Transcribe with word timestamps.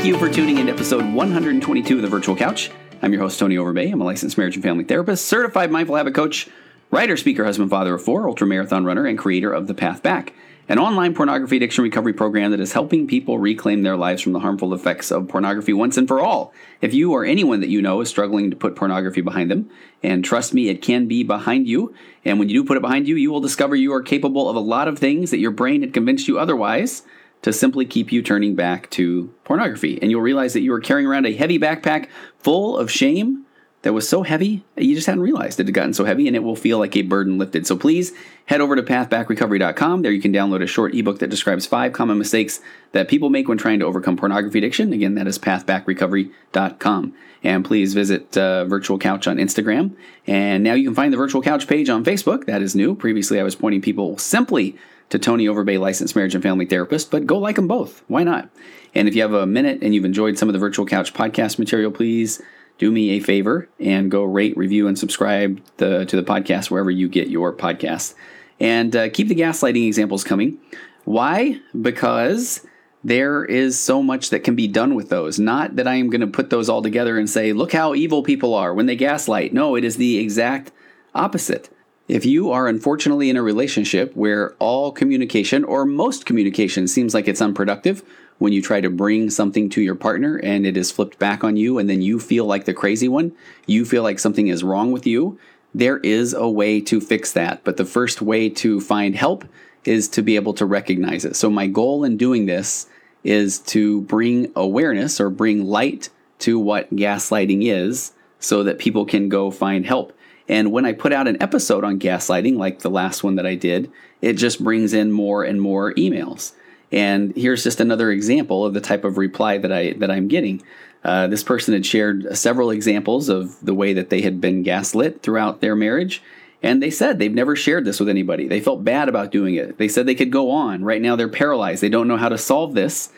Thank 0.00 0.14
you 0.14 0.18
for 0.18 0.32
tuning 0.32 0.56
in 0.56 0.68
to 0.68 0.72
episode 0.72 1.04
122 1.12 1.96
of 1.96 2.00
The 2.00 2.08
Virtual 2.08 2.34
Couch. 2.34 2.70
I'm 3.02 3.12
your 3.12 3.20
host, 3.20 3.38
Tony 3.38 3.56
Overbay. 3.56 3.92
I'm 3.92 4.00
a 4.00 4.04
licensed 4.04 4.38
marriage 4.38 4.54
and 4.54 4.62
family 4.62 4.82
therapist, 4.82 5.26
certified 5.26 5.70
mindful 5.70 5.94
habit 5.94 6.14
coach, 6.14 6.48
writer, 6.90 7.18
speaker, 7.18 7.44
husband, 7.44 7.68
father 7.68 7.96
of 7.96 8.02
four, 8.02 8.26
ultra 8.26 8.46
marathon 8.46 8.86
runner, 8.86 9.04
and 9.04 9.18
creator 9.18 9.52
of 9.52 9.66
The 9.66 9.74
Path 9.74 10.02
Back, 10.02 10.32
an 10.70 10.78
online 10.78 11.14
pornography 11.14 11.58
addiction 11.58 11.84
recovery 11.84 12.14
program 12.14 12.50
that 12.50 12.60
is 12.60 12.72
helping 12.72 13.06
people 13.06 13.38
reclaim 13.38 13.82
their 13.82 13.98
lives 13.98 14.22
from 14.22 14.32
the 14.32 14.40
harmful 14.40 14.72
effects 14.72 15.10
of 15.10 15.28
pornography 15.28 15.74
once 15.74 15.98
and 15.98 16.08
for 16.08 16.18
all. 16.18 16.54
If 16.80 16.94
you 16.94 17.12
or 17.12 17.26
anyone 17.26 17.60
that 17.60 17.68
you 17.68 17.82
know 17.82 18.00
is 18.00 18.08
struggling 18.08 18.48
to 18.48 18.56
put 18.56 18.76
pornography 18.76 19.20
behind 19.20 19.50
them, 19.50 19.68
and 20.02 20.24
trust 20.24 20.54
me, 20.54 20.70
it 20.70 20.80
can 20.80 21.08
be 21.08 21.24
behind 21.24 21.68
you, 21.68 21.94
and 22.24 22.38
when 22.38 22.48
you 22.48 22.62
do 22.62 22.66
put 22.66 22.78
it 22.78 22.82
behind 22.82 23.06
you, 23.06 23.16
you 23.16 23.30
will 23.30 23.42
discover 23.42 23.76
you 23.76 23.92
are 23.92 24.02
capable 24.02 24.48
of 24.48 24.56
a 24.56 24.60
lot 24.60 24.88
of 24.88 24.98
things 24.98 25.30
that 25.30 25.40
your 25.40 25.50
brain 25.50 25.82
had 25.82 25.92
convinced 25.92 26.26
you 26.26 26.38
otherwise 26.38 27.02
to 27.42 27.52
simply 27.52 27.86
keep 27.86 28.12
you 28.12 28.22
turning 28.22 28.54
back 28.54 28.90
to 28.90 29.32
pornography. 29.44 29.98
And 30.00 30.10
you'll 30.10 30.20
realize 30.20 30.52
that 30.52 30.60
you 30.60 30.70
were 30.70 30.80
carrying 30.80 31.06
around 31.06 31.26
a 31.26 31.34
heavy 31.34 31.58
backpack 31.58 32.08
full 32.38 32.76
of 32.76 32.90
shame 32.90 33.46
that 33.82 33.94
was 33.94 34.06
so 34.06 34.22
heavy, 34.22 34.62
you 34.76 34.94
just 34.94 35.06
hadn't 35.06 35.22
realized 35.22 35.58
it 35.58 35.66
had 35.66 35.74
gotten 35.74 35.94
so 35.94 36.04
heavy, 36.04 36.26
and 36.26 36.36
it 36.36 36.42
will 36.42 36.56
feel 36.56 36.78
like 36.78 36.94
a 36.96 37.02
burden 37.02 37.38
lifted. 37.38 37.66
So 37.66 37.76
please 37.76 38.12
head 38.44 38.60
over 38.60 38.76
to 38.76 38.82
pathbackrecovery.com. 38.82 40.02
There 40.02 40.12
you 40.12 40.20
can 40.20 40.34
download 40.34 40.62
a 40.62 40.66
short 40.66 40.94
ebook 40.94 41.18
that 41.20 41.30
describes 41.30 41.64
five 41.64 41.94
common 41.94 42.18
mistakes 42.18 42.60
that 42.92 43.08
people 43.08 43.30
make 43.30 43.48
when 43.48 43.56
trying 43.56 43.78
to 43.78 43.86
overcome 43.86 44.18
pornography 44.18 44.58
addiction. 44.58 44.92
Again, 44.92 45.14
that 45.14 45.26
is 45.26 45.38
pathbackrecovery.com. 45.38 47.14
And 47.42 47.64
please 47.64 47.94
visit 47.94 48.36
uh, 48.36 48.66
Virtual 48.66 48.98
Couch 48.98 49.26
on 49.26 49.38
Instagram. 49.38 49.96
And 50.26 50.62
now 50.62 50.74
you 50.74 50.84
can 50.84 50.94
find 50.94 51.10
the 51.10 51.16
Virtual 51.16 51.40
Couch 51.40 51.66
page 51.66 51.88
on 51.88 52.04
Facebook. 52.04 52.44
That 52.44 52.60
is 52.60 52.74
new. 52.74 52.94
Previously, 52.94 53.40
I 53.40 53.44
was 53.44 53.54
pointing 53.54 53.80
people 53.80 54.18
simply 54.18 54.76
to 55.10 55.18
Tony 55.18 55.46
Overbay, 55.46 55.78
licensed 55.78 56.16
marriage 56.16 56.34
and 56.34 56.42
family 56.42 56.66
therapist, 56.66 57.10
but 57.10 57.26
go 57.26 57.38
like 57.38 57.56
them 57.56 57.68
both. 57.68 58.02
Why 58.08 58.24
not? 58.24 58.48
And 58.94 59.06
if 59.06 59.14
you 59.14 59.22
have 59.22 59.34
a 59.34 59.46
minute 59.46 59.80
and 59.82 59.94
you've 59.94 60.04
enjoyed 60.04 60.38
some 60.38 60.48
of 60.48 60.52
the 60.52 60.58
Virtual 60.58 60.86
Couch 60.86 61.12
podcast 61.12 61.58
material, 61.58 61.90
please 61.90 62.40
do 62.78 62.90
me 62.90 63.10
a 63.10 63.20
favor 63.20 63.68
and 63.78 64.10
go 64.10 64.24
rate, 64.24 64.56
review, 64.56 64.88
and 64.88 64.98
subscribe 64.98 65.60
the, 65.76 66.06
to 66.06 66.16
the 66.16 66.22
podcast 66.22 66.70
wherever 66.70 66.90
you 66.90 67.08
get 67.08 67.28
your 67.28 67.52
podcasts. 67.52 68.14
And 68.58 68.94
uh, 68.96 69.10
keep 69.10 69.28
the 69.28 69.34
gaslighting 69.34 69.86
examples 69.86 70.24
coming. 70.24 70.58
Why? 71.04 71.60
Because 71.80 72.66
there 73.02 73.44
is 73.44 73.78
so 73.78 74.02
much 74.02 74.30
that 74.30 74.44
can 74.44 74.54
be 74.54 74.68
done 74.68 74.94
with 74.94 75.08
those. 75.08 75.38
Not 75.38 75.76
that 75.76 75.88
I 75.88 75.94
am 75.94 76.10
going 76.10 76.20
to 76.20 76.26
put 76.26 76.50
those 76.50 76.68
all 76.68 76.82
together 76.82 77.18
and 77.18 77.28
say, 77.28 77.52
look 77.52 77.72
how 77.72 77.94
evil 77.94 78.22
people 78.22 78.54
are 78.54 78.74
when 78.74 78.86
they 78.86 78.96
gaslight. 78.96 79.52
No, 79.52 79.74
it 79.74 79.84
is 79.84 79.96
the 79.96 80.18
exact 80.18 80.72
opposite. 81.14 81.70
If 82.10 82.26
you 82.26 82.50
are 82.50 82.66
unfortunately 82.66 83.30
in 83.30 83.36
a 83.36 83.42
relationship 83.42 84.16
where 84.16 84.56
all 84.58 84.90
communication 84.90 85.62
or 85.62 85.84
most 85.84 86.26
communication 86.26 86.88
seems 86.88 87.14
like 87.14 87.28
it's 87.28 87.40
unproductive, 87.40 88.02
when 88.38 88.52
you 88.52 88.60
try 88.60 88.80
to 88.80 88.90
bring 88.90 89.30
something 89.30 89.70
to 89.70 89.80
your 89.80 89.94
partner 89.94 90.40
and 90.42 90.66
it 90.66 90.76
is 90.76 90.90
flipped 90.90 91.20
back 91.20 91.44
on 91.44 91.56
you, 91.56 91.78
and 91.78 91.88
then 91.88 92.02
you 92.02 92.18
feel 92.18 92.46
like 92.46 92.64
the 92.64 92.74
crazy 92.74 93.06
one, 93.06 93.30
you 93.66 93.84
feel 93.84 94.02
like 94.02 94.18
something 94.18 94.48
is 94.48 94.64
wrong 94.64 94.90
with 94.90 95.06
you, 95.06 95.38
there 95.72 95.98
is 95.98 96.34
a 96.34 96.48
way 96.48 96.80
to 96.80 97.00
fix 97.00 97.32
that. 97.34 97.62
But 97.62 97.76
the 97.76 97.84
first 97.84 98.20
way 98.20 98.48
to 98.48 98.80
find 98.80 99.14
help 99.14 99.44
is 99.84 100.08
to 100.08 100.20
be 100.20 100.34
able 100.34 100.54
to 100.54 100.66
recognize 100.66 101.24
it. 101.24 101.36
So, 101.36 101.48
my 101.48 101.68
goal 101.68 102.02
in 102.02 102.16
doing 102.16 102.46
this 102.46 102.88
is 103.22 103.60
to 103.60 104.00
bring 104.00 104.50
awareness 104.56 105.20
or 105.20 105.30
bring 105.30 105.64
light 105.64 106.08
to 106.40 106.58
what 106.58 106.92
gaslighting 106.92 107.70
is 107.70 108.14
so 108.40 108.64
that 108.64 108.80
people 108.80 109.06
can 109.06 109.28
go 109.28 109.52
find 109.52 109.86
help. 109.86 110.12
And 110.50 110.72
when 110.72 110.84
I 110.84 110.92
put 110.92 111.12
out 111.12 111.28
an 111.28 111.40
episode 111.40 111.84
on 111.84 112.00
gaslighting, 112.00 112.56
like 112.56 112.80
the 112.80 112.90
last 112.90 113.22
one 113.22 113.36
that 113.36 113.46
I 113.46 113.54
did, 113.54 113.88
it 114.20 114.32
just 114.32 114.62
brings 114.62 114.92
in 114.92 115.12
more 115.12 115.44
and 115.44 115.62
more 115.62 115.94
emails. 115.94 116.54
And 116.90 117.32
here's 117.36 117.62
just 117.62 117.78
another 117.78 118.10
example 118.10 118.66
of 118.66 118.74
the 118.74 118.80
type 118.80 119.04
of 119.04 119.16
reply 119.16 119.58
that 119.58 119.70
I 119.70 119.92
that 119.92 120.10
I'm 120.10 120.26
getting. 120.26 120.60
Uh, 121.04 121.28
this 121.28 121.44
person 121.44 121.72
had 121.72 121.86
shared 121.86 122.36
several 122.36 122.72
examples 122.72 123.28
of 123.28 123.64
the 123.64 123.72
way 123.72 123.92
that 123.92 124.10
they 124.10 124.22
had 124.22 124.40
been 124.40 124.64
gaslit 124.64 125.22
throughout 125.22 125.60
their 125.60 125.76
marriage, 125.76 126.20
and 126.64 126.82
they 126.82 126.90
said 126.90 127.20
they've 127.20 127.32
never 127.32 127.54
shared 127.54 127.84
this 127.84 128.00
with 128.00 128.08
anybody. 128.08 128.48
They 128.48 128.60
felt 128.60 128.82
bad 128.82 129.08
about 129.08 129.30
doing 129.30 129.54
it. 129.54 129.78
They 129.78 129.86
said 129.86 130.04
they 130.04 130.16
could 130.16 130.32
go 130.32 130.50
on. 130.50 130.84
Right 130.84 131.00
now, 131.00 131.14
they're 131.14 131.28
paralyzed. 131.28 131.80
They 131.80 131.88
don't 131.88 132.08
know 132.08 132.16
how 132.16 132.28
to 132.28 132.36
solve 132.36 132.74
this 132.74 133.12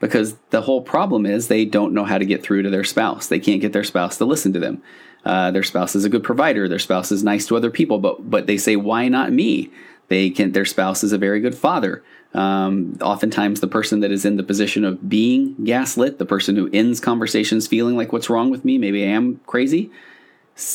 because 0.00 0.36
the 0.50 0.62
whole 0.62 0.80
problem 0.80 1.26
is 1.26 1.48
they 1.48 1.66
don't 1.66 1.92
know 1.92 2.04
how 2.04 2.16
to 2.16 2.24
get 2.24 2.42
through 2.42 2.62
to 2.62 2.70
their 2.70 2.82
spouse. 2.82 3.26
They 3.26 3.40
can't 3.40 3.60
get 3.60 3.74
their 3.74 3.84
spouse 3.84 4.16
to 4.16 4.24
listen 4.24 4.54
to 4.54 4.58
them. 4.58 4.82
Uh, 5.28 5.50
their 5.50 5.62
spouse 5.62 5.94
is 5.94 6.06
a 6.06 6.08
good 6.08 6.24
provider. 6.24 6.68
Their 6.68 6.78
spouse 6.78 7.12
is 7.12 7.22
nice 7.22 7.46
to 7.46 7.56
other 7.56 7.70
people, 7.70 7.98
but 7.98 8.30
but 8.30 8.46
they 8.46 8.56
say, 8.56 8.76
"Why 8.76 9.08
not 9.08 9.30
me?" 9.30 9.70
They 10.08 10.30
can. 10.30 10.52
Their 10.52 10.64
spouse 10.64 11.04
is 11.04 11.12
a 11.12 11.18
very 11.18 11.38
good 11.38 11.54
father. 11.54 12.02
Um, 12.32 12.96
oftentimes, 13.02 13.60
the 13.60 13.66
person 13.66 14.00
that 14.00 14.10
is 14.10 14.24
in 14.24 14.38
the 14.38 14.42
position 14.42 14.86
of 14.86 15.06
being 15.06 15.54
gaslit, 15.62 16.18
the 16.18 16.24
person 16.24 16.56
who 16.56 16.70
ends 16.72 16.98
conversations 16.98 17.66
feeling 17.66 17.94
like, 17.94 18.10
"What's 18.10 18.30
wrong 18.30 18.48
with 18.48 18.64
me? 18.64 18.78
Maybe 18.78 19.04
I 19.04 19.08
am 19.08 19.40
crazy." 19.46 19.90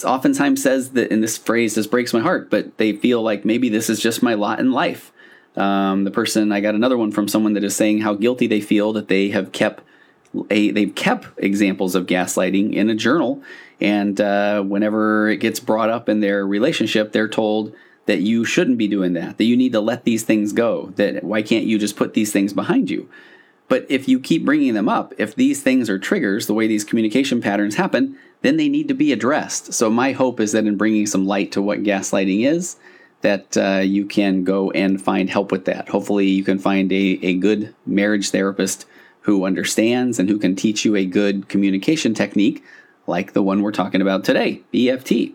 Oftentimes 0.05 0.61
says 0.61 0.91
that, 0.91 1.11
in 1.11 1.21
this 1.21 1.37
phrase 1.37 1.73
this 1.73 1.87
breaks 1.87 2.13
my 2.13 2.21
heart, 2.21 2.51
but 2.51 2.77
they 2.77 2.93
feel 2.93 3.23
like 3.23 3.43
maybe 3.43 3.69
this 3.69 3.89
is 3.89 3.99
just 3.99 4.21
my 4.21 4.35
lot 4.35 4.59
in 4.59 4.71
life. 4.71 5.11
Um, 5.57 6.03
the 6.03 6.11
person 6.11 6.51
I 6.51 6.61
got 6.61 6.75
another 6.75 6.97
one 6.97 7.11
from 7.11 7.27
someone 7.27 7.53
that 7.53 7.63
is 7.63 7.75
saying 7.75 8.01
how 8.01 8.13
guilty 8.13 8.47
they 8.47 8.61
feel 8.61 8.93
that 8.93 9.07
they 9.07 9.29
have 9.29 9.51
kept 9.51 9.83
a, 10.49 10.71
they've 10.71 10.93
kept 10.93 11.27
examples 11.37 11.95
of 11.95 12.05
gaslighting 12.05 12.73
in 12.73 12.89
a 12.89 12.95
journal, 12.95 13.41
and 13.83 14.19
uh, 14.21 14.63
whenever 14.63 15.27
it 15.27 15.37
gets 15.37 15.59
brought 15.59 15.89
up 15.89 16.07
in 16.07 16.21
their 16.21 16.47
relationship, 16.47 17.11
they're 17.11 17.27
told 17.27 17.75
that 18.05 18.21
you 18.21 18.45
shouldn't 18.45 18.77
be 18.77 18.87
doing 18.87 19.13
that, 19.13 19.37
that 19.37 19.43
you 19.43 19.57
need 19.57 19.73
to 19.73 19.81
let 19.81 20.05
these 20.05 20.23
things 20.23 20.53
go, 20.53 20.93
that 20.95 21.23
why 21.23 21.41
can't 21.41 21.65
you 21.65 21.77
just 21.77 21.97
put 21.97 22.13
these 22.13 22.31
things 22.31 22.53
behind 22.53 22.89
you? 22.89 23.09
But 23.67 23.85
if 23.89 24.07
you 24.07 24.19
keep 24.19 24.45
bringing 24.45 24.73
them 24.73 24.89
up, 24.89 25.13
if 25.17 25.35
these 25.35 25.61
things 25.61 25.89
are 25.89 25.99
triggers, 25.99 26.47
the 26.47 26.53
way 26.53 26.67
these 26.67 26.83
communication 26.83 27.41
patterns 27.41 27.75
happen, 27.75 28.17
then 28.41 28.57
they 28.57 28.69
need 28.69 28.87
to 28.87 28.93
be 28.93 29.11
addressed. 29.11 29.73
So 29.73 29.89
my 29.89 30.11
hope 30.11 30.39
is 30.39 30.51
that 30.53 30.65
in 30.65 30.77
bringing 30.77 31.05
some 31.05 31.25
light 31.25 31.51
to 31.53 31.61
what 31.61 31.83
gaslighting 31.83 32.45
is, 32.45 32.77
that 33.21 33.57
uh, 33.57 33.79
you 33.79 34.05
can 34.05 34.43
go 34.43 34.69
and 34.71 35.01
find 35.01 35.29
help 35.29 35.51
with 35.51 35.63
that. 35.65 35.89
Hopefully, 35.89 36.27
you 36.27 36.43
can 36.43 36.59
find 36.59 36.91
a, 36.91 37.19
a 37.23 37.35
good 37.35 37.73
marriage 37.85 38.31
therapist 38.31 38.85
who 39.21 39.45
understands 39.45 40.19
and 40.19 40.29
who 40.29 40.37
can 40.37 40.55
teach 40.55 40.83
you 40.83 40.95
a 40.95 41.05
good 41.05 41.47
communication 41.47 42.13
technique 42.13 42.63
like 43.07 43.33
the 43.33 43.43
one 43.43 43.61
we're 43.61 43.71
talking 43.71 44.01
about 44.01 44.23
today, 44.23 44.61
EFT. 44.73 45.33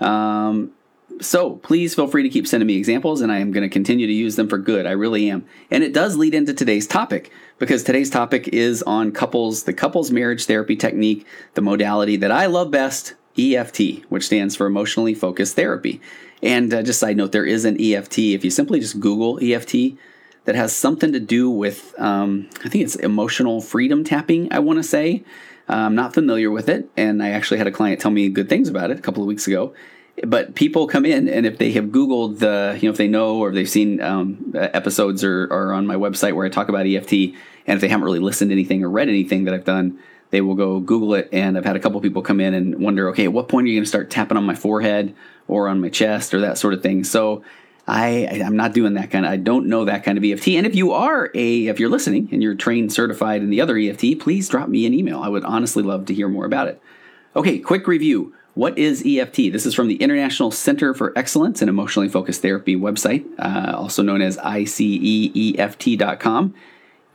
Um, 0.00 0.72
so 1.20 1.56
please 1.56 1.94
feel 1.94 2.08
free 2.08 2.24
to 2.24 2.28
keep 2.28 2.46
sending 2.46 2.66
me 2.66 2.76
examples, 2.76 3.20
and 3.20 3.30
I 3.30 3.38
am 3.38 3.52
going 3.52 3.62
to 3.62 3.72
continue 3.72 4.06
to 4.06 4.12
use 4.12 4.36
them 4.36 4.48
for 4.48 4.58
good. 4.58 4.86
I 4.86 4.92
really 4.92 5.30
am. 5.30 5.46
And 5.70 5.84
it 5.84 5.92
does 5.92 6.16
lead 6.16 6.34
into 6.34 6.52
today's 6.54 6.86
topic 6.86 7.30
because 7.58 7.82
today's 7.82 8.10
topic 8.10 8.48
is 8.48 8.82
on 8.82 9.12
couples, 9.12 9.64
the 9.64 9.72
couples 9.72 10.10
marriage 10.10 10.46
therapy 10.46 10.76
technique, 10.76 11.26
the 11.54 11.62
modality 11.62 12.16
that 12.16 12.32
I 12.32 12.46
love 12.46 12.70
best, 12.70 13.14
EFT, 13.38 14.04
which 14.08 14.26
stands 14.26 14.56
for 14.56 14.66
emotionally 14.66 15.14
focused 15.14 15.56
therapy. 15.56 16.00
And 16.42 16.74
uh, 16.74 16.82
just 16.82 17.00
side 17.00 17.16
note, 17.16 17.32
there 17.32 17.46
is 17.46 17.64
an 17.64 17.80
EFT. 17.80 18.18
If 18.18 18.44
you 18.44 18.50
simply 18.50 18.80
just 18.80 19.00
Google 19.00 19.38
EFT, 19.42 19.96
that 20.44 20.54
has 20.54 20.74
something 20.74 21.12
to 21.12 21.20
do 21.20 21.48
with, 21.48 21.94
um, 21.98 22.48
I 22.64 22.68
think 22.68 22.84
it's 22.84 22.96
emotional 22.96 23.60
freedom 23.60 24.04
tapping, 24.04 24.52
I 24.52 24.58
want 24.58 24.78
to 24.78 24.82
say. 24.82 25.24
I'm 25.68 25.94
not 25.94 26.14
familiar 26.14 26.50
with 26.50 26.68
it, 26.68 26.88
and 26.96 27.22
I 27.22 27.30
actually 27.30 27.58
had 27.58 27.66
a 27.66 27.72
client 27.72 28.00
tell 28.00 28.10
me 28.10 28.28
good 28.28 28.48
things 28.48 28.68
about 28.68 28.90
it 28.90 28.98
a 28.98 29.02
couple 29.02 29.22
of 29.22 29.26
weeks 29.26 29.46
ago. 29.46 29.74
But 30.24 30.54
people 30.54 30.86
come 30.86 31.04
in, 31.04 31.28
and 31.28 31.44
if 31.44 31.58
they 31.58 31.72
have 31.72 31.86
Googled 31.86 32.38
the, 32.38 32.78
you 32.80 32.88
know, 32.88 32.92
if 32.92 32.98
they 32.98 33.08
know 33.08 33.38
or 33.38 33.50
they've 33.50 33.68
seen 33.68 34.00
um, 34.00 34.52
episodes 34.54 35.24
or, 35.24 35.44
or 35.46 35.72
on 35.72 35.86
my 35.86 35.96
website 35.96 36.34
where 36.34 36.46
I 36.46 36.50
talk 36.50 36.68
about 36.68 36.86
EFT, 36.86 37.12
and 37.66 37.76
if 37.76 37.80
they 37.80 37.88
haven't 37.88 38.04
really 38.04 38.20
listened 38.20 38.50
to 38.50 38.54
anything 38.54 38.84
or 38.84 38.90
read 38.90 39.08
anything 39.08 39.44
that 39.44 39.54
I've 39.54 39.64
done, 39.64 39.98
they 40.30 40.40
will 40.40 40.54
go 40.54 40.80
Google 40.80 41.14
it. 41.14 41.28
And 41.32 41.56
I've 41.56 41.64
had 41.64 41.76
a 41.76 41.80
couple 41.80 42.00
people 42.00 42.22
come 42.22 42.40
in 42.40 42.54
and 42.54 42.80
wonder, 42.80 43.08
okay, 43.10 43.24
at 43.24 43.32
what 43.32 43.48
point 43.48 43.64
are 43.64 43.68
you 43.68 43.76
going 43.76 43.84
to 43.84 43.88
start 43.88 44.10
tapping 44.10 44.36
on 44.36 44.44
my 44.44 44.54
forehead 44.54 45.14
or 45.48 45.68
on 45.68 45.80
my 45.80 45.88
chest 45.88 46.32
or 46.32 46.40
that 46.40 46.58
sort 46.58 46.74
of 46.74 46.82
thing? 46.82 47.04
So 47.04 47.42
I 47.86 48.40
I'm 48.44 48.56
not 48.56 48.72
doing 48.72 48.94
that 48.94 49.10
kind 49.10 49.26
of 49.26 49.32
I 49.32 49.36
don't 49.36 49.66
know 49.66 49.84
that 49.84 50.04
kind 50.04 50.16
of 50.16 50.24
EFT. 50.24 50.48
And 50.48 50.66
if 50.66 50.74
you 50.74 50.92
are 50.92 51.30
a 51.34 51.66
if 51.66 51.78
you're 51.78 51.90
listening 51.90 52.28
and 52.32 52.42
you're 52.42 52.54
trained 52.54 52.92
certified 52.92 53.42
in 53.42 53.50
the 53.50 53.60
other 53.60 53.76
EFT, 53.76 54.18
please 54.20 54.48
drop 54.48 54.68
me 54.68 54.86
an 54.86 54.94
email. 54.94 55.20
I 55.20 55.28
would 55.28 55.44
honestly 55.44 55.82
love 55.82 56.06
to 56.06 56.14
hear 56.14 56.28
more 56.28 56.46
about 56.46 56.68
it. 56.68 56.80
Okay, 57.36 57.58
quick 57.58 57.86
review. 57.86 58.32
What 58.54 58.78
is 58.78 59.02
EFT? 59.04 59.52
This 59.52 59.66
is 59.66 59.74
from 59.74 59.88
the 59.88 59.96
International 59.96 60.52
Center 60.52 60.94
for 60.94 61.12
Excellence 61.18 61.60
in 61.60 61.68
Emotionally 61.68 62.08
Focused 62.08 62.40
Therapy 62.40 62.76
website, 62.76 63.26
uh, 63.40 63.76
also 63.76 64.00
known 64.00 64.22
as 64.22 64.36
ICEEFT.com. 64.38 64.84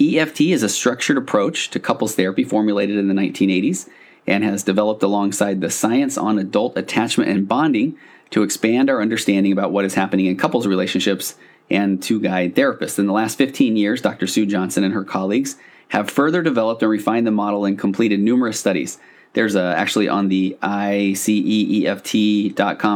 EFT 0.01 0.41
is 0.41 0.63
a 0.63 0.69
structured 0.69 1.17
approach 1.17 1.69
to 1.69 1.79
couples 1.79 2.15
therapy 2.15 2.43
formulated 2.43 2.97
in 2.97 3.07
the 3.07 3.13
1980s 3.13 3.87
and 4.27 4.43
has 4.43 4.63
developed 4.63 5.01
alongside 5.01 5.61
the 5.61 5.69
science 5.69 6.17
on 6.17 6.37
adult 6.37 6.77
attachment 6.77 7.29
and 7.29 7.47
bonding 7.47 7.97
to 8.31 8.43
expand 8.43 8.89
our 8.89 9.01
understanding 9.01 9.51
about 9.51 9.71
what 9.71 9.85
is 9.85 9.95
happening 9.95 10.25
in 10.27 10.37
couples 10.37 10.67
relationships 10.67 11.35
and 11.69 12.01
to 12.03 12.19
guide 12.19 12.55
therapists. 12.55 12.97
In 12.99 13.05
the 13.05 13.13
last 13.13 13.37
15 13.37 13.75
years, 13.75 14.01
Dr. 14.01 14.27
Sue 14.27 14.45
Johnson 14.45 14.83
and 14.83 14.93
her 14.93 15.03
colleagues 15.03 15.55
have 15.89 16.09
further 16.09 16.41
developed 16.41 16.81
and 16.81 16.89
refined 16.91 17.27
the 17.27 17.31
model 17.31 17.65
and 17.65 17.77
completed 17.77 18.19
numerous 18.19 18.59
studies. 18.59 18.97
There's 19.33 19.55
a, 19.55 19.75
actually 19.75 20.07
on 20.07 20.29
the 20.29 20.57
ICEEFT.com 20.61 21.13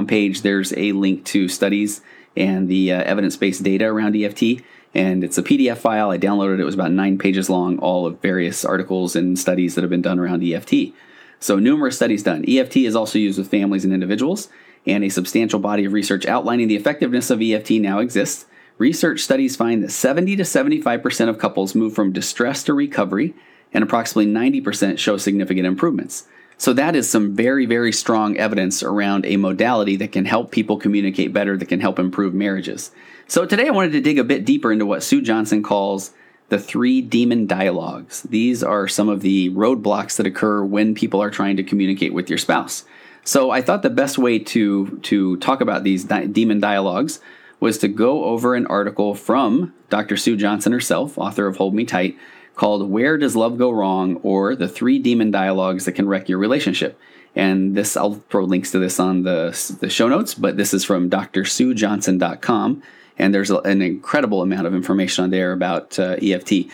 page, 0.07 0.41
there's 0.41 0.73
a 0.75 0.91
link 0.93 1.25
to 1.25 1.47
studies 1.47 2.01
and 2.35 2.67
the 2.67 2.91
uh, 2.91 3.03
evidence 3.03 3.37
based 3.37 3.61
data 3.63 3.85
around 3.85 4.15
EFT. 4.15 4.63
And 4.95 5.23
it's 5.23 5.37
a 5.39 5.43
PDF 5.43 5.77
file. 5.77 6.11
I 6.11 6.17
downloaded 6.19 6.55
it. 6.55 6.59
It 6.59 6.65
was 6.65 6.75
about 6.75 6.91
nine 6.91 7.17
pages 7.17 7.49
long, 7.49 7.79
all 7.79 8.05
of 8.05 8.19
various 8.21 8.63
articles 8.63 9.15
and 9.15 9.39
studies 9.39 9.73
that 9.75 9.81
have 9.81 9.89
been 9.89 10.03
done 10.03 10.19
around 10.19 10.43
EFT. 10.43 10.93
So, 11.39 11.57
numerous 11.59 11.95
studies 11.95 12.23
done. 12.23 12.45
EFT 12.47 12.77
is 12.77 12.95
also 12.95 13.17
used 13.19 13.37
with 13.37 13.49
families 13.49 13.83
and 13.83 13.93
individuals, 13.93 14.49
and 14.85 15.03
a 15.03 15.09
substantial 15.09 15.59
body 15.59 15.85
of 15.85 15.93
research 15.93 16.25
outlining 16.25 16.67
the 16.67 16.75
effectiveness 16.75 17.29
of 17.29 17.41
EFT 17.41 17.71
now 17.71 17.99
exists. 17.99 18.45
Research 18.77 19.21
studies 19.21 19.55
find 19.55 19.83
that 19.83 19.91
70 19.91 20.35
to 20.37 20.43
75% 20.43 21.29
of 21.29 21.37
couples 21.37 21.75
move 21.75 21.93
from 21.93 22.11
distress 22.11 22.63
to 22.63 22.73
recovery, 22.73 23.33
and 23.73 23.83
approximately 23.83 24.31
90% 24.31 24.97
show 24.97 25.17
significant 25.17 25.65
improvements. 25.65 26.27
So, 26.57 26.73
that 26.73 26.95
is 26.95 27.09
some 27.09 27.35
very, 27.35 27.65
very 27.65 27.91
strong 27.91 28.37
evidence 28.37 28.83
around 28.83 29.25
a 29.25 29.37
modality 29.37 29.95
that 29.97 30.11
can 30.11 30.25
help 30.25 30.51
people 30.51 30.77
communicate 30.77 31.33
better, 31.33 31.57
that 31.57 31.67
can 31.67 31.79
help 31.79 31.97
improve 31.97 32.33
marriages. 32.33 32.91
So, 33.27 33.45
today 33.45 33.67
I 33.67 33.71
wanted 33.71 33.93
to 33.93 34.01
dig 34.01 34.19
a 34.19 34.23
bit 34.23 34.45
deeper 34.45 34.71
into 34.71 34.85
what 34.85 35.03
Sue 35.03 35.21
Johnson 35.21 35.63
calls 35.63 36.11
the 36.49 36.59
three 36.59 37.01
demon 37.01 37.47
dialogues. 37.47 38.21
These 38.23 38.63
are 38.63 38.87
some 38.87 39.09
of 39.09 39.21
the 39.21 39.49
roadblocks 39.49 40.17
that 40.17 40.27
occur 40.27 40.63
when 40.63 40.93
people 40.93 41.21
are 41.21 41.31
trying 41.31 41.57
to 41.57 41.63
communicate 41.63 42.13
with 42.13 42.29
your 42.29 42.37
spouse. 42.37 42.85
So 43.23 43.51
I 43.51 43.61
thought 43.61 43.81
the 43.81 43.89
best 43.89 44.17
way 44.17 44.39
to 44.39 44.99
to 45.03 45.37
talk 45.37 45.61
about 45.61 45.83
these 45.83 46.05
di- 46.05 46.27
demon 46.27 46.59
dialogues 46.59 47.19
was 47.59 47.77
to 47.77 47.87
go 47.87 48.25
over 48.25 48.55
an 48.55 48.67
article 48.67 49.15
from 49.15 49.73
Dr. 49.89 50.17
Sue 50.17 50.35
Johnson 50.35 50.73
herself, 50.73 51.17
author 51.17 51.47
of 51.47 51.57
Hold 51.57 51.73
Me 51.73 51.85
Tight, 51.85 52.17
called 52.55 52.89
Where 52.89 53.17
Does 53.17 53.35
Love 53.37 53.57
Go 53.57 53.71
Wrong 53.71 54.17
or 54.17 54.55
The 54.55 54.67
Three 54.67 54.99
Demon 54.99 55.31
Dialogues 55.31 55.85
That 55.85 55.93
Can 55.93 56.07
Wreck 56.07 56.27
Your 56.27 56.39
Relationship. 56.39 56.99
And 57.35 57.75
this 57.75 57.95
I'll 57.95 58.15
throw 58.29 58.43
links 58.43 58.71
to 58.71 58.79
this 58.79 58.99
on 58.99 59.23
the 59.23 59.77
the 59.79 59.89
show 59.89 60.07
notes, 60.07 60.33
but 60.35 60.57
this 60.57 60.73
is 60.73 60.83
from 60.83 61.09
drsuejohnson.com 61.09 62.83
and 63.17 63.33
there's 63.33 63.51
an 63.51 63.81
incredible 63.81 64.41
amount 64.41 64.67
of 64.67 64.73
information 64.73 65.23
on 65.23 65.29
there 65.29 65.51
about 65.51 65.97
uh, 65.99 66.15
EFT. 66.21 66.69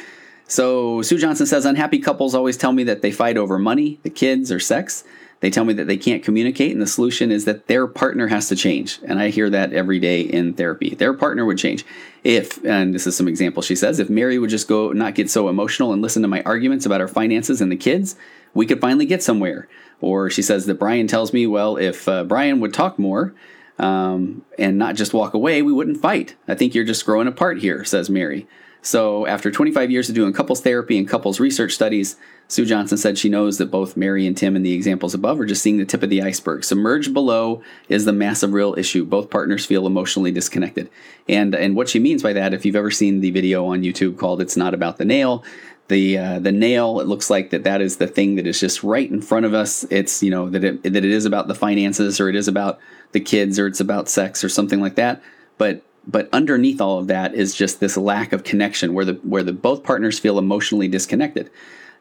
So 0.48 1.02
Sue 1.02 1.18
Johnson 1.18 1.46
says 1.46 1.66
unhappy 1.66 2.00
couples 2.00 2.34
always 2.34 2.58
tell 2.58 2.72
me 2.72 2.84
that 2.86 3.02
they 3.02 3.12
fight 3.12 3.38
over 3.38 3.60
money, 3.60 4.00
the 4.04 4.10
kids, 4.10 4.52
or 4.52 4.60
sex. 4.60 5.04
They 5.42 5.50
tell 5.50 5.64
me 5.64 5.74
that 5.74 5.88
they 5.88 5.98
can't 5.98 6.24
communicate, 6.24 6.74
and 6.74 6.82
the 6.82 6.88
solution 6.88 7.32
is 7.32 7.46
that 7.46 7.68
their 7.68 7.88
partner 7.88 8.28
has 8.28 8.50
to 8.50 8.56
change. 8.56 9.00
And 9.06 9.20
I 9.20 9.30
hear 9.30 9.50
that 9.50 9.72
every 9.72 10.00
day 10.00 10.22
in 10.22 10.54
therapy. 10.54 10.96
Their 10.96 11.14
partner 11.14 11.46
would 11.46 11.58
change. 11.58 11.86
If, 12.24 12.64
and 12.66 12.94
this 12.94 13.08
is 13.08 13.16
some 13.16 13.28
example 13.28 13.64
she 13.64 13.76
says, 13.76 14.00
if 14.00 14.10
Mary 14.10 14.38
would 14.38 14.50
just 14.50 14.68
go 14.68 14.92
not 14.92 15.16
get 15.16 15.30
so 15.30 15.48
emotional 15.48 15.94
and 15.94 16.02
listen 16.02 16.22
to 16.24 16.28
my 16.28 16.42
arguments 16.44 16.86
about 16.86 17.00
our 17.00 17.08
finances 17.08 17.62
and 17.62 17.72
the 17.72 17.78
kids, 17.78 18.18
we 18.54 18.66
could 18.66 18.82
finally 18.82 19.06
get 19.06 19.24
somewhere. 19.24 19.70
Or 20.02 20.30
she 20.30 20.42
says 20.42 20.66
that 20.66 20.80
Brian 20.80 21.08
tells 21.08 21.32
me, 21.32 21.48
well, 21.48 21.78
if 21.78 22.08
uh, 22.08 22.26
Brian 22.26 22.60
would 22.60 22.74
talk 22.74 23.00
more, 23.00 23.34
um, 23.78 24.44
and 24.58 24.78
not 24.78 24.96
just 24.96 25.14
walk 25.14 25.34
away, 25.34 25.62
we 25.62 25.72
wouldn't 25.72 26.02
fight. 26.02 26.36
I 26.50 26.56
think 26.56 26.76
you're 26.76 26.84
just 26.84 27.06
growing 27.06 27.28
apart 27.28 27.60
here, 27.60 27.86
says 27.86 28.10
Mary. 28.10 28.46
So, 28.82 29.26
after 29.26 29.52
25 29.52 29.92
years 29.92 30.10
of 30.10 30.16
doing 30.16 30.34
couples 30.34 30.62
therapy 30.62 30.98
and 30.98 31.08
couples 31.08 31.40
research 31.40 31.74
studies, 31.74 32.16
Sue 32.50 32.66
Johnson 32.66 32.98
said 32.98 33.18
she 33.18 33.30
knows 33.30 33.60
that 33.60 33.70
both 33.70 33.96
Mary 33.96 34.26
and 34.26 34.36
Tim 34.36 34.56
in 34.56 34.64
the 34.64 34.74
examples 34.74 35.14
above 35.14 35.40
are 35.40 35.46
just 35.46 35.62
seeing 35.62 35.78
the 35.78 35.86
tip 35.86 36.02
of 36.02 36.10
the 36.10 36.24
iceberg. 36.24 36.64
Submerged 36.64 37.14
below 37.14 37.62
is 37.90 38.06
the 38.06 38.12
massive 38.12 38.54
real 38.54 38.74
issue. 38.76 39.06
Both 39.06 39.30
partners 39.30 39.68
feel 39.68 39.86
emotionally 39.86 40.32
disconnected. 40.32 40.90
And 41.30 41.54
and 41.54 41.76
what 41.76 41.90
she 41.90 42.00
means 42.00 42.24
by 42.24 42.34
that, 42.34 42.56
if 42.56 42.66
you've 42.66 42.76
ever 42.76 42.90
seen 42.90 43.22
the 43.22 43.30
video 43.30 43.68
on 43.68 43.84
YouTube 43.84 44.18
called 44.18 44.42
"It's 44.42 44.58
Not 44.58 44.74
About 44.74 44.98
the 44.98 45.06
Nail," 45.06 45.44
the 45.90 46.18
uh, 46.18 46.40
the 46.40 46.52
nail 46.52 47.00
it 47.00 47.08
looks 47.08 47.30
like 47.30 47.52
that 47.52 47.66
that 47.66 47.82
is 47.82 47.98
the 47.98 48.08
thing 48.08 48.36
that 48.36 48.48
is 48.48 48.60
just 48.60 48.84
right 48.84 49.10
in 49.10 49.22
front 49.22 49.46
of 49.46 49.54
us. 49.54 49.86
It's 49.92 50.24
you 50.24 50.32
know 50.32 50.50
that 50.50 50.64
it 50.64 50.82
that 50.82 50.96
it 50.96 51.06
is 51.06 51.26
about 51.26 51.48
the 51.48 51.56
finances 51.56 52.20
or 52.20 52.30
it 52.30 52.36
is 52.36 52.48
about 52.48 52.80
the 53.12 53.20
kids 53.20 53.60
or 53.60 53.68
it's 53.68 53.80
about 53.80 54.10
sex 54.10 54.44
or 54.44 54.50
something 54.50 54.82
like 54.82 54.96
that. 54.96 55.22
But 55.60 55.84
but 56.08 56.30
underneath 56.34 56.82
all 56.82 56.98
of 56.98 57.06
that 57.08 57.36
is 57.36 57.54
just 57.54 57.80
this 57.80 57.96
lack 57.96 58.34
of 58.34 58.44
connection 58.44 58.96
where 58.96 59.06
the 59.06 59.14
where 59.24 59.44
the 59.44 59.54
both 59.54 59.84
partners 59.84 60.18
feel 60.18 60.40
emotionally 60.40 60.88
disconnected. 60.88 61.52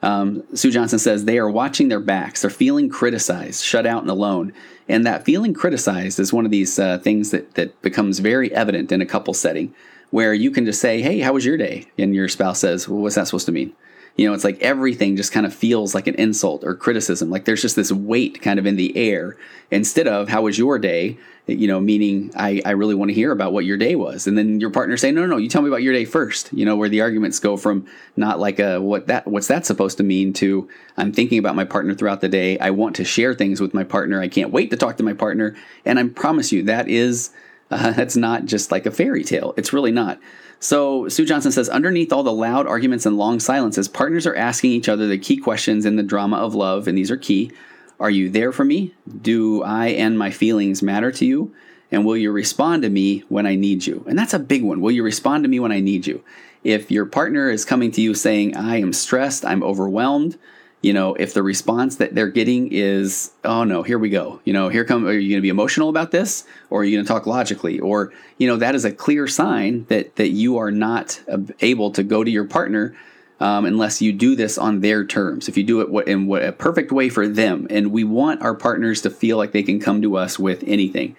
Um, 0.02 0.44
Sue 0.54 0.70
Johnson 0.70 0.98
says 0.98 1.24
they 1.24 1.38
are 1.38 1.50
watching 1.50 1.88
their 1.88 2.00
backs. 2.00 2.42
They're 2.42 2.50
feeling 2.50 2.88
criticized, 2.88 3.64
shut 3.64 3.86
out, 3.86 4.02
and 4.02 4.10
alone. 4.10 4.52
And 4.88 5.04
that 5.06 5.24
feeling 5.24 5.54
criticized 5.54 6.20
is 6.20 6.32
one 6.32 6.44
of 6.44 6.50
these 6.50 6.78
uh, 6.78 6.98
things 6.98 7.30
that 7.30 7.54
that 7.54 7.80
becomes 7.82 8.20
very 8.20 8.52
evident 8.54 8.92
in 8.92 9.00
a 9.00 9.06
couple 9.06 9.34
setting, 9.34 9.74
where 10.10 10.32
you 10.32 10.50
can 10.50 10.64
just 10.64 10.80
say, 10.80 11.02
"Hey, 11.02 11.20
how 11.20 11.32
was 11.32 11.44
your 11.44 11.56
day?" 11.56 11.86
and 11.98 12.14
your 12.14 12.28
spouse 12.28 12.60
says, 12.60 12.88
"Well, 12.88 13.00
what's 13.00 13.16
that 13.16 13.26
supposed 13.26 13.46
to 13.46 13.52
mean?" 13.52 13.74
you 14.18 14.26
know, 14.26 14.34
it's 14.34 14.44
like 14.44 14.60
everything 14.60 15.16
just 15.16 15.30
kind 15.30 15.46
of 15.46 15.54
feels 15.54 15.94
like 15.94 16.08
an 16.08 16.16
insult 16.16 16.64
or 16.64 16.74
criticism. 16.74 17.30
Like 17.30 17.44
there's 17.44 17.62
just 17.62 17.76
this 17.76 17.92
weight 17.92 18.42
kind 18.42 18.58
of 18.58 18.66
in 18.66 18.74
the 18.74 18.94
air 18.96 19.36
instead 19.70 20.08
of 20.08 20.28
how 20.28 20.42
was 20.42 20.58
your 20.58 20.76
day? 20.76 21.16
You 21.48 21.66
know, 21.66 21.80
meaning 21.80 22.30
I, 22.36 22.60
I 22.64 22.72
really 22.72 22.94
want 22.94 23.08
to 23.08 23.14
hear 23.14 23.32
about 23.32 23.54
what 23.54 23.64
your 23.64 23.78
day 23.78 23.94
was. 23.94 24.26
And 24.26 24.36
then 24.36 24.60
your 24.60 24.68
partner 24.70 24.96
say, 24.98 25.10
no, 25.10 25.22
no, 25.22 25.26
no, 25.26 25.36
you 25.38 25.48
tell 25.48 25.62
me 25.62 25.68
about 25.68 25.82
your 25.82 25.94
day 25.94 26.04
first, 26.04 26.52
you 26.52 26.64
know, 26.64 26.76
where 26.76 26.90
the 26.90 27.00
arguments 27.00 27.40
go 27.40 27.56
from 27.56 27.86
not 28.16 28.38
like 28.38 28.58
a, 28.58 28.80
what 28.80 29.06
that, 29.06 29.26
what's 29.26 29.48
that 29.48 29.64
supposed 29.64 29.96
to 29.96 30.02
mean 30.02 30.34
to 30.34 30.68
I'm 30.98 31.12
thinking 31.12 31.38
about 31.38 31.56
my 31.56 31.64
partner 31.64 31.94
throughout 31.94 32.20
the 32.20 32.28
day. 32.28 32.58
I 32.58 32.70
want 32.70 32.96
to 32.96 33.04
share 33.04 33.34
things 33.34 33.60
with 33.60 33.72
my 33.72 33.84
partner. 33.84 34.20
I 34.20 34.28
can't 34.28 34.52
wait 34.52 34.70
to 34.70 34.76
talk 34.76 34.98
to 34.98 35.02
my 35.02 35.14
partner. 35.14 35.56
And 35.84 35.98
I 35.98 36.06
promise 36.08 36.52
you 36.52 36.62
that 36.64 36.88
is, 36.88 37.30
uh, 37.70 37.92
that's 37.96 38.16
not 38.16 38.44
just 38.44 38.70
like 38.70 38.84
a 38.84 38.90
fairy 38.90 39.24
tale. 39.24 39.54
It's 39.56 39.72
really 39.72 39.92
not. 39.92 40.20
So 40.60 41.08
Sue 41.08 41.24
Johnson 41.24 41.52
says 41.52 41.68
underneath 41.68 42.12
all 42.12 42.22
the 42.22 42.32
loud 42.32 42.66
arguments 42.66 43.06
and 43.06 43.16
long 43.16 43.38
silences, 43.40 43.88
partners 43.88 44.26
are 44.26 44.34
asking 44.34 44.72
each 44.72 44.88
other 44.88 45.06
the 45.06 45.18
key 45.18 45.36
questions 45.36 45.86
in 45.86 45.96
the 45.96 46.02
drama 46.02 46.36
of 46.36 46.54
love, 46.54 46.88
and 46.88 46.98
these 46.98 47.10
are 47.10 47.16
key. 47.16 47.52
Are 48.00 48.10
you 48.10 48.30
there 48.30 48.52
for 48.52 48.64
me? 48.64 48.94
Do 49.22 49.62
I 49.62 49.88
and 49.88 50.18
my 50.18 50.30
feelings 50.30 50.82
matter 50.82 51.10
to 51.12 51.24
you? 51.24 51.54
And 51.90 52.04
will 52.04 52.16
you 52.16 52.30
respond 52.30 52.82
to 52.82 52.90
me 52.90 53.24
when 53.28 53.46
I 53.46 53.54
need 53.54 53.86
you? 53.86 54.04
And 54.08 54.18
that's 54.18 54.34
a 54.34 54.38
big 54.38 54.62
one. 54.62 54.80
Will 54.80 54.90
you 54.90 55.02
respond 55.02 55.44
to 55.44 55.48
me 55.48 55.58
when 55.58 55.72
I 55.72 55.80
need 55.80 56.06
you? 56.06 56.22
If 56.62 56.90
your 56.90 57.06
partner 57.06 57.50
is 57.50 57.64
coming 57.64 57.90
to 57.92 58.00
you 58.00 58.14
saying, 58.14 58.56
I 58.56 58.80
am 58.80 58.92
stressed, 58.92 59.44
I'm 59.44 59.62
overwhelmed, 59.62 60.38
you 60.82 60.92
know, 60.92 61.14
if 61.14 61.34
the 61.34 61.42
response 61.42 61.96
that 61.96 62.14
they're 62.14 62.28
getting 62.28 62.70
is, 62.72 63.32
oh 63.44 63.64
no, 63.64 63.82
here 63.82 63.98
we 63.98 64.10
go, 64.10 64.40
you 64.44 64.52
know, 64.52 64.68
here 64.68 64.84
come, 64.84 65.06
are 65.06 65.12
you 65.12 65.30
going 65.30 65.38
to 65.38 65.42
be 65.42 65.48
emotional 65.48 65.88
about 65.88 66.12
this 66.12 66.44
or 66.70 66.82
are 66.82 66.84
you 66.84 66.96
going 66.96 67.04
to 67.04 67.12
talk 67.12 67.26
logically? 67.26 67.80
Or, 67.80 68.12
you 68.38 68.46
know, 68.46 68.56
that 68.56 68.74
is 68.74 68.84
a 68.84 68.92
clear 68.92 69.26
sign 69.26 69.86
that, 69.88 70.16
that 70.16 70.28
you 70.28 70.58
are 70.58 70.70
not 70.70 71.20
able 71.60 71.90
to 71.92 72.02
go 72.04 72.22
to 72.22 72.30
your 72.30 72.44
partner 72.44 72.94
um, 73.40 73.64
unless 73.64 74.02
you 74.02 74.12
do 74.12 74.34
this 74.34 74.58
on 74.58 74.80
their 74.80 75.04
terms. 75.04 75.48
If 75.48 75.56
you 75.56 75.64
do 75.64 75.80
it 75.80 76.08
in 76.08 76.26
what 76.26 76.44
a 76.44 76.52
perfect 76.52 76.90
way 76.90 77.08
for 77.08 77.28
them. 77.28 77.66
And 77.70 77.92
we 77.92 78.04
want 78.04 78.42
our 78.42 78.54
partners 78.54 79.02
to 79.02 79.10
feel 79.10 79.36
like 79.36 79.52
they 79.52 79.62
can 79.62 79.80
come 79.80 80.02
to 80.02 80.16
us 80.16 80.38
with 80.38 80.64
anything. 80.66 81.16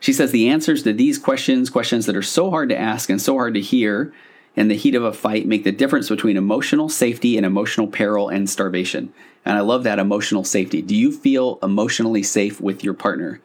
She 0.00 0.12
says 0.12 0.32
the 0.32 0.48
answers 0.48 0.82
to 0.82 0.92
these 0.92 1.18
questions, 1.18 1.70
questions 1.70 2.06
that 2.06 2.16
are 2.16 2.22
so 2.22 2.50
hard 2.50 2.68
to 2.70 2.78
ask 2.78 3.08
and 3.08 3.22
so 3.22 3.34
hard 3.34 3.54
to 3.54 3.60
hear, 3.60 4.12
in 4.54 4.68
the 4.68 4.76
heat 4.76 4.94
of 4.94 5.04
a 5.04 5.12
fight 5.12 5.46
make 5.46 5.64
the 5.64 5.72
difference 5.72 6.08
between 6.08 6.36
emotional 6.36 6.88
safety 6.88 7.36
and 7.36 7.46
emotional 7.46 7.86
peril 7.86 8.28
and 8.28 8.50
starvation. 8.50 9.12
And 9.44 9.56
I 9.56 9.60
love 9.60 9.82
that 9.84 9.98
emotional 9.98 10.44
safety. 10.44 10.82
Do 10.82 10.94
you 10.94 11.10
feel 11.10 11.58
emotionally 11.62 12.22
safe 12.22 12.60
with 12.60 12.84
your 12.84 12.94
partner? 12.94 13.40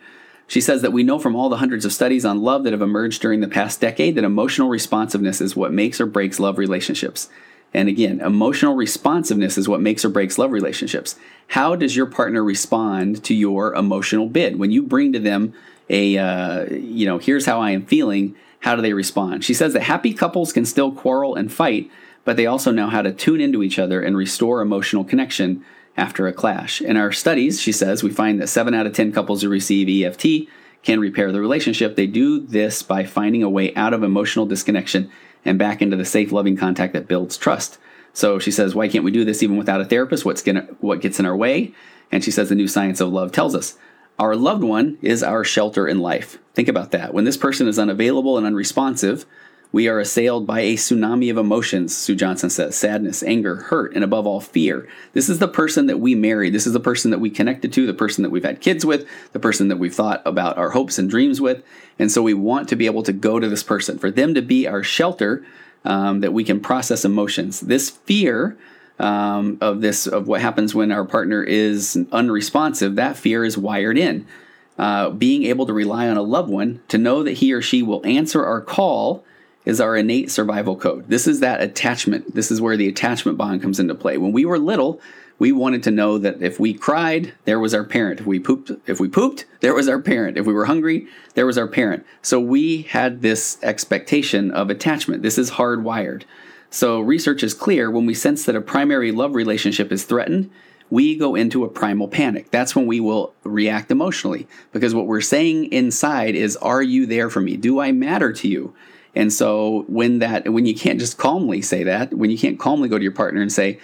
She 0.48 0.62
says 0.62 0.82
that 0.82 0.94
we 0.94 1.04
know 1.04 1.20
from 1.20 1.36
all 1.36 1.50
the 1.50 1.58
hundreds 1.58 1.86
of 1.86 1.94
studies 1.94 2.26
on 2.26 2.42
love 2.42 2.64
that 2.64 2.74
have 2.74 2.82
emerged 2.82 3.22
during 3.22 3.42
the 3.42 3.48
past 3.48 3.82
decade 3.82 4.16
that 4.16 4.24
emotional 4.24 4.70
responsiveness 4.70 5.42
is 5.42 5.56
what 5.56 5.74
makes 5.74 6.00
or 6.00 6.06
breaks 6.06 6.40
love 6.40 6.58
relationships. 6.58 7.30
And 7.74 7.90
again, 7.90 8.22
emotional 8.22 8.76
responsiveness 8.76 9.58
is 9.58 9.68
what 9.68 9.82
makes 9.82 10.06
or 10.06 10.10
breaks 10.10 10.38
love 10.38 10.52
relationships. 10.52 11.16
How 11.50 11.76
does 11.76 11.96
your 11.96 12.06
partner 12.06 12.44
respond 12.44 13.24
to 13.26 13.34
your 13.34 13.74
emotional 13.76 14.28
bid? 14.28 14.58
When 14.58 14.72
you 14.72 14.84
bring 14.84 15.14
to 15.14 15.20
them 15.20 15.54
a, 15.90 16.18
uh, 16.18 16.66
you 16.74 17.06
know, 17.06 17.18
here's 17.18 17.46
how 17.46 17.60
I 17.60 17.72
am 17.72 17.86
feeling, 17.86 18.36
how 18.62 18.76
do 18.76 18.82
they 18.82 18.94
respond? 18.94 19.44
She 19.44 19.54
says 19.54 19.74
that 19.74 19.84
happy 19.84 20.14
couples 20.14 20.54
can 20.54 20.66
still 20.66 20.92
quarrel 20.92 21.36
and 21.36 21.52
fight, 21.52 21.92
but 22.26 22.36
they 22.36 22.46
also 22.46 22.72
know 22.72 22.88
how 22.88 23.02
to 23.02 23.14
tune 23.14 23.42
into 23.42 23.64
each 23.64 23.80
other 23.80 24.02
and 24.02 24.18
restore 24.18 24.62
emotional 24.62 25.04
connection 25.04 25.64
after 25.96 26.28
a 26.28 26.34
clash. 26.34 26.82
In 26.82 26.98
our 26.98 27.12
studies, 27.12 27.62
she 27.62 27.72
says, 27.72 28.04
we 28.04 28.12
find 28.12 28.42
that 28.42 28.48
7 28.48 28.74
out 28.74 28.86
of 28.86 28.94
10 28.94 29.12
couples 29.12 29.42
who 29.42 29.50
receive 29.50 30.06
EFT 30.06 30.50
can 30.84 31.00
repair 31.00 31.32
the 31.32 31.42
relationship. 31.42 31.96
They 31.96 32.08
do 32.08 32.40
this 32.40 32.84
by 32.84 33.04
finding 33.04 33.44
a 33.44 33.50
way 33.50 33.74
out 33.76 33.94
of 33.94 34.04
emotional 34.04 34.46
disconnection 34.46 35.12
and 35.46 35.60
back 35.60 35.82
into 35.82 35.98
the 35.98 36.06
safe, 36.06 36.32
loving 36.32 36.58
contact 36.58 36.94
that 36.94 37.08
builds 37.08 37.38
trust. 37.38 37.78
So 38.14 38.40
she 38.40 38.52
says, 38.52 38.74
why 38.74 38.88
can't 38.88 39.04
we 39.04 39.12
do 39.12 39.24
this 39.24 39.44
even 39.44 39.58
without 39.58 39.82
a 39.82 39.86
therapist? 39.86 40.26
What's 40.26 40.42
gonna, 40.42 40.68
what 40.80 41.02
gets 41.02 41.20
in 41.20 41.26
our 41.26 41.36
way? 41.36 41.74
And 42.12 42.24
she 42.24 42.32
says 42.32 42.50
the 42.50 42.56
new 42.56 42.68
science 42.68 43.00
of 43.00 43.10
love 43.10 43.32
tells 43.32 43.56
us 43.56 43.78
our 44.20 44.36
loved 44.36 44.64
one 44.64 44.98
is 45.02 45.22
our 45.22 45.44
shelter 45.44 45.88
in 45.88 46.00
life. 46.00 46.40
Think 46.56 46.68
about 46.68 46.92
that. 46.92 47.14
When 47.14 47.26
this 47.26 47.38
person 47.38 47.68
is 47.68 47.78
unavailable 47.78 48.38
and 48.38 48.48
unresponsive, 48.48 49.26
we 49.72 49.88
are 49.88 50.00
assailed 50.00 50.48
by 50.48 50.62
a 50.62 50.76
tsunami 50.76 51.30
of 51.30 51.38
emotions, 51.38 51.96
Sue 51.96 52.16
Johnson 52.16 52.50
says 52.50 52.76
sadness, 52.76 53.22
anger, 53.22 53.56
hurt, 53.56 53.94
and 53.94 54.04
above 54.04 54.26
all, 54.26 54.40
fear. 54.40 54.88
This 55.14 55.28
is 55.30 55.40
the 55.40 55.48
person 55.48 55.88
that 55.88 56.00
we 56.00 56.16
married. 56.16 56.54
This 56.54 56.66
is 56.66 56.74
the 56.74 56.80
person 56.80 57.12
that 57.12 57.20
we 57.20 57.30
connected 57.30 57.74
to, 57.74 57.86
the 57.86 57.94
person 57.94 58.24
that 58.24 58.30
we've 58.30 58.44
had 58.44 58.62
kids 58.62 58.86
with, 58.86 59.08
the 59.34 59.40
person 59.40 59.68
that 59.68 59.78
we've 59.78 59.94
thought 59.94 60.22
about 60.26 60.58
our 60.58 60.72
hopes 60.72 60.98
and 60.98 61.10
dreams 61.10 61.42
with. 61.42 61.64
And 62.00 62.12
so 62.12 62.22
we 62.22 62.34
want 62.34 62.70
to 62.70 62.76
be 62.76 62.86
able 62.86 63.04
to 63.04 63.14
go 63.14 63.40
to 63.40 63.50
this 63.50 63.64
person, 63.64 63.98
for 63.98 64.10
them 64.10 64.34
to 64.36 64.42
be 64.42 64.68
our 64.68 64.84
shelter 64.84 65.46
um, 65.84 66.22
that 66.22 66.34
we 66.34 66.44
can 66.44 66.60
process 66.60 67.04
emotions. 67.04 67.62
This 67.62 67.90
fear 67.90 68.58
um, 69.00 69.58
of 69.62 69.82
this 69.82 70.08
of 70.08 70.28
what 70.28 70.42
happens 70.42 70.74
when 70.74 70.92
our 70.92 71.06
partner 71.06 71.44
is 71.44 71.98
unresponsive, 72.12 72.96
that 72.96 73.18
fear 73.18 73.44
is 73.44 73.58
wired 73.58 73.98
in. 73.98 74.26
Uh, 74.78 75.10
being 75.10 75.44
able 75.44 75.66
to 75.66 75.74
rely 75.74 76.08
on 76.08 76.18
a 76.18 76.22
loved 76.22 76.50
one 76.50 76.82
to 76.88 76.98
know 76.98 77.24
that 77.24 77.34
he 77.34 77.52
or 77.52 77.62
she 77.62 77.82
will 77.82 78.06
answer 78.06 78.46
our 78.46 78.62
call 78.62 79.24
is 79.68 79.82
our 79.82 79.98
innate 79.98 80.32
survival 80.32 80.78
code. 80.78 81.10
This 81.10 81.28
is 81.28 81.42
that 81.42 81.62
attachment. 81.62 82.34
This 82.34 82.52
is 82.52 82.62
where 82.62 82.78
the 82.78 82.88
attachment 82.88 83.38
bond 83.38 83.62
comes 83.62 83.82
into 83.82 83.94
play. 83.94 84.18
When 84.18 84.32
we 84.32 84.46
were 84.46 84.58
little, 84.58 85.02
we 85.40 85.52
wanted 85.52 85.84
to 85.84 85.92
know 85.92 86.18
that 86.20 86.42
if 86.42 86.58
we 86.58 86.74
cried, 86.74 87.34
there 87.44 87.60
was 87.60 87.74
our 87.74 87.84
parent. 87.84 88.22
If 88.22 88.26
we 88.26 88.40
pooped, 88.40 88.72
if 88.88 89.02
we 89.02 89.10
pooped, 89.10 89.44
there 89.60 89.74
was 89.74 89.90
our 89.90 90.00
parent. 90.00 90.38
If 90.38 90.46
we 90.46 90.54
were 90.54 90.66
hungry, 90.66 91.08
there 91.34 91.46
was 91.46 91.58
our 91.58 91.68
parent. 91.68 92.06
So 92.22 92.40
we 92.40 92.84
had 92.84 93.22
this 93.22 93.62
expectation 93.62 94.52
of 94.52 94.70
attachment. 94.70 95.22
This 95.22 95.38
is 95.38 95.52
hardwired. 95.52 96.24
So 96.70 97.02
research 97.02 97.44
is 97.44 97.54
clear 97.54 97.92
when 97.92 98.06
we 98.06 98.14
sense 98.14 98.46
that 98.46 98.56
a 98.56 98.62
primary 98.62 99.12
love 99.12 99.36
relationship 99.36 99.92
is 99.92 100.06
threatened, 100.06 100.50
we 100.90 101.18
go 101.18 101.36
into 101.36 101.66
a 101.66 101.70
primal 101.70 102.08
panic. 102.08 102.52
That's 102.52 102.74
when 102.74 102.88
we 102.88 103.02
will 103.02 103.34
react 103.44 103.92
emotionally 103.92 104.48
because 104.72 104.96
what 104.96 105.08
we're 105.08 105.20
saying 105.20 105.74
inside 105.74 106.36
is 106.36 106.56
are 106.56 106.82
you 106.82 107.06
there 107.06 107.30
for 107.30 107.42
me? 107.42 107.58
Do 107.58 107.82
I 107.82 107.92
matter 107.92 108.32
to 108.32 108.48
you? 108.48 108.74
And 109.18 109.34
so 109.34 109.84
when 109.88 110.20
that 110.20 110.48
when 110.54 110.68
you 110.68 110.76
can't 110.76 111.00
just 111.00 111.18
calmly 111.18 111.64
say 111.64 111.84
that, 111.84 112.14
when 112.14 112.30
you 112.30 112.38
can't 112.38 112.60
calmly 112.60 112.88
go 112.88 113.00
to 113.00 113.04
your 113.04 113.12
partner 113.12 113.42
and 113.42 113.52
say, 113.52 113.80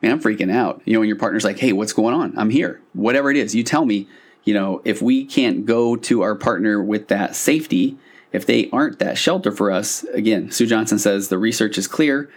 "Man, 0.00 0.12
I'm 0.12 0.20
freaking 0.20 0.50
out." 0.50 0.80
You 0.86 0.94
know, 0.94 1.00
when 1.00 1.08
your 1.08 1.18
partner's 1.18 1.44
like, 1.44 1.58
"Hey, 1.58 1.74
what's 1.74 1.92
going 1.92 2.14
on? 2.14 2.32
I'm 2.38 2.48
here." 2.48 2.80
Whatever 2.94 3.30
it 3.30 3.36
is, 3.36 3.54
you 3.54 3.64
tell 3.64 3.84
me, 3.84 4.08
you 4.44 4.54
know, 4.54 4.80
if 4.86 5.02
we 5.02 5.26
can't 5.26 5.66
go 5.66 5.94
to 5.96 6.22
our 6.22 6.34
partner 6.34 6.82
with 6.82 7.08
that 7.08 7.36
safety, 7.36 7.98
if 8.32 8.46
they 8.46 8.70
aren't 8.70 8.98
that 8.98 9.18
shelter 9.18 9.52
for 9.52 9.70
us, 9.70 10.04
again, 10.14 10.50
Sue 10.50 10.66
Johnson 10.66 10.98
says 10.98 11.28
the 11.28 11.36
research 11.36 11.76
is 11.76 11.86
clear. 11.86 12.30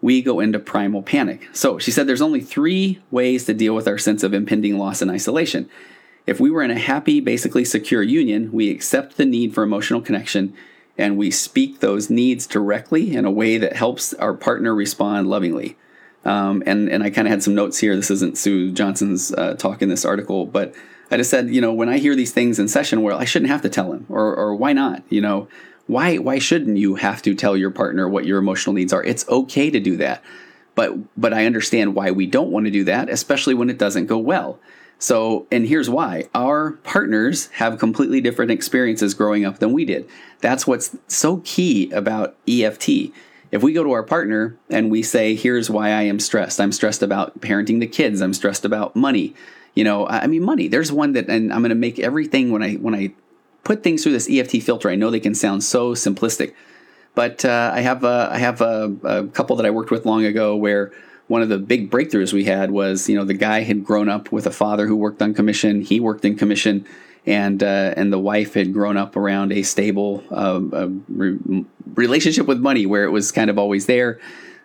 We 0.00 0.22
go 0.22 0.40
into 0.40 0.58
primal 0.58 1.02
panic. 1.02 1.46
So 1.52 1.78
she 1.78 1.90
said 1.90 2.06
there's 2.06 2.22
only 2.22 2.40
three 2.40 3.02
ways 3.10 3.44
to 3.44 3.54
deal 3.54 3.74
with 3.74 3.86
our 3.86 3.98
sense 3.98 4.22
of 4.22 4.32
impending 4.32 4.78
loss 4.78 5.02
and 5.02 5.10
isolation. 5.10 5.68
If 6.26 6.40
we 6.40 6.50
were 6.50 6.62
in 6.62 6.70
a 6.70 6.78
happy, 6.78 7.20
basically 7.20 7.66
secure 7.66 8.02
union, 8.02 8.50
we 8.50 8.70
accept 8.70 9.18
the 9.18 9.26
need 9.26 9.52
for 9.54 9.62
emotional 9.62 10.00
connection 10.00 10.54
and 10.98 11.16
we 11.16 11.30
speak 11.30 11.80
those 11.80 12.10
needs 12.10 12.46
directly 12.46 13.14
in 13.14 13.24
a 13.24 13.30
way 13.30 13.58
that 13.58 13.74
helps 13.74 14.12
our 14.14 14.34
partner 14.34 14.74
respond 14.74 15.28
lovingly. 15.28 15.76
Um, 16.24 16.62
and 16.66 16.88
and 16.88 17.02
I 17.02 17.10
kind 17.10 17.26
of 17.26 17.32
had 17.32 17.42
some 17.42 17.54
notes 17.54 17.78
here. 17.78 17.96
This 17.96 18.10
isn't 18.10 18.38
Sue 18.38 18.70
Johnson's 18.70 19.32
uh, 19.32 19.54
talk 19.54 19.82
in 19.82 19.88
this 19.88 20.04
article, 20.04 20.46
but 20.46 20.74
I 21.10 21.16
just 21.16 21.30
said, 21.30 21.50
you 21.50 21.60
know, 21.60 21.72
when 21.72 21.88
I 21.88 21.98
hear 21.98 22.14
these 22.14 22.32
things 22.32 22.58
in 22.58 22.68
session, 22.68 23.02
well, 23.02 23.18
I 23.18 23.24
shouldn't 23.24 23.50
have 23.50 23.62
to 23.62 23.68
tell 23.68 23.92
him, 23.92 24.06
or 24.08 24.34
or 24.34 24.54
why 24.54 24.72
not? 24.72 25.02
You 25.08 25.20
know, 25.20 25.48
why 25.86 26.18
why 26.18 26.38
shouldn't 26.38 26.76
you 26.76 26.94
have 26.96 27.22
to 27.22 27.34
tell 27.34 27.56
your 27.56 27.70
partner 27.70 28.08
what 28.08 28.24
your 28.24 28.38
emotional 28.38 28.74
needs 28.74 28.92
are? 28.92 29.02
It's 29.02 29.28
okay 29.28 29.68
to 29.70 29.80
do 29.80 29.96
that, 29.96 30.22
but 30.74 30.92
but 31.20 31.34
I 31.34 31.46
understand 31.46 31.94
why 31.94 32.12
we 32.12 32.26
don't 32.26 32.50
want 32.50 32.66
to 32.66 32.70
do 32.70 32.84
that, 32.84 33.08
especially 33.08 33.54
when 33.54 33.68
it 33.68 33.78
doesn't 33.78 34.06
go 34.06 34.18
well. 34.18 34.60
So, 35.02 35.48
and 35.50 35.66
here's 35.66 35.90
why 35.90 36.28
our 36.32 36.74
partners 36.84 37.46
have 37.54 37.80
completely 37.80 38.20
different 38.20 38.52
experiences 38.52 39.14
growing 39.14 39.44
up 39.44 39.58
than 39.58 39.72
we 39.72 39.84
did. 39.84 40.08
That's 40.38 40.64
what's 40.64 40.96
so 41.08 41.38
key 41.38 41.90
about 41.90 42.36
EFT. 42.46 43.10
If 43.50 43.64
we 43.64 43.72
go 43.72 43.82
to 43.82 43.90
our 43.90 44.04
partner 44.04 44.56
and 44.70 44.92
we 44.92 45.02
say, 45.02 45.34
here's 45.34 45.68
why 45.68 45.88
I 45.88 46.02
am 46.02 46.20
stressed, 46.20 46.60
I'm 46.60 46.70
stressed 46.70 47.02
about 47.02 47.40
parenting 47.40 47.80
the 47.80 47.88
kids, 47.88 48.20
I'm 48.20 48.32
stressed 48.32 48.64
about 48.64 48.94
money. 48.94 49.34
You 49.74 49.82
know, 49.82 50.06
I 50.06 50.28
mean, 50.28 50.44
money. 50.44 50.68
There's 50.68 50.92
one 50.92 51.14
that, 51.14 51.28
and 51.28 51.52
I'm 51.52 51.62
going 51.62 51.70
to 51.70 51.74
make 51.74 51.98
everything 51.98 52.52
when 52.52 52.62
I 52.62 52.74
when 52.74 52.94
I 52.94 53.12
put 53.64 53.82
things 53.82 54.04
through 54.04 54.12
this 54.12 54.30
EFT 54.30 54.62
filter. 54.62 54.88
I 54.88 54.94
know 54.94 55.10
they 55.10 55.18
can 55.18 55.34
sound 55.34 55.64
so 55.64 55.94
simplistic, 55.94 56.54
but 57.16 57.44
uh, 57.44 57.72
I 57.74 57.80
have 57.80 58.04
a, 58.04 58.28
I 58.30 58.38
have 58.38 58.60
a, 58.60 58.94
a 59.02 59.26
couple 59.26 59.56
that 59.56 59.66
I 59.66 59.70
worked 59.70 59.90
with 59.90 60.06
long 60.06 60.24
ago 60.24 60.54
where 60.54 60.92
one 61.32 61.40
of 61.40 61.48
the 61.48 61.56
big 61.56 61.90
breakthroughs 61.90 62.34
we 62.34 62.44
had 62.44 62.70
was 62.70 63.08
you 63.08 63.16
know 63.16 63.24
the 63.24 63.32
guy 63.32 63.62
had 63.62 63.82
grown 63.82 64.10
up 64.10 64.30
with 64.30 64.46
a 64.46 64.50
father 64.50 64.86
who 64.86 64.94
worked 64.94 65.22
on 65.22 65.32
commission. 65.32 65.80
He 65.80 65.98
worked 65.98 66.26
in 66.26 66.36
commission 66.36 66.86
and 67.24 67.62
uh, 67.62 67.94
and 67.96 68.12
the 68.12 68.18
wife 68.18 68.52
had 68.52 68.74
grown 68.74 68.98
up 68.98 69.16
around 69.16 69.50
a 69.50 69.62
stable 69.62 70.22
uh, 70.30 70.60
re- 71.08 71.64
relationship 71.94 72.46
with 72.46 72.60
money 72.60 72.84
where 72.84 73.04
it 73.04 73.10
was 73.12 73.32
kind 73.32 73.48
of 73.48 73.58
always 73.58 73.86
there. 73.86 74.20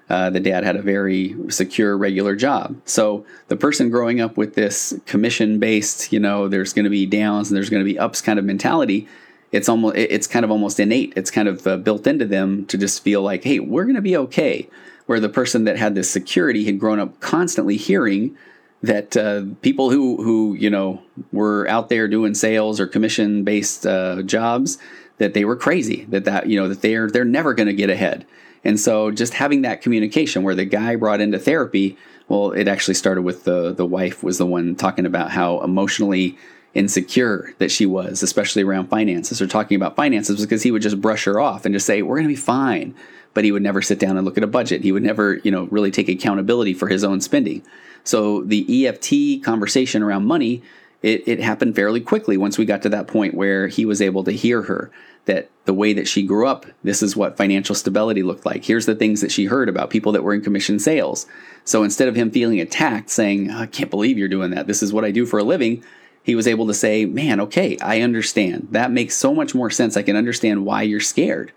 Uh, 0.09 0.29
the 0.29 0.41
dad 0.41 0.65
had 0.65 0.75
a 0.75 0.81
very 0.81 1.37
secure 1.47 1.97
regular 1.97 2.35
job. 2.35 2.75
So 2.83 3.25
the 3.47 3.55
person 3.55 3.89
growing 3.89 4.19
up 4.19 4.35
with 4.35 4.55
this 4.55 4.93
commission 5.05 5.59
based 5.59 6.11
you 6.11 6.19
know 6.19 6.49
there's 6.49 6.73
going 6.73 6.83
to 6.83 6.89
be 6.89 7.05
downs 7.05 7.49
and 7.49 7.55
there's 7.55 7.69
going 7.69 7.83
to 7.85 7.89
be 7.89 7.97
ups 7.97 8.21
kind 8.21 8.37
of 8.37 8.43
mentality 8.43 9.07
it's 9.53 9.69
almost 9.69 9.95
it's 9.95 10.27
kind 10.27 10.43
of 10.43 10.51
almost 10.51 10.77
innate. 10.77 11.13
It's 11.15 11.31
kind 11.31 11.47
of 11.47 11.65
uh, 11.65 11.77
built 11.77 12.05
into 12.05 12.25
them 12.25 12.65
to 12.65 12.77
just 12.77 13.03
feel 13.03 13.21
like 13.21 13.45
hey 13.45 13.59
we're 13.61 13.85
going 13.85 13.95
to 13.95 14.01
be 14.01 14.17
okay 14.17 14.67
where 15.07 15.19
the 15.19 15.29
person 15.29 15.63
that 15.63 15.77
had 15.77 15.95
this 15.95 16.09
security 16.09 16.65
had 16.65 16.79
grown 16.79 16.99
up 16.99 17.19
constantly 17.19 17.77
hearing 17.77 18.37
that 18.83 19.17
uh, 19.17 19.43
people 19.61 19.89
who 19.89 20.21
who 20.23 20.53
you 20.53 20.69
know 20.69 21.01
were 21.31 21.67
out 21.67 21.89
there 21.89 22.07
doing 22.07 22.35
sales 22.35 22.79
or 22.79 22.85
commission 22.85 23.43
based 23.43 23.87
uh, 23.87 24.21
jobs 24.21 24.77
that 25.17 25.33
they 25.33 25.43
were 25.45 25.55
crazy 25.55 26.05
that 26.05 26.25
that 26.25 26.47
you 26.47 26.59
know 26.59 26.67
that 26.67 26.81
they're 26.81 27.09
they're 27.09 27.25
never 27.25 27.53
going 27.53 27.67
to 27.67 27.73
get 27.73 27.89
ahead. 27.89 28.25
And 28.63 28.79
so 28.79 29.11
just 29.11 29.35
having 29.35 29.61
that 29.61 29.81
communication 29.81 30.43
where 30.43 30.55
the 30.55 30.65
guy 30.65 30.95
brought 30.95 31.21
into 31.21 31.39
therapy 31.39 31.97
well 32.27 32.51
it 32.51 32.67
actually 32.67 32.93
started 32.93 33.23
with 33.23 33.45
the 33.45 33.73
the 33.73 33.85
wife 33.85 34.23
was 34.23 34.37
the 34.37 34.45
one 34.45 34.75
talking 34.75 35.05
about 35.05 35.31
how 35.31 35.61
emotionally 35.61 36.37
insecure 36.73 37.55
that 37.57 37.71
she 37.71 37.87
was 37.87 38.21
especially 38.21 38.61
around 38.61 38.87
finances 38.87 39.41
or 39.41 39.47
talking 39.47 39.75
about 39.75 39.95
finances 39.95 40.41
because 40.41 40.61
he 40.61 40.69
would 40.69 40.81
just 40.81 41.01
brush 41.01 41.23
her 41.23 41.39
off 41.39 41.65
and 41.65 41.73
just 41.73 41.87
say 41.87 42.03
we're 42.03 42.17
going 42.17 42.27
to 42.27 42.33
be 42.33 42.35
fine 42.35 42.93
but 43.37 43.43
he 43.43 43.51
would 43.51 43.61
never 43.61 43.83
sit 43.83 43.99
down 43.99 44.17
and 44.17 44.25
look 44.25 44.35
at 44.35 44.43
a 44.43 44.47
budget. 44.47 44.81
He 44.81 44.91
would 44.91 45.03
never, 45.03 45.35
you 45.43 45.51
know, 45.51 45.65
really 45.65 45.91
take 45.91 46.09
accountability 46.09 46.73
for 46.73 46.87
his 46.87 47.03
own 47.03 47.21
spending. 47.21 47.61
So 48.03 48.41
the 48.41 48.87
EFT 48.87 49.43
conversation 49.43 50.01
around 50.01 50.25
money, 50.25 50.63
it, 51.03 51.27
it 51.27 51.39
happened 51.39 51.75
fairly 51.75 52.01
quickly 52.01 52.35
once 52.35 52.57
we 52.57 52.65
got 52.65 52.81
to 52.81 52.89
that 52.89 53.05
point 53.05 53.35
where 53.35 53.67
he 53.67 53.85
was 53.85 54.01
able 54.01 54.23
to 54.23 54.31
hear 54.31 54.63
her 54.63 54.89
that 55.25 55.51
the 55.65 55.73
way 55.75 55.93
that 55.93 56.07
she 56.07 56.23
grew 56.23 56.47
up, 56.47 56.65
this 56.83 57.03
is 57.03 57.15
what 57.15 57.37
financial 57.37 57.75
stability 57.75 58.23
looked 58.23 58.43
like. 58.43 58.65
Here's 58.65 58.87
the 58.87 58.95
things 58.95 59.21
that 59.21 59.31
she 59.31 59.45
heard 59.45 59.69
about 59.69 59.91
people 59.91 60.13
that 60.13 60.23
were 60.23 60.33
in 60.33 60.41
commission 60.41 60.79
sales. 60.79 61.27
So 61.63 61.83
instead 61.83 62.07
of 62.07 62.15
him 62.15 62.31
feeling 62.31 62.59
attacked, 62.59 63.11
saying, 63.11 63.51
oh, 63.51 63.59
I 63.59 63.65
can't 63.67 63.91
believe 63.91 64.17
you're 64.17 64.29
doing 64.29 64.49
that, 64.49 64.65
this 64.65 64.81
is 64.81 64.91
what 64.91 65.05
I 65.05 65.11
do 65.11 65.27
for 65.27 65.37
a 65.37 65.43
living, 65.43 65.83
he 66.23 66.33
was 66.33 66.47
able 66.47 66.65
to 66.65 66.73
say, 66.73 67.05
Man, 67.05 67.39
okay, 67.41 67.77
I 67.83 68.01
understand. 68.01 68.69
That 68.71 68.89
makes 68.89 69.15
so 69.15 69.35
much 69.35 69.53
more 69.53 69.69
sense. 69.69 69.95
I 69.95 70.01
can 70.01 70.15
understand 70.15 70.65
why 70.65 70.81
you're 70.81 70.99
scared. 70.99 71.51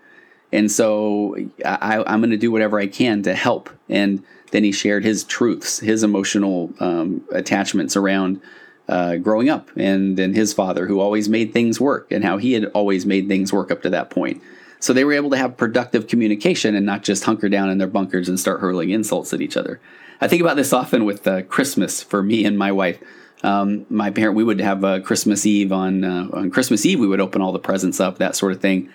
And 0.51 0.71
so 0.71 1.35
I, 1.65 2.03
am 2.13 2.19
going 2.19 2.31
to 2.31 2.37
do 2.37 2.51
whatever 2.51 2.79
I 2.79 2.87
can 2.87 3.23
to 3.23 3.33
help. 3.33 3.69
And 3.89 4.23
then 4.51 4.63
he 4.63 4.71
shared 4.71 5.03
his 5.05 5.23
truths, 5.23 5.79
his 5.79 6.03
emotional 6.03 6.73
um, 6.79 7.23
attachments 7.31 7.95
around 7.95 8.41
uh, 8.89 9.15
growing 9.15 9.49
up 9.49 9.69
and, 9.77 10.19
and 10.19 10.35
his 10.35 10.53
father, 10.53 10.87
who 10.87 10.99
always 10.99 11.29
made 11.29 11.53
things 11.53 11.79
work, 11.79 12.11
and 12.11 12.23
how 12.23 12.37
he 12.37 12.53
had 12.53 12.65
always 12.65 13.05
made 13.05 13.27
things 13.27 13.53
work 13.53 13.71
up 13.71 13.81
to 13.83 13.89
that 13.89 14.09
point. 14.09 14.41
So 14.79 14.91
they 14.91 15.05
were 15.05 15.13
able 15.13 15.29
to 15.29 15.37
have 15.37 15.55
productive 15.55 16.07
communication 16.07 16.75
and 16.75 16.85
not 16.85 17.03
just 17.03 17.23
hunker 17.23 17.47
down 17.47 17.69
in 17.69 17.77
their 17.77 17.87
bunkers 17.87 18.27
and 18.27 18.39
start 18.39 18.59
hurling 18.59 18.89
insults 18.89 19.31
at 19.31 19.39
each 19.39 19.55
other. 19.55 19.79
I 20.19 20.27
think 20.27 20.41
about 20.41 20.55
this 20.55 20.73
often 20.73 21.05
with 21.05 21.25
uh, 21.25 21.43
Christmas 21.43 22.03
for 22.03 22.21
me 22.21 22.43
and 22.43 22.57
my 22.57 22.71
wife. 22.71 23.01
Um, 23.43 23.85
my 23.89 24.11
parent, 24.11 24.35
we 24.35 24.43
would 24.43 24.59
have 24.59 24.83
a 24.83 24.99
Christmas 24.99 25.45
Eve 25.45 25.71
on 25.71 26.03
uh, 26.03 26.27
on 26.33 26.51
Christmas 26.51 26.85
Eve. 26.85 26.99
We 26.99 27.07
would 27.07 27.21
open 27.21 27.41
all 27.41 27.51
the 27.51 27.59
presents 27.59 27.99
up, 27.99 28.19
that 28.19 28.35
sort 28.35 28.51
of 28.51 28.61
thing 28.61 28.91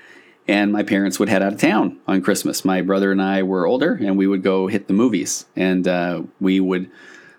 and 0.48 0.72
my 0.72 0.82
parents 0.82 1.18
would 1.18 1.28
head 1.28 1.42
out 1.42 1.52
of 1.52 1.60
town 1.60 1.98
on 2.06 2.22
Christmas. 2.22 2.64
My 2.64 2.82
brother 2.82 3.10
and 3.10 3.20
I 3.20 3.42
were 3.42 3.66
older, 3.66 3.94
and 3.94 4.16
we 4.16 4.26
would 4.26 4.42
go 4.42 4.66
hit 4.66 4.86
the 4.86 4.92
movies, 4.94 5.46
and 5.56 5.86
uh, 5.88 6.22
we 6.40 6.60
would 6.60 6.90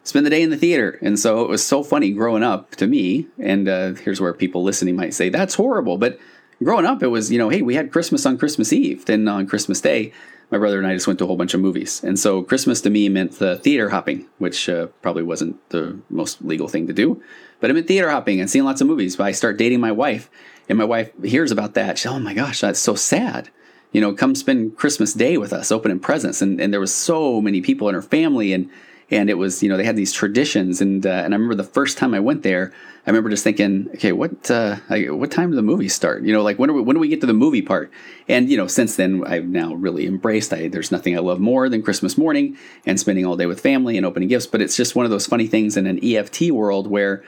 spend 0.03 0.25
the 0.25 0.29
day 0.29 0.41
in 0.41 0.49
the 0.49 0.57
theater. 0.57 0.97
And 1.01 1.19
so 1.19 1.41
it 1.41 1.49
was 1.49 1.65
so 1.65 1.83
funny 1.83 2.11
growing 2.11 2.43
up 2.43 2.71
to 2.77 2.87
me. 2.87 3.27
And 3.39 3.67
uh, 3.67 3.93
here's 3.93 4.21
where 4.21 4.33
people 4.33 4.63
listening 4.63 4.95
might 4.95 5.13
say 5.13 5.29
that's 5.29 5.55
horrible, 5.55 5.97
but 5.97 6.19
growing 6.63 6.85
up, 6.85 7.03
it 7.03 7.07
was 7.07 7.31
you 7.31 7.37
know, 7.37 7.49
hey, 7.49 7.61
we 7.61 7.75
had 7.75 7.91
Christmas 7.91 8.25
on 8.25 8.37
Christmas 8.37 8.73
Eve, 8.73 9.05
then 9.05 9.27
on 9.27 9.47
Christmas 9.47 9.81
Day. 9.81 10.13
My 10.49 10.57
brother 10.57 10.77
and 10.77 10.87
I 10.87 10.93
just 10.93 11.07
went 11.07 11.19
to 11.19 11.25
a 11.25 11.27
whole 11.27 11.35
bunch 11.35 11.53
of 11.53 11.59
movies. 11.59 12.01
And 12.05 12.17
so 12.17 12.41
Christmas 12.41 12.79
to 12.81 12.89
me 12.89 13.09
meant 13.09 13.33
the 13.33 13.57
theater 13.57 13.89
hopping, 13.89 14.27
which 14.37 14.69
uh, 14.69 14.87
probably 15.01 15.23
wasn't 15.23 15.57
the 15.71 15.99
most 16.09 16.41
legal 16.41 16.69
thing 16.69 16.87
to 16.87 16.93
do. 16.93 17.21
But 17.59 17.69
it 17.69 17.73
meant 17.73 17.87
theater 17.87 18.09
hopping 18.09 18.39
and 18.39 18.49
seeing 18.49 18.63
lots 18.63 18.79
of 18.79 18.87
movies. 18.87 19.17
But 19.17 19.25
I 19.25 19.33
start 19.33 19.57
dating 19.57 19.81
my 19.81 19.91
wife 19.91 20.29
and 20.69 20.77
my 20.77 20.85
wife 20.85 21.11
hears 21.23 21.51
about 21.51 21.73
that. 21.75 21.97
She's, 21.97 22.11
oh 22.11 22.19
my 22.19 22.33
gosh, 22.33 22.61
that's 22.61 22.79
so 22.79 22.95
sad. 22.95 23.49
You 23.91 24.01
know, 24.01 24.13
come 24.13 24.35
spend 24.35 24.75
Christmas 24.77 25.13
Day 25.13 25.37
with 25.37 25.53
us, 25.53 25.71
opening 25.71 25.99
presents. 25.99 26.41
And, 26.41 26.59
and 26.59 26.73
there 26.73 26.79
was 26.79 26.93
so 26.93 27.41
many 27.41 27.61
people 27.61 27.87
in 27.87 27.95
her 27.95 28.01
family. 28.01 28.51
And, 28.51 28.69
and 29.09 29.29
it 29.29 29.35
was, 29.35 29.63
you 29.63 29.69
know, 29.69 29.77
they 29.77 29.85
had 29.85 29.95
these 29.95 30.11
traditions. 30.11 30.81
And, 30.81 31.05
uh, 31.05 31.09
and 31.09 31.33
I 31.33 31.37
remember 31.37 31.55
the 31.55 31.63
first 31.63 31.97
time 31.97 32.13
I 32.13 32.19
went 32.19 32.43
there, 32.43 32.73
I 33.05 33.09
remember 33.09 33.29
just 33.29 33.45
thinking, 33.45 33.89
okay, 33.95 34.11
what, 34.11 34.51
uh, 34.51 34.75
what 34.89 35.31
time 35.31 35.51
do 35.51 35.55
the 35.55 35.61
movies 35.61 35.95
start? 35.95 36.23
You 36.23 36.33
know, 36.33 36.43
like 36.43 36.59
when, 36.59 36.73
we, 36.73 36.81
when 36.81 36.95
do 36.95 36.99
we 36.99 37.07
get 37.07 37.21
to 37.21 37.27
the 37.27 37.33
movie 37.33 37.61
part? 37.61 37.89
And, 38.27 38.49
you 38.49 38.57
know, 38.57 38.67
since 38.67 38.97
then 38.97 39.23
I've 39.25 39.45
now 39.45 39.73
really 39.73 40.05
embraced, 40.05 40.51
I, 40.51 40.67
there's 40.67 40.91
nothing 40.91 41.15
I 41.15 41.21
love 41.21 41.39
more 41.39 41.69
than 41.69 41.81
Christmas 41.81 42.17
morning 42.17 42.57
and 42.85 42.99
spending 42.99 43.25
all 43.25 43.37
day 43.37 43.45
with 43.45 43.61
family 43.61 43.95
and 43.95 44.05
opening 44.05 44.27
gifts. 44.27 44.47
But 44.47 44.61
it's 44.61 44.75
just 44.75 44.95
one 44.97 45.05
of 45.05 45.11
those 45.11 45.25
funny 45.25 45.47
things 45.47 45.77
in 45.77 45.87
an 45.87 46.03
EFT 46.03 46.51
world 46.51 46.87
where, 46.87 47.23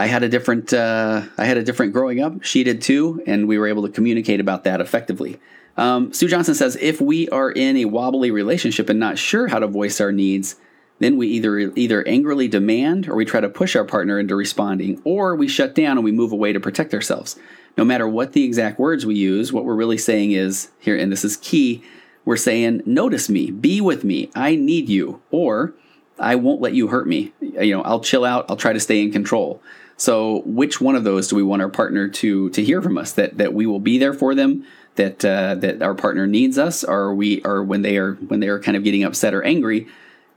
I 0.00 0.06
had 0.06 0.22
a 0.22 0.30
different 0.30 0.72
uh, 0.72 1.24
I 1.36 1.44
had 1.44 1.58
a 1.58 1.62
different 1.62 1.92
growing 1.92 2.20
up. 2.20 2.42
She 2.42 2.64
did 2.64 2.80
too, 2.80 3.22
and 3.26 3.46
we 3.46 3.58
were 3.58 3.66
able 3.66 3.82
to 3.82 3.90
communicate 3.92 4.40
about 4.40 4.64
that 4.64 4.80
effectively. 4.80 5.38
Um, 5.76 6.14
Sue 6.14 6.26
Johnson 6.26 6.54
says 6.54 6.78
if 6.80 7.02
we 7.02 7.28
are 7.28 7.50
in 7.50 7.76
a 7.76 7.84
wobbly 7.84 8.30
relationship 8.30 8.88
and 8.88 8.98
not 8.98 9.18
sure 9.18 9.48
how 9.48 9.58
to 9.58 9.66
voice 9.66 10.00
our 10.00 10.10
needs, 10.10 10.56
then 11.00 11.18
we 11.18 11.26
either 11.26 11.58
either 11.58 12.06
angrily 12.08 12.48
demand 12.48 13.10
or 13.10 13.14
we 13.14 13.26
try 13.26 13.40
to 13.40 13.50
push 13.50 13.76
our 13.76 13.84
partner 13.84 14.18
into 14.18 14.34
responding, 14.34 15.02
or 15.04 15.36
we 15.36 15.46
shut 15.46 15.74
down 15.74 15.98
and 15.98 16.04
we 16.04 16.12
move 16.12 16.32
away 16.32 16.54
to 16.54 16.60
protect 16.60 16.94
ourselves. 16.94 17.38
No 17.76 17.84
matter 17.84 18.08
what 18.08 18.32
the 18.32 18.44
exact 18.44 18.78
words 18.78 19.04
we 19.04 19.16
use, 19.16 19.52
what 19.52 19.66
we're 19.66 19.74
really 19.74 19.98
saying 19.98 20.32
is 20.32 20.70
here, 20.78 20.96
and 20.96 21.12
this 21.12 21.26
is 21.26 21.36
key, 21.36 21.84
we're 22.24 22.38
saying, 22.38 22.82
notice 22.86 23.28
me, 23.28 23.50
be 23.50 23.82
with 23.82 24.02
me, 24.02 24.30
I 24.34 24.56
need 24.56 24.88
you, 24.88 25.20
or 25.30 25.74
I 26.18 26.36
won't 26.36 26.62
let 26.62 26.72
you 26.72 26.88
hurt 26.88 27.06
me. 27.06 27.34
You 27.40 27.76
know, 27.76 27.82
I'll 27.82 28.00
chill 28.00 28.24
out, 28.24 28.46
I'll 28.48 28.56
try 28.56 28.72
to 28.72 28.80
stay 28.80 29.02
in 29.02 29.12
control. 29.12 29.62
So, 30.00 30.40
which 30.46 30.80
one 30.80 30.96
of 30.96 31.04
those 31.04 31.28
do 31.28 31.36
we 31.36 31.42
want 31.42 31.60
our 31.60 31.68
partner 31.68 32.08
to 32.08 32.48
to 32.50 32.64
hear 32.64 32.80
from 32.80 32.96
us? 32.96 33.12
That 33.12 33.36
that 33.36 33.52
we 33.52 33.66
will 33.66 33.80
be 33.80 33.98
there 33.98 34.14
for 34.14 34.34
them, 34.34 34.64
that 34.94 35.22
uh, 35.22 35.56
that 35.56 35.82
our 35.82 35.94
partner 35.94 36.26
needs 36.26 36.56
us, 36.56 36.82
or 36.82 37.14
we 37.14 37.42
or 37.44 37.62
when 37.62 37.82
they 37.82 37.98
are 37.98 38.14
when 38.14 38.40
they 38.40 38.48
are 38.48 38.58
kind 38.58 38.78
of 38.78 38.82
getting 38.82 39.04
upset 39.04 39.34
or 39.34 39.42
angry, 39.42 39.86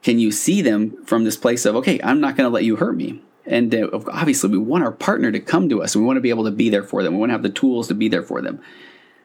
can 0.01 0.19
you 0.19 0.33
see 0.33 0.61
them 0.61 1.01
from 1.05 1.23
this 1.23 1.37
place 1.37 1.63
of, 1.65 1.77
okay, 1.77 1.97
I'm 2.03 2.19
not 2.19 2.35
going 2.35 2.45
to 2.45 2.53
let 2.53 2.65
you 2.65 2.75
hurt 2.75 2.97
me? 2.97 3.21
And 3.45 3.73
uh, 3.73 3.87
obviously, 4.11 4.49
we 4.49 4.57
want 4.57 4.83
our 4.83 4.91
partner 4.91 5.31
to 5.31 5.39
come 5.39 5.69
to 5.69 5.81
us. 5.81 5.95
We 5.95 6.03
want 6.03 6.17
to 6.17 6.21
be 6.21 6.29
able 6.29 6.43
to 6.43 6.51
be 6.51 6.69
there 6.69 6.83
for 6.83 7.01
them. 7.01 7.13
We 7.13 7.19
want 7.21 7.29
to 7.29 7.35
have 7.35 7.43
the 7.43 7.49
tools 7.49 7.87
to 7.87 7.93
be 7.93 8.09
there 8.09 8.21
for 8.21 8.41
them. 8.41 8.61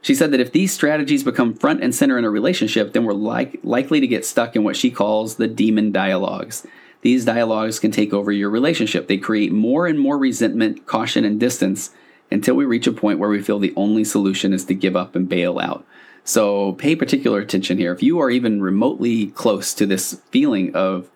She 0.03 0.15
said 0.15 0.31
that 0.31 0.39
if 0.39 0.53
these 0.53 0.73
strategies 0.73 1.25
become 1.25 1.53
front 1.53 1.83
and 1.83 1.93
center 1.93 2.17
in 2.17 2.25
a 2.25 2.31
relationship, 2.31 2.93
then 2.93 3.03
we're 3.03 3.13
like, 3.13 3.59
likely 3.65 3.99
to 3.99 4.07
get 4.07 4.25
stuck 4.25 4.55
in 4.55 4.63
what 4.63 4.77
she 4.77 4.93
calls 4.93 5.35
the 5.35 5.49
demon 5.49 5.91
dialogues. 5.91 6.65
These 7.03 7.25
dialogues 7.25 7.79
can 7.79 7.91
take 7.91 8.13
over 8.13 8.33
your 8.33 8.51
relationship. 8.51 9.07
They 9.07 9.19
create 9.19 9.53
more 9.53 9.87
and 9.87 9.99
more 9.99 10.19
resentment, 10.19 10.87
caution, 10.87 11.25
and 11.25 11.39
distance 11.39 11.91
until 12.31 12.55
we 12.55 12.65
reach 12.65 12.87
a 12.87 12.93
point 12.93 13.19
where 13.19 13.31
we 13.31 13.43
feel 13.43 13.59
the 13.59 13.73
only 13.77 14.05
solution 14.05 14.53
is 14.53 14.65
to 14.67 14.75
give 14.75 14.97
up 14.97 15.15
and 15.15 15.29
bail 15.29 15.59
out. 15.59 15.85
So 16.25 16.73
pay 16.73 16.95
particular 16.95 17.41
attention 17.41 17.79
here. 17.79 17.93
If 17.93 18.03
you 18.03 18.21
are 18.21 18.31
even 18.31 18.61
remotely 18.61 19.29
close 19.29 19.73
to 19.75 19.87
this 19.87 20.21
feeling 20.31 20.75
of 20.75 21.09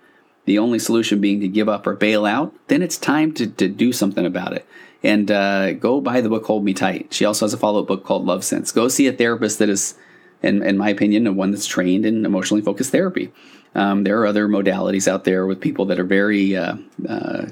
the 0.46 0.58
only 0.58 0.78
solution 0.78 1.20
being 1.20 1.40
to 1.40 1.48
give 1.48 1.68
up 1.68 1.86
or 1.86 1.94
bail 1.94 2.24
out, 2.24 2.54
then 2.68 2.80
it's 2.80 2.96
time 2.96 3.34
to, 3.34 3.46
to 3.46 3.68
do 3.68 3.92
something 3.92 4.24
about 4.24 4.54
it. 4.54 4.66
And 5.02 5.30
uh, 5.30 5.72
go 5.72 6.00
buy 6.00 6.20
the 6.20 6.28
book 6.28 6.46
Hold 6.46 6.64
Me 6.64 6.72
Tight. 6.72 7.12
She 7.12 7.24
also 7.24 7.44
has 7.44 7.52
a 7.52 7.58
follow 7.58 7.80
up 7.80 7.88
book 7.88 8.04
called 8.04 8.24
Love 8.24 8.44
Sense. 8.44 8.72
Go 8.72 8.88
see 8.88 9.06
a 9.06 9.12
therapist 9.12 9.58
that 9.58 9.68
is, 9.68 9.96
in, 10.42 10.62
in 10.62 10.76
my 10.76 10.88
opinion, 10.90 11.34
one 11.36 11.50
that's 11.50 11.66
trained 11.66 12.04
in 12.04 12.24
emotionally 12.24 12.62
focused 12.62 12.92
therapy. 12.92 13.32
Um, 13.74 14.04
there 14.04 14.20
are 14.20 14.26
other 14.26 14.48
modalities 14.48 15.08
out 15.08 15.24
there 15.24 15.46
with 15.46 15.60
people 15.60 15.86
that 15.86 15.98
are 15.98 16.04
very 16.04 16.56
uh, 16.56 16.76
uh, 17.08 17.46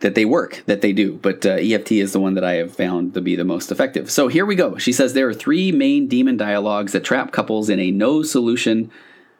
that 0.00 0.14
they 0.14 0.24
work, 0.24 0.62
that 0.66 0.80
they 0.80 0.92
do. 0.92 1.14
But 1.16 1.44
uh, 1.44 1.50
EFT 1.60 1.92
is 1.92 2.12
the 2.12 2.20
one 2.20 2.34
that 2.34 2.44
I 2.44 2.54
have 2.54 2.74
found 2.74 3.14
to 3.14 3.20
be 3.20 3.36
the 3.36 3.44
most 3.44 3.70
effective. 3.72 4.10
So 4.10 4.28
here 4.28 4.46
we 4.46 4.54
go. 4.54 4.78
She 4.78 4.92
says 4.92 5.12
there 5.12 5.28
are 5.28 5.34
three 5.34 5.72
main 5.72 6.06
demon 6.06 6.36
dialogues 6.36 6.92
that 6.92 7.04
trap 7.04 7.32
couples 7.32 7.68
in 7.68 7.80
a 7.80 7.90
no 7.90 8.22
solution, 8.22 8.90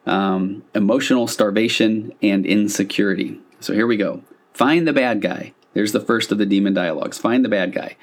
um, 0.05 0.63
emotional 0.75 1.27
starvation, 1.27 2.13
and 2.21 2.45
insecurity. 2.45 3.39
So 3.59 3.73
here 3.73 3.87
we 3.87 3.97
go. 3.97 4.23
Find 4.53 4.87
the 4.87 4.93
bad 4.93 5.21
guy. 5.21 5.53
There's 5.73 5.93
the 5.93 6.01
first 6.01 6.31
of 6.31 6.37
the 6.37 6.45
demon 6.45 6.73
dialogues. 6.73 7.17
Find 7.17 7.45
the 7.45 7.49
bad 7.49 7.73
guy. 7.73 7.95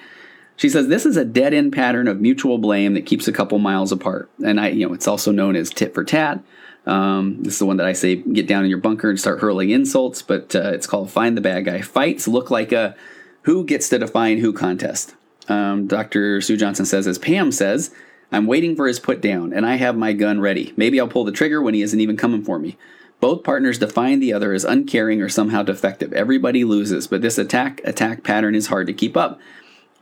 She 0.57 0.69
says 0.69 0.89
this 0.89 1.05
is 1.05 1.17
a 1.17 1.25
dead 1.25 1.53
end 1.53 1.73
pattern 1.73 2.09
of 2.09 2.21
mutual 2.21 2.59
blame 2.59 2.95
that 2.95 3.07
keeps 3.07 3.29
a 3.29 3.33
couple 3.33 3.59
miles 3.59 3.93
apart. 3.93 4.31
And 4.45 4.59
I, 4.61 4.69
you 4.69 4.87
know, 4.87 4.95
it's 4.95 5.09
also 5.09 5.31
known 5.31 5.55
as 5.55 5.71
tit 5.71 5.95
for 5.95 6.05
tat 6.05 6.43
um, 6.87 7.43
this 7.43 7.55
is 7.55 7.59
the 7.59 7.67
one 7.67 7.79
that 7.79 7.87
I 7.87 7.93
say 7.93 8.17
get 8.17 8.47
down 8.47 8.65
in 8.65 8.71
your 8.71 8.79
bunker 8.79 9.11
and 9.11 9.19
start 9.19 9.41
hurling 9.41 9.71
insults, 9.71 10.23
but 10.23 10.55
uh, 10.55 10.71
it's 10.73 10.87
called 10.87 11.11
Find 11.11 11.37
the 11.37 11.41
Bad 11.41 11.65
Guy. 11.65 11.83
Fights 11.83 12.29
look 12.29 12.51
like 12.51 12.73
a 12.73 12.95
who 13.43 13.65
gets 13.65 13.89
to 13.89 13.99
define 13.99 14.39
who 14.39 14.53
contest. 14.53 15.15
Um, 15.49 15.87
Dr. 15.87 16.41
Sue 16.41 16.57
Johnson 16.57 16.87
says, 16.87 17.07
as 17.07 17.19
Pam 17.19 17.53
says, 17.53 17.93
I'm 18.33 18.47
waiting 18.47 18.75
for 18.75 18.87
his 18.87 18.99
put 18.99 19.21
down 19.21 19.53
and 19.53 19.67
I 19.67 19.77
have 19.77 19.97
my 19.97 20.13
gun 20.13 20.41
ready. 20.41 20.73
Maybe 20.77 21.01
I'll 21.01 21.09
pull 21.09 21.25
the 21.25 21.33
trigger 21.33 21.61
when 21.61 21.75
he 21.75 21.83
isn't 21.83 22.01
even 22.01 22.17
coming 22.17 22.43
for 22.43 22.59
me. 22.59 22.77
Both 23.19 23.45
partners 23.45 23.79
define 23.79 24.21
the 24.21 24.33
other 24.33 24.53
as 24.53 24.65
uncaring 24.65 25.23
or 25.23 25.29
somehow 25.29 25.63
defective. 25.63 26.13
Everybody 26.13 26.65
loses, 26.65 27.07
but 27.07 27.23
this 27.23 27.39
attack 27.39 27.81
attack 27.85 28.23
pattern 28.23 28.55
is 28.55 28.67
hard 28.67 28.87
to 28.89 28.93
keep 28.93 29.17
up. 29.17 29.41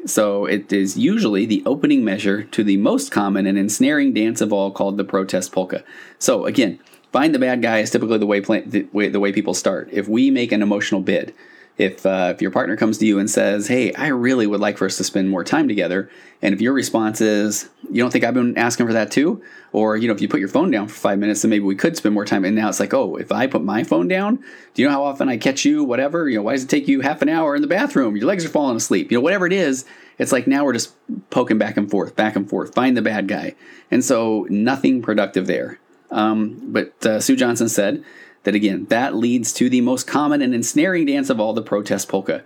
So 0.06 0.44
it 0.44 0.72
is 0.72 0.98
usually 0.98 1.46
the 1.46 1.62
opening 1.64 2.04
measure 2.04 2.42
to 2.42 2.62
the 2.62 2.76
most 2.76 3.10
common 3.10 3.46
and 3.46 3.56
ensnaring 3.56 4.12
dance 4.12 4.40
of 4.40 4.52
all 4.52 4.70
called 4.70 4.98
the 4.98 5.04
protest 5.04 5.50
polka. 5.52 5.82
So 6.18 6.44
again, 6.44 6.78
find 7.10 7.34
the 7.34 7.38
bad 7.38 7.62
guy 7.62 7.78
is 7.78 7.90
typically 7.90 8.18
the 8.18 8.26
way, 8.26 8.40
play, 8.42 8.60
the 8.60 8.86
way, 8.92 9.08
the 9.08 9.20
way 9.20 9.32
people 9.32 9.54
start. 9.54 9.88
If 9.92 10.06
we 10.06 10.30
make 10.30 10.52
an 10.52 10.62
emotional 10.62 11.00
bid, 11.00 11.34
if 11.76 12.06
uh, 12.06 12.32
if 12.34 12.40
your 12.40 12.50
partner 12.50 12.76
comes 12.76 12.98
to 12.98 13.06
you 13.06 13.18
and 13.18 13.28
says, 13.28 13.66
"Hey, 13.66 13.92
I 13.94 14.08
really 14.08 14.46
would 14.46 14.60
like 14.60 14.78
for 14.78 14.86
us 14.86 14.96
to 14.98 15.04
spend 15.04 15.28
more 15.28 15.42
time 15.42 15.66
together," 15.66 16.08
and 16.40 16.54
if 16.54 16.60
your 16.60 16.72
response 16.72 17.20
is, 17.20 17.68
"You 17.90 18.02
don't 18.02 18.10
think 18.10 18.24
I've 18.24 18.34
been 18.34 18.56
asking 18.56 18.86
for 18.86 18.92
that 18.92 19.10
too?" 19.10 19.42
or 19.72 19.96
you 19.96 20.06
know, 20.06 20.14
if 20.14 20.20
you 20.20 20.28
put 20.28 20.38
your 20.38 20.48
phone 20.48 20.70
down 20.70 20.86
for 20.86 20.94
five 20.94 21.18
minutes, 21.18 21.42
then 21.42 21.50
maybe 21.50 21.64
we 21.64 21.74
could 21.74 21.96
spend 21.96 22.14
more 22.14 22.24
time. 22.24 22.44
And 22.44 22.54
now 22.54 22.68
it's 22.68 22.78
like, 22.78 22.94
"Oh, 22.94 23.16
if 23.16 23.32
I 23.32 23.48
put 23.48 23.64
my 23.64 23.82
phone 23.82 24.06
down, 24.06 24.36
do 24.74 24.82
you 24.82 24.88
know 24.88 24.94
how 24.94 25.02
often 25.02 25.28
I 25.28 25.36
catch 25.36 25.64
you? 25.64 25.82
Whatever, 25.82 26.28
you 26.28 26.36
know, 26.36 26.44
why 26.44 26.52
does 26.52 26.62
it 26.62 26.68
take 26.68 26.86
you 26.86 27.00
half 27.00 27.22
an 27.22 27.28
hour 27.28 27.56
in 27.56 27.62
the 27.62 27.68
bathroom? 27.68 28.16
Your 28.16 28.26
legs 28.26 28.44
are 28.44 28.50
falling 28.50 28.76
asleep. 28.76 29.10
You 29.10 29.18
know, 29.18 29.22
whatever 29.22 29.46
it 29.46 29.52
is." 29.52 29.84
It's 30.16 30.30
like 30.30 30.46
now 30.46 30.64
we're 30.64 30.74
just 30.74 30.92
poking 31.30 31.58
back 31.58 31.76
and 31.76 31.90
forth, 31.90 32.14
back 32.14 32.36
and 32.36 32.48
forth, 32.48 32.72
find 32.72 32.96
the 32.96 33.02
bad 33.02 33.26
guy, 33.26 33.56
and 33.90 34.04
so 34.04 34.46
nothing 34.48 35.02
productive 35.02 35.48
there. 35.48 35.80
Um, 36.12 36.60
but 36.66 37.04
uh, 37.04 37.18
Sue 37.18 37.34
Johnson 37.34 37.68
said 37.68 38.04
that 38.44 38.54
again, 38.54 38.86
that 38.86 39.14
leads 39.14 39.52
to 39.54 39.68
the 39.68 39.80
most 39.80 40.06
common 40.06 40.40
and 40.40 40.54
ensnaring 40.54 41.06
dance 41.06 41.28
of 41.28 41.40
all, 41.40 41.52
the 41.52 41.62
protest 41.62 42.08
polka. 42.08 42.42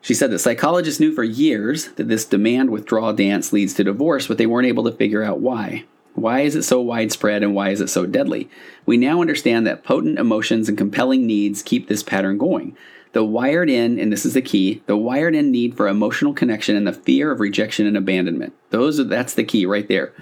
She 0.00 0.14
said 0.14 0.30
that 0.30 0.38
psychologists 0.38 1.00
knew 1.00 1.12
for 1.12 1.24
years 1.24 1.88
that 1.92 2.08
this 2.08 2.26
demand 2.26 2.70
withdrawal 2.70 3.14
dance 3.14 3.52
leads 3.52 3.74
to 3.74 3.84
divorce, 3.84 4.26
but 4.26 4.36
they 4.36 4.46
weren't 4.46 4.68
able 4.68 4.84
to 4.84 4.92
figure 4.92 5.22
out 5.22 5.40
why. 5.40 5.84
Why 6.14 6.40
is 6.40 6.54
it 6.54 6.62
so 6.62 6.80
widespread 6.80 7.42
and 7.42 7.54
why 7.54 7.70
is 7.70 7.80
it 7.80 7.88
so 7.88 8.06
deadly? 8.06 8.48
We 8.86 8.96
now 8.96 9.20
understand 9.20 9.66
that 9.66 9.82
potent 9.82 10.18
emotions 10.18 10.68
and 10.68 10.78
compelling 10.78 11.26
needs 11.26 11.62
keep 11.62 11.88
this 11.88 12.02
pattern 12.02 12.38
going. 12.38 12.76
The 13.12 13.24
wired 13.24 13.70
in, 13.70 13.98
and 13.98 14.12
this 14.12 14.26
is 14.26 14.34
the 14.34 14.42
key, 14.42 14.82
the 14.86 14.96
wired 14.96 15.34
in 15.34 15.50
need 15.50 15.76
for 15.76 15.88
emotional 15.88 16.34
connection 16.34 16.76
and 16.76 16.86
the 16.86 16.92
fear 16.92 17.30
of 17.30 17.40
rejection 17.40 17.86
and 17.86 17.96
abandonment. 17.96 18.52
Those 18.70 19.00
are, 19.00 19.04
that's 19.04 19.34
the 19.34 19.44
key 19.44 19.66
right 19.66 19.88
there. 19.88 20.12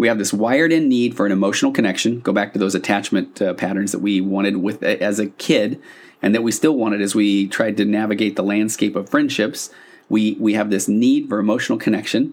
We 0.00 0.08
have 0.08 0.16
this 0.16 0.32
wired 0.32 0.72
in 0.72 0.88
need 0.88 1.14
for 1.14 1.26
an 1.26 1.32
emotional 1.32 1.72
connection. 1.72 2.20
Go 2.20 2.32
back 2.32 2.54
to 2.54 2.58
those 2.58 2.74
attachment 2.74 3.42
uh, 3.42 3.52
patterns 3.52 3.92
that 3.92 3.98
we 3.98 4.22
wanted 4.22 4.56
with 4.56 4.82
as 4.82 5.18
a 5.18 5.26
kid 5.26 5.78
and 6.22 6.34
that 6.34 6.42
we 6.42 6.52
still 6.52 6.74
wanted 6.74 7.02
as 7.02 7.14
we 7.14 7.46
tried 7.46 7.76
to 7.76 7.84
navigate 7.84 8.34
the 8.34 8.42
landscape 8.42 8.96
of 8.96 9.10
friendships. 9.10 9.68
We 10.08 10.38
we 10.40 10.54
have 10.54 10.70
this 10.70 10.88
need 10.88 11.28
for 11.28 11.38
emotional 11.38 11.76
connection, 11.76 12.32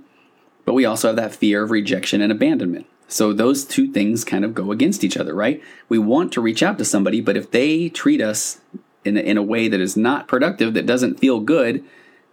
but 0.63 0.75
we 0.75 0.85
also 0.85 1.09
have 1.09 1.17
that 1.17 1.35
fear 1.35 1.61
of 1.61 1.71
rejection 1.71 2.21
and 2.21 2.31
abandonment. 2.31 2.85
So 3.09 3.33
those 3.33 3.65
two 3.65 3.91
things 3.91 4.23
kind 4.23 4.45
of 4.45 4.55
go 4.55 4.71
against 4.71 5.03
each 5.03 5.17
other, 5.17 5.33
right? 5.33 5.61
We 5.89 5.97
want 5.97 6.31
to 6.33 6.41
reach 6.41 6.63
out 6.63 6.77
to 6.77 6.85
somebody, 6.85 7.19
but 7.19 7.35
if 7.35 7.51
they 7.51 7.89
treat 7.89 8.21
us 8.21 8.61
in 9.03 9.17
a, 9.17 9.19
in 9.19 9.35
a 9.35 9.43
way 9.43 9.67
that 9.67 9.81
is 9.81 9.97
not 9.97 10.29
productive, 10.29 10.73
that 10.73 10.85
doesn't 10.85 11.19
feel 11.19 11.41
good, 11.41 11.83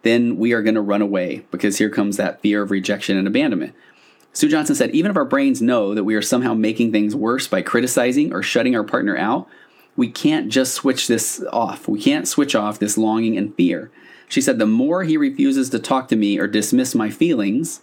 then 0.03 0.37
we 0.37 0.53
are 0.53 0.63
going 0.63 0.77
to 0.77 0.81
run 0.81 1.03
away 1.03 1.45
because 1.51 1.79
here 1.79 1.91
comes 1.91 2.19
that 2.19 2.41
fear 2.41 2.63
of 2.63 2.71
rejection 2.71 3.19
and 3.19 3.27
abandonment. 3.27 3.75
Sue 4.35 4.49
Johnson 4.49 4.75
said, 4.75 4.91
even 4.91 5.11
if 5.11 5.17
our 5.17 5.25
brains 5.25 5.63
know 5.63 5.95
that 5.95 6.05
we 6.05 6.17
are 6.17 6.23
somehow 6.23 6.55
making 6.55 6.91
things 6.91 7.15
worse 7.15 7.47
by 7.47 7.63
criticizing 7.63 8.33
or 8.33 8.43
shutting 8.43 8.75
our 8.75 8.83
partner 8.83 9.17
out, 9.17 9.49
we 9.97 10.11
can't 10.11 10.49
just 10.49 10.75
switch 10.75 11.07
this 11.07 11.43
off. 11.53 11.87
We 11.87 12.03
can't 12.03 12.27
switch 12.27 12.57
off 12.57 12.81
this 12.81 12.99
longing 12.99 13.39
and 13.39 13.55
fear. 13.55 13.93
She 14.29 14.41
said, 14.41 14.59
the 14.59 14.67
more 14.67 15.05
he 15.05 15.17
refuses 15.17 15.71
to 15.71 15.79
talk 15.79 16.09
to 16.09 16.17
me 16.17 16.39
or 16.39 16.49
dismiss 16.49 16.97
my 16.97 17.11
feelings, 17.11 17.83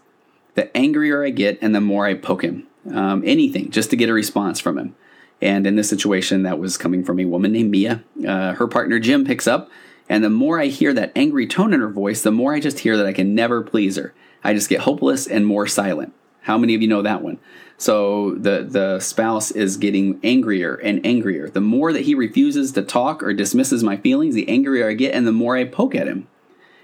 the 0.56 0.76
angrier 0.76 1.24
I 1.24 1.30
get 1.30 1.58
and 1.62 1.74
the 1.74 1.80
more 1.80 2.06
I 2.06 2.16
poke 2.16 2.44
him. 2.44 2.68
Um, 2.94 3.24
anything 3.26 3.72
just 3.72 3.90
to 3.92 3.96
get 3.96 4.10
a 4.10 4.14
response 4.14 4.60
from 4.60 4.78
him. 4.78 4.96
And 5.42 5.66
in 5.66 5.76
this 5.76 5.90
situation, 5.90 6.44
that 6.44 6.60
was 6.60 6.78
coming 6.78 7.04
from 7.04 7.20
a 7.20 7.26
woman 7.26 7.54
named 7.54 7.72
Mia. 7.72 8.04
Uh, 8.28 8.54
her 8.54 8.68
partner 8.68 9.00
Jim 9.00 9.24
picks 9.24 9.48
up, 9.48 9.72
and 10.10 10.24
the 10.24 10.30
more 10.30 10.60
I 10.60 10.66
hear 10.66 10.94
that 10.94 11.12
angry 11.16 11.48
tone 11.48 11.74
in 11.74 11.80
her 11.80 11.90
voice, 11.90 12.22
the 12.22 12.32
more 12.32 12.54
I 12.54 12.60
just 12.60 12.80
hear 12.80 12.98
that 12.98 13.06
I 13.06 13.14
can 13.14 13.34
never 13.34 13.62
please 13.62 13.96
her. 13.96 14.14
I 14.44 14.54
just 14.54 14.70
get 14.70 14.82
hopeless 14.82 15.28
and 15.28 15.46
more 15.48 15.66
silent. 15.66 16.14
How 16.42 16.58
many 16.58 16.76
of 16.76 16.82
you 16.82 16.88
know 16.88 17.02
that 17.02 17.22
one? 17.22 17.40
So 17.78 18.36
the 18.36 18.66
the 18.68 19.00
spouse 19.00 19.52
is 19.52 19.78
getting 19.78 20.20
angrier 20.24 20.76
and 20.76 21.04
angrier. 21.06 21.50
The 21.50 21.62
more 21.62 21.92
that 21.94 22.04
he 22.04 22.14
refuses 22.14 22.72
to 22.74 22.84
talk 22.84 23.24
or 23.24 23.34
dismisses 23.34 23.84
my 23.84 23.98
feelings, 23.98 24.36
the 24.36 24.48
angrier 24.50 24.88
I 24.88 24.94
get 24.94 25.16
and 25.16 25.26
the 25.26 25.32
more 25.32 25.58
I 25.58 25.66
poke 25.66 25.96
at 25.96 26.08
him. 26.08 26.28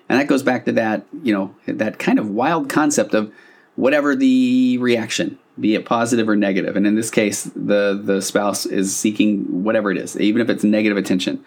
And 0.09 0.19
that 0.19 0.27
goes 0.27 0.41
back 0.41 0.65
to 0.65 0.71
that, 0.73 1.05
you 1.21 1.33
know, 1.33 1.53
that 1.65 1.99
kind 1.99 2.17
of 2.17 2.29
wild 2.29 2.69
concept 2.69 3.13
of 3.13 3.31
whatever 3.75 4.15
the 4.15 4.77
reaction, 4.79 5.37
be 5.59 5.75
it 5.75 5.85
positive 5.85 6.27
or 6.27 6.35
negative. 6.35 6.75
And 6.75 6.87
in 6.87 6.95
this 6.95 7.11
case, 7.11 7.43
the 7.43 7.99
the 8.01 8.21
spouse 8.21 8.65
is 8.65 8.95
seeking 8.95 9.63
whatever 9.63 9.91
it 9.91 9.97
is, 9.97 10.19
even 10.19 10.41
if 10.41 10.49
it's 10.49 10.63
negative 10.63 10.97
attention. 10.97 11.43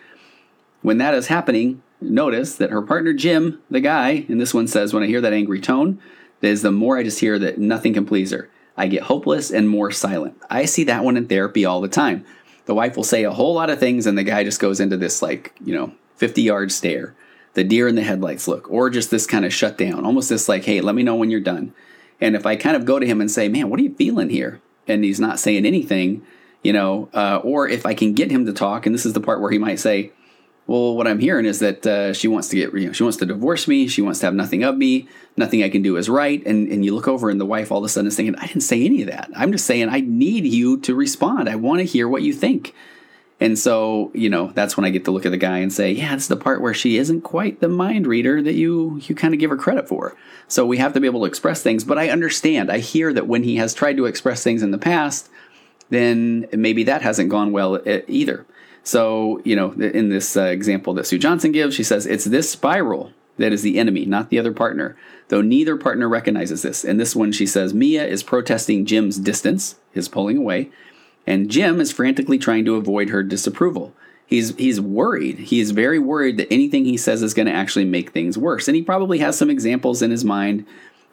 When 0.83 0.99
that 0.99 1.15
is 1.15 1.27
happening, 1.27 1.83
notice 2.01 2.55
that 2.57 2.71
her 2.71 2.83
partner 2.83 3.13
Jim, 3.13 3.61
the 3.71 3.81
guy, 3.81 4.25
and 4.29 4.41
this 4.41 4.55
one 4.55 4.67
says, 4.67 4.95
when 4.95 5.03
I 5.03 5.07
hear 5.07 5.21
that 5.21 5.33
angry 5.33 5.61
tone, 5.61 6.01
is 6.43 6.63
the 6.63 6.71
more 6.71 6.99
I 6.99 7.03
just 7.03 7.21
hear 7.21 7.39
that 7.39 7.59
nothing 7.59 7.95
can 7.95 8.07
please 8.07 8.31
her. 8.31 8.51
I 8.77 8.87
get 8.87 9.03
hopeless 9.03 9.51
and 9.51 9.69
more 9.69 9.91
silent. 9.91 10.41
I 10.49 10.65
see 10.65 10.85
that 10.85 11.05
one 11.05 11.17
in 11.17 11.27
therapy 11.27 11.65
all 11.65 11.81
the 11.81 11.89
time. 11.89 12.25
The 12.67 12.75
wife 12.75 12.97
will 12.97 13.05
say 13.05 13.25
a 13.25 13.33
whole 13.33 13.55
lot 13.55 13.71
of 13.71 13.79
things, 13.79 14.07
and 14.07 14.17
the 14.17 14.25
guy 14.25 14.45
just 14.45 14.61
goes 14.61 14.81
into 14.81 14.97
this, 14.97 15.23
like, 15.23 15.55
you 15.65 15.75
know, 15.75 15.93
50 16.17 16.43
yard 16.43 16.73
stare, 16.73 17.15
the 17.55 17.65
deer 17.65 17.89
in 17.89 17.95
the 17.95 18.03
headlights 18.03 18.47
look, 18.47 18.71
or 18.71 18.91
just 18.91 19.11
this 19.11 19.27
kind 19.27 19.45
of 19.45 19.53
shut 19.53 19.77
down, 19.77 20.05
almost 20.05 20.29
this, 20.29 20.49
like, 20.49 20.65
hey, 20.65 20.81
let 20.81 20.95
me 20.95 21.03
know 21.03 21.17
when 21.17 21.31
you're 21.31 21.41
done. 21.41 21.75
And 22.21 22.37
if 22.37 22.47
I 22.47 22.57
kind 22.57 22.77
of 22.77 22.85
go 22.85 22.99
to 22.99 23.07
him 23.07 23.21
and 23.21 23.31
say, 23.31 23.49
man, 23.49 23.69
what 23.69 23.81
are 23.81 23.83
you 23.83 23.95
feeling 23.95 24.31
here? 24.31 24.61
And 24.87 25.05
he's 25.05 25.21
not 25.21 25.41
saying 25.41 25.67
anything, 25.67 26.25
you 26.63 26.73
know, 26.73 27.09
uh, 27.15 27.41
or 27.43 27.69
if 27.69 27.87
I 27.87 27.95
can 27.95 28.13
get 28.13 28.31
him 28.31 28.47
to 28.47 28.53
talk, 28.53 28.87
and 28.87 28.95
this 28.95 29.07
is 29.07 29.15
the 29.15 29.21
part 29.21 29.41
where 29.41 29.51
he 29.51 29.59
might 29.59 29.81
say, 29.81 30.13
well, 30.71 30.95
what 30.95 31.09
I'm 31.09 31.19
hearing 31.19 31.47
is 31.47 31.59
that 31.59 31.85
uh, 31.85 32.13
she 32.13 32.29
wants 32.29 32.47
to 32.51 32.57
get, 32.57 32.73
you 32.75 32.87
know, 32.87 32.93
she 32.93 33.03
wants 33.03 33.19
to 33.19 33.27
divorce 33.27 33.67
me. 33.67 33.89
She 33.89 34.03
wants 34.03 34.21
to 34.21 34.27
have 34.27 34.35
nothing 34.37 34.63
of 34.63 34.77
me. 34.77 35.09
Nothing 35.37 35.65
I 35.65 35.69
can 35.69 35.83
do 35.83 35.97
is 35.97 36.09
right. 36.09 36.41
And 36.47 36.69
and 36.69 36.85
you 36.85 36.95
look 36.95 37.09
over, 37.09 37.29
and 37.29 37.41
the 37.41 37.45
wife 37.45 37.73
all 37.73 37.79
of 37.79 37.85
a 37.85 37.89
sudden 37.89 38.07
is 38.07 38.15
thinking, 38.15 38.37
I 38.37 38.47
didn't 38.47 38.61
say 38.61 38.85
any 38.85 39.03
of 39.03 39.09
that. 39.09 39.31
I'm 39.35 39.51
just 39.51 39.67
saying 39.67 39.89
I 39.89 39.99
need 39.99 40.45
you 40.45 40.79
to 40.83 40.95
respond. 40.95 41.49
I 41.49 41.57
want 41.57 41.81
to 41.81 41.85
hear 41.85 42.07
what 42.07 42.23
you 42.23 42.33
think. 42.33 42.73
And 43.41 43.59
so, 43.59 44.13
you 44.15 44.31
know, 44.31 44.53
that's 44.55 44.77
when 44.77 44.85
I 44.85 44.91
get 44.91 45.05
to 45.07 45.11
look 45.11 45.27
at 45.27 45.33
the 45.33 45.39
guy 45.39 45.59
and 45.59 45.73
say, 45.73 45.91
yeah, 45.91 46.15
it's 46.15 46.29
the 46.29 46.37
part 46.37 46.61
where 46.61 46.75
she 46.75 46.99
isn't 46.99 47.23
quite 47.23 47.59
the 47.59 47.69
mind 47.69 48.07
reader 48.07 48.41
that 48.41 48.55
you 48.55 49.01
you 49.09 49.17
kind 49.17 49.35
of 49.35 49.41
give 49.41 49.51
her 49.51 49.57
credit 49.57 49.89
for. 49.89 50.17
So 50.47 50.65
we 50.65 50.79
have 50.79 50.93
to 50.93 51.01
be 51.01 51.09
able 51.09 51.23
to 51.23 51.27
express 51.27 51.65
things. 51.65 51.83
But 51.83 51.99
I 51.99 52.11
understand. 52.11 52.71
I 52.71 52.79
hear 52.79 53.13
that 53.13 53.27
when 53.27 53.43
he 53.43 53.57
has 53.57 53.75
tried 53.75 53.97
to 53.97 54.07
express 54.07 54.45
things 54.45 54.63
in 54.63 54.71
the 54.71 54.79
past, 54.79 55.31
then 55.89 56.47
maybe 56.53 56.85
that 56.85 57.03
hasn't 57.03 57.29
gone 57.29 57.51
well 57.51 57.81
either. 58.07 58.47
So, 58.83 59.41
you 59.45 59.57
know, 59.57 59.73
in 59.73 60.09
this 60.09 60.37
uh, 60.37 60.45
example 60.45 60.95
that 60.95 61.07
Sue 61.07 61.19
Johnson 61.19 61.53
gives, 61.53 61.75
she 61.75 61.83
says 61.83 62.07
it's 62.07 62.25
this 62.25 62.51
spiral 62.51 63.13
that 63.37 63.53
is 63.53 63.63
the 63.63 63.79
enemy, 63.79 64.05
not 64.05 64.31
the 64.31 64.39
other 64.39 64.53
partner, 64.53 64.97
though 65.29 65.43
neither 65.43 65.77
partner 65.77 66.09
recognizes 66.09 66.63
this. 66.63 66.85
In 66.85 66.97
this 66.97 67.17
one, 67.17 67.33
she 67.33 67.47
says 67.47 67.73
Mia 67.73 68.07
is 68.07 68.23
protesting 68.23 68.85
Jim's 68.85 69.19
distance, 69.19 69.77
his 69.93 70.09
pulling 70.09 70.37
away, 70.37 70.71
and 71.27 71.51
Jim 71.51 71.81
is 71.81 71.93
frantically 71.93 72.39
trying 72.39 72.65
to 72.65 72.77
avoid 72.77 73.11
her 73.11 73.23
disapproval. 73.23 73.95
He's, 74.27 74.55
he's 74.57 74.81
worried. 74.81 75.39
He 75.39 75.59
is 75.59 75.73
very 75.73 75.99
worried 75.99 76.37
that 76.37 76.53
anything 76.53 76.85
he 76.85 76.97
says 76.97 77.23
is 77.23 77.35
going 77.35 77.47
to 77.47 77.53
actually 77.53 77.85
make 77.85 78.11
things 78.11 78.39
worse. 78.39 78.69
And 78.69 78.77
he 78.77 78.83
probably 78.83 79.19
has 79.19 79.37
some 79.37 79.51
examples 79.51 80.03
in 80.03 80.13
his 80.13 80.25
mind 80.25 80.67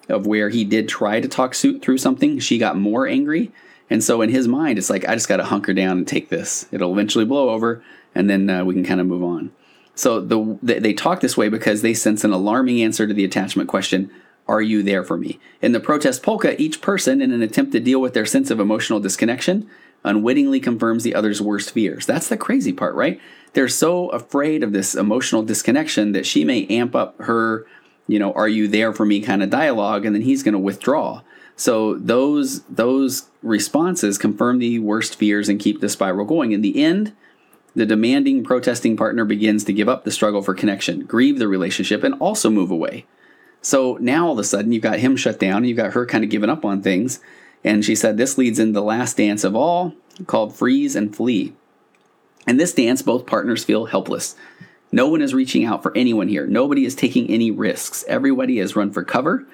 of 0.08 0.28
where 0.28 0.50
he 0.50 0.64
did 0.64 0.88
try 0.88 1.20
to 1.20 1.28
talk 1.28 1.56
through 1.56 1.98
something. 1.98 2.38
She 2.40 2.60
got 2.60 2.78
more 2.78 3.08
angry 3.08 3.52
and 3.90 4.04
so 4.04 4.22
in 4.22 4.30
his 4.30 4.48
mind, 4.48 4.78
it's 4.78 4.90
like, 4.90 5.08
I 5.08 5.14
just 5.14 5.30
got 5.30 5.38
to 5.38 5.46
hunker 5.46 5.74
down 5.74 5.98
and 5.98 6.08
take 6.08 6.30
this. 6.30 6.68
It'll 6.72 6.92
eventually 6.92 7.26
blow 7.26 7.50
over, 7.50 7.84
and 8.14 8.30
then 8.30 8.50
uh, 8.50 8.66
we 8.66 8.74
can 8.74 8.84
kind 8.84 9.00
of 9.00 9.08
move 9.08 9.24
on. 9.24 9.52
So 9.96 10.22
the, 10.22 10.60
they 10.62 10.94
talk 10.94 11.22
this 11.22 11.38
way 11.38 11.50
because 11.50 11.82
they 11.82 11.94
sense 11.94 12.24
an 12.24 12.32
alarming 12.32 12.82
answer 12.82 13.08
to 13.08 13.14
the 13.14 13.26
attachment 13.26 13.68
question 13.68 14.12
Are 14.48 14.62
you 14.62 14.84
there 14.84 15.04
for 15.04 15.18
me? 15.18 15.40
In 15.62 15.72
the 15.72 15.80
protest 15.80 16.22
polka, 16.22 16.62
each 16.62 16.82
person, 16.82 17.22
in 17.22 17.32
an 17.32 17.42
attempt 17.42 17.72
to 17.72 17.80
deal 17.80 18.00
with 18.00 18.14
their 18.14 18.26
sense 18.26 18.52
of 18.52 18.60
emotional 18.60 19.00
disconnection, 19.00 19.68
unwittingly 20.04 20.60
confirms 20.60 21.04
the 21.04 21.16
other's 21.16 21.42
worst 21.42 21.72
fears. 21.72 22.06
That's 22.06 22.28
the 22.28 22.38
crazy 22.38 22.74
part, 22.74 22.94
right? 22.94 23.20
They're 23.54 23.68
so 23.68 24.10
afraid 24.10 24.64
of 24.64 24.72
this 24.72 24.94
emotional 24.94 25.42
disconnection 25.42 26.12
that 26.12 26.26
she 26.26 26.44
may 26.44 26.68
amp 26.68 26.96
up 26.96 27.20
her, 27.22 27.66
you 28.08 28.20
know, 28.20 28.34
are 28.34 28.48
you 28.48 28.68
there 28.68 28.94
for 28.94 29.06
me 29.06 29.20
kind 29.22 29.42
of 29.42 29.50
dialogue, 29.50 30.06
and 30.06 30.14
then 30.14 30.22
he's 30.22 30.44
going 30.44 30.54
to 30.54 30.60
withdraw. 30.60 31.22
So 31.58 31.96
those 31.96 32.62
those 32.66 33.30
responses 33.42 34.20
confirm 34.20 34.60
the 34.60 34.80
worst 34.80 35.16
fears 35.16 35.50
and 35.50 35.60
keep 35.60 35.82
the 35.82 35.90
spiral 35.90 36.24
going. 36.24 36.52
In 36.52 36.62
the 36.62 36.82
end, 36.82 37.14
the 37.76 37.86
demanding 37.86 38.44
protesting 38.44 38.96
partner 38.96 39.26
begins 39.26 39.64
to 39.66 39.74
give 39.74 39.90
up 39.90 40.04
the 40.04 40.12
struggle 40.12 40.44
for 40.44 40.54
connection, 40.54 41.02
grieve 41.06 41.40
the 41.40 41.48
relationship, 41.48 42.04
and 42.04 42.14
also 42.16 42.52
move 42.52 42.70
away. 42.70 43.06
So 43.62 43.98
now 44.00 44.28
all 44.28 44.34
of 44.34 44.40
a 44.40 44.44
sudden 44.44 44.72
you've 44.72 44.84
got 44.84 45.00
him 45.00 45.18
shut 45.18 45.40
down, 45.40 45.66
you've 45.66 45.78
got 45.78 45.94
her 45.94 46.06
kind 46.06 46.24
of 46.24 46.30
giving 46.30 46.50
up 46.50 46.64
on 46.64 46.82
things. 46.82 47.20
And 47.64 47.84
she 47.84 47.96
said 47.96 48.18
this 48.18 48.38
leads 48.38 48.60
in 48.60 48.74
the 48.74 48.84
last 48.84 49.18
dance 49.18 49.44
of 49.44 49.56
all, 49.56 49.94
called 50.28 50.56
freeze 50.56 50.96
and 50.96 51.14
flee. 51.16 51.54
In 52.48 52.58
this 52.58 52.74
dance, 52.74 53.02
both 53.02 53.26
partners 53.26 53.64
feel 53.64 53.88
helpless. 53.88 54.36
No 54.92 55.10
one 55.10 55.22
is 55.22 55.34
reaching 55.34 55.66
out 55.66 55.84
for 55.84 55.96
anyone 55.98 56.28
here. 56.28 56.46
Nobody 56.46 56.86
is 56.86 56.96
taking 56.96 57.30
any 57.30 57.50
risks. 57.50 58.06
Everybody 58.08 58.60
has 58.60 58.76
run 58.76 58.92
for 58.92 59.04
cover 59.04 59.48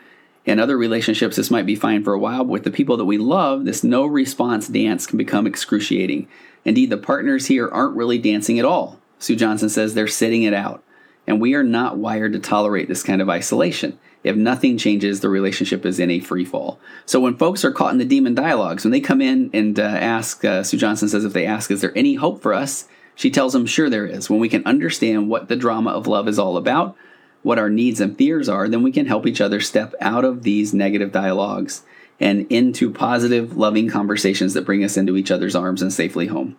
in 0.46 0.60
other 0.60 0.78
relationships, 0.78 1.38
this 1.38 1.52
might 1.52 1.66
be 1.66 1.76
fine 1.76 2.04
for 2.04 2.14
a 2.14 2.20
while, 2.20 2.40
but 2.40 2.50
with 2.50 2.64
the 2.64 2.72
people 2.72 2.98
that 2.98 3.06
we 3.06 3.18
love, 3.18 3.66
this 3.66 3.84
no 3.84 4.06
response 4.06 4.68
dance 4.68 5.06
can 5.08 5.18
become 5.18 5.48
excruciating. 5.48 6.28
Indeed, 6.66 6.90
the 6.90 6.98
partners 6.98 7.48
here 7.48 7.70
aren't 7.70 7.96
really 7.96 8.18
dancing 8.18 8.60
at 8.60 8.66
all. 8.66 9.00
Sue 9.20 9.36
Johnson 9.36 9.70
says 9.70 9.94
they're 9.94 10.08
sitting 10.08 10.44
it 10.44 10.54
out. 10.54 10.84
And 11.26 11.40
we 11.40 11.54
are 11.54 11.64
not 11.64 11.98
wired 11.98 12.34
to 12.34 12.40
tolerate 12.40 12.90
this 12.90 13.04
kind 13.04 13.22
of 13.22 13.30
isolation. 13.30 13.98
If 14.26 14.36
nothing 14.36 14.78
changes, 14.78 15.22
the 15.22 15.30
relationship 15.30 15.86
is 15.86 16.00
in 16.00 16.12
a 16.12 16.20
free 16.20 16.44
fall. 16.44 16.80
So 17.06 17.22
when 17.22 17.38
folks 17.38 17.64
are 17.64 17.72
caught 17.72 17.94
in 17.94 17.98
the 17.98 18.06
demon 18.06 18.36
dialogues, 18.36 18.84
when 18.84 18.92
they 18.92 19.00
come 19.00 19.22
in 19.22 19.50
and 19.54 19.80
uh, 19.80 19.84
ask, 19.84 20.44
uh, 20.44 20.64
Sue 20.64 20.78
Johnson 20.78 21.08
says, 21.08 21.24
if 21.24 21.32
they 21.32 21.46
ask, 21.46 21.72
is 21.72 21.80
there 21.80 21.98
any 21.98 22.16
hope 22.16 22.42
for 22.42 22.54
us? 22.54 22.88
She 23.16 23.32
tells 23.32 23.54
them, 23.54 23.66
sure 23.66 23.90
there 23.90 24.06
is. 24.06 24.30
When 24.30 24.40
we 24.40 24.50
can 24.50 24.66
understand 24.66 25.30
what 25.30 25.48
the 25.48 25.56
drama 25.56 25.92
of 25.92 26.08
love 26.08 26.28
is 26.28 26.40
all 26.40 26.58
about, 26.58 26.98
what 27.44 27.60
our 27.60 27.70
needs 27.70 28.02
and 28.02 28.18
fears 28.18 28.50
are, 28.50 28.68
then 28.68 28.84
we 28.84 28.92
can 28.92 29.06
help 29.06 29.28
each 29.28 29.42
other 29.42 29.60
step 29.60 29.94
out 30.02 30.26
of 30.26 30.44
these 30.44 30.74
negative 30.74 31.12
dialogues 31.12 31.84
and 32.20 32.48
into 32.50 32.90
positive, 32.90 33.58
loving 33.58 33.90
conversations 33.90 34.54
that 34.54 34.66
bring 34.66 34.84
us 34.84 34.98
into 34.98 35.18
each 35.18 35.30
other's 35.30 35.56
arms 35.56 35.82
and 35.82 35.92
safely 35.92 36.28
home. 36.28 36.58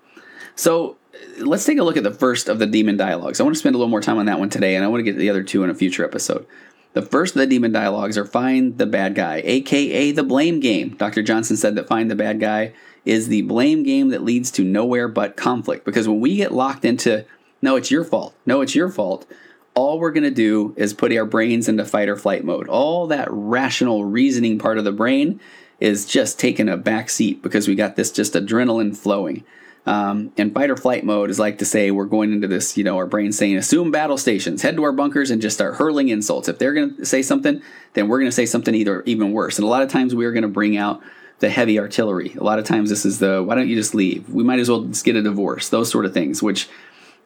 So 0.57 0.97
let's 1.39 1.65
take 1.65 1.79
a 1.79 1.83
look 1.83 1.97
at 1.97 2.03
the 2.03 2.11
first 2.11 2.49
of 2.49 2.59
the 2.59 2.67
demon 2.67 2.97
dialogues. 2.97 3.41
I 3.41 3.45
want 3.45 3.57
to 3.57 3.61
spend 3.61 3.75
a 3.75 3.79
little 3.79 3.91
more 3.91 4.01
time 4.01 4.19
on 4.19 4.27
that 4.27 4.39
one 4.39 4.51
today, 4.51 4.77
and 4.77 4.85
I 4.85 4.89
want 4.89 5.01
to 5.01 5.11
get 5.11 5.17
the 5.19 5.31
other 5.31 5.43
two 5.43 5.65
in 5.65 5.71
a 5.71 5.75
future 5.75 6.05
episode. 6.05 6.47
The 6.93 7.03
first 7.03 7.35
of 7.35 7.41
the 7.41 7.47
demon 7.47 7.73
dialogues 7.73 8.17
are 8.17 8.25
find 8.25 8.79
the 8.79 8.87
bad 8.87 9.15
guy, 9.15 9.43
aka 9.45 10.13
the 10.13 10.23
blame 10.23 10.61
game. 10.61 10.91
Dr. 10.91 11.23
Johnson 11.23 11.57
said 11.57 11.75
that 11.75 11.89
find 11.89 12.11
the 12.11 12.15
bad 12.15 12.39
guy 12.39 12.73
is 13.05 13.29
the 13.29 13.43
blame 13.43 13.83
game 13.83 14.11
that 14.11 14.23
leads 14.23 14.51
to 14.53 14.65
nowhere 14.65 15.09
but 15.09 15.37
conflict. 15.37 15.85
Because 15.85 16.07
when 16.07 16.21
we 16.21 16.37
get 16.37 16.53
locked 16.53 16.85
into, 16.85 17.25
no, 17.61 17.77
it's 17.77 17.91
your 17.91 18.05
fault, 18.05 18.35
no, 18.47 18.61
it's 18.61 18.77
your 18.77 18.89
fault, 18.89 19.27
all 19.75 19.99
we're 19.99 20.13
going 20.13 20.25
to 20.25 20.31
do 20.31 20.73
is 20.77 20.95
put 20.95 21.13
our 21.13 21.25
brains 21.25 21.69
into 21.69 21.85
fight 21.85 22.09
or 22.09 22.17
flight 22.17 22.45
mode. 22.45 22.69
All 22.69 23.09
that 23.09 23.29
rational 23.31 24.05
reasoning 24.05 24.59
part 24.59 24.79
of 24.79 24.85
the 24.85 24.93
brain 24.93 25.41
is 25.81 26.07
just 26.07 26.39
taking 26.39 26.69
a 26.69 26.77
back 26.77 27.11
seat 27.11 27.43
because 27.43 27.67
we 27.67 27.75
got 27.75 27.97
this 27.97 28.13
just 28.13 28.35
adrenaline 28.35 28.97
flowing. 28.97 29.45
Um, 29.87 30.33
and 30.39 30.55
fight 30.55 30.71
or 30.71 30.77
flight 30.77 31.05
mode 31.05 31.29
is 31.29 31.39
like 31.39 31.59
to 31.59 31.67
say 31.67 31.91
we're 31.91 32.07
going 32.07 32.33
into 32.33 32.49
this, 32.49 32.79
you 32.79 32.85
know, 32.85 32.97
our 32.97 33.07
brain 33.07 33.33
saying, 33.33 33.57
assume 33.57 33.91
battle 33.91 34.17
stations, 34.17 34.63
head 34.63 34.77
to 34.77 34.83
our 34.85 34.93
bunkers 34.93 35.31
and 35.31 35.43
just 35.43 35.57
start 35.57 35.75
hurling 35.75 36.09
insults. 36.09 36.49
If 36.49 36.59
they're 36.59 36.73
going 36.73 36.97
to 36.97 37.05
say 37.05 37.21
something, 37.21 37.61
then 37.93 38.09
we're 38.09 38.19
going 38.19 38.29
to 38.29 38.33
say 38.33 38.47
something 38.47 38.75
either 38.75 39.03
even 39.03 39.33
worse. 39.33 39.59
And 39.59 39.67
a 39.67 39.69
lot 39.69 39.83
of 39.83 39.91
times 39.91 40.15
we 40.15 40.25
are 40.25 40.33
going 40.33 40.43
to 40.43 40.49
bring 40.49 40.77
out 40.77 41.03
the 41.41 41.51
heavy 41.51 41.79
artillery. 41.79 42.33
A 42.39 42.45
lot 42.45 42.59
of 42.59 42.65
times 42.65 42.89
this 42.89 43.05
is 43.05 43.19
the, 43.19 43.43
why 43.43 43.57
don't 43.57 43.69
you 43.69 43.75
just 43.75 43.95
leave? 43.95 44.27
We 44.31 44.45
might 44.45 44.61
as 44.61 44.71
well 44.71 44.85
just 44.85 45.05
get 45.05 45.17
a 45.17 45.23
divorce, 45.23 45.69
those 45.69 45.91
sort 45.91 46.07
of 46.07 46.15
things, 46.15 46.43
which 46.43 46.69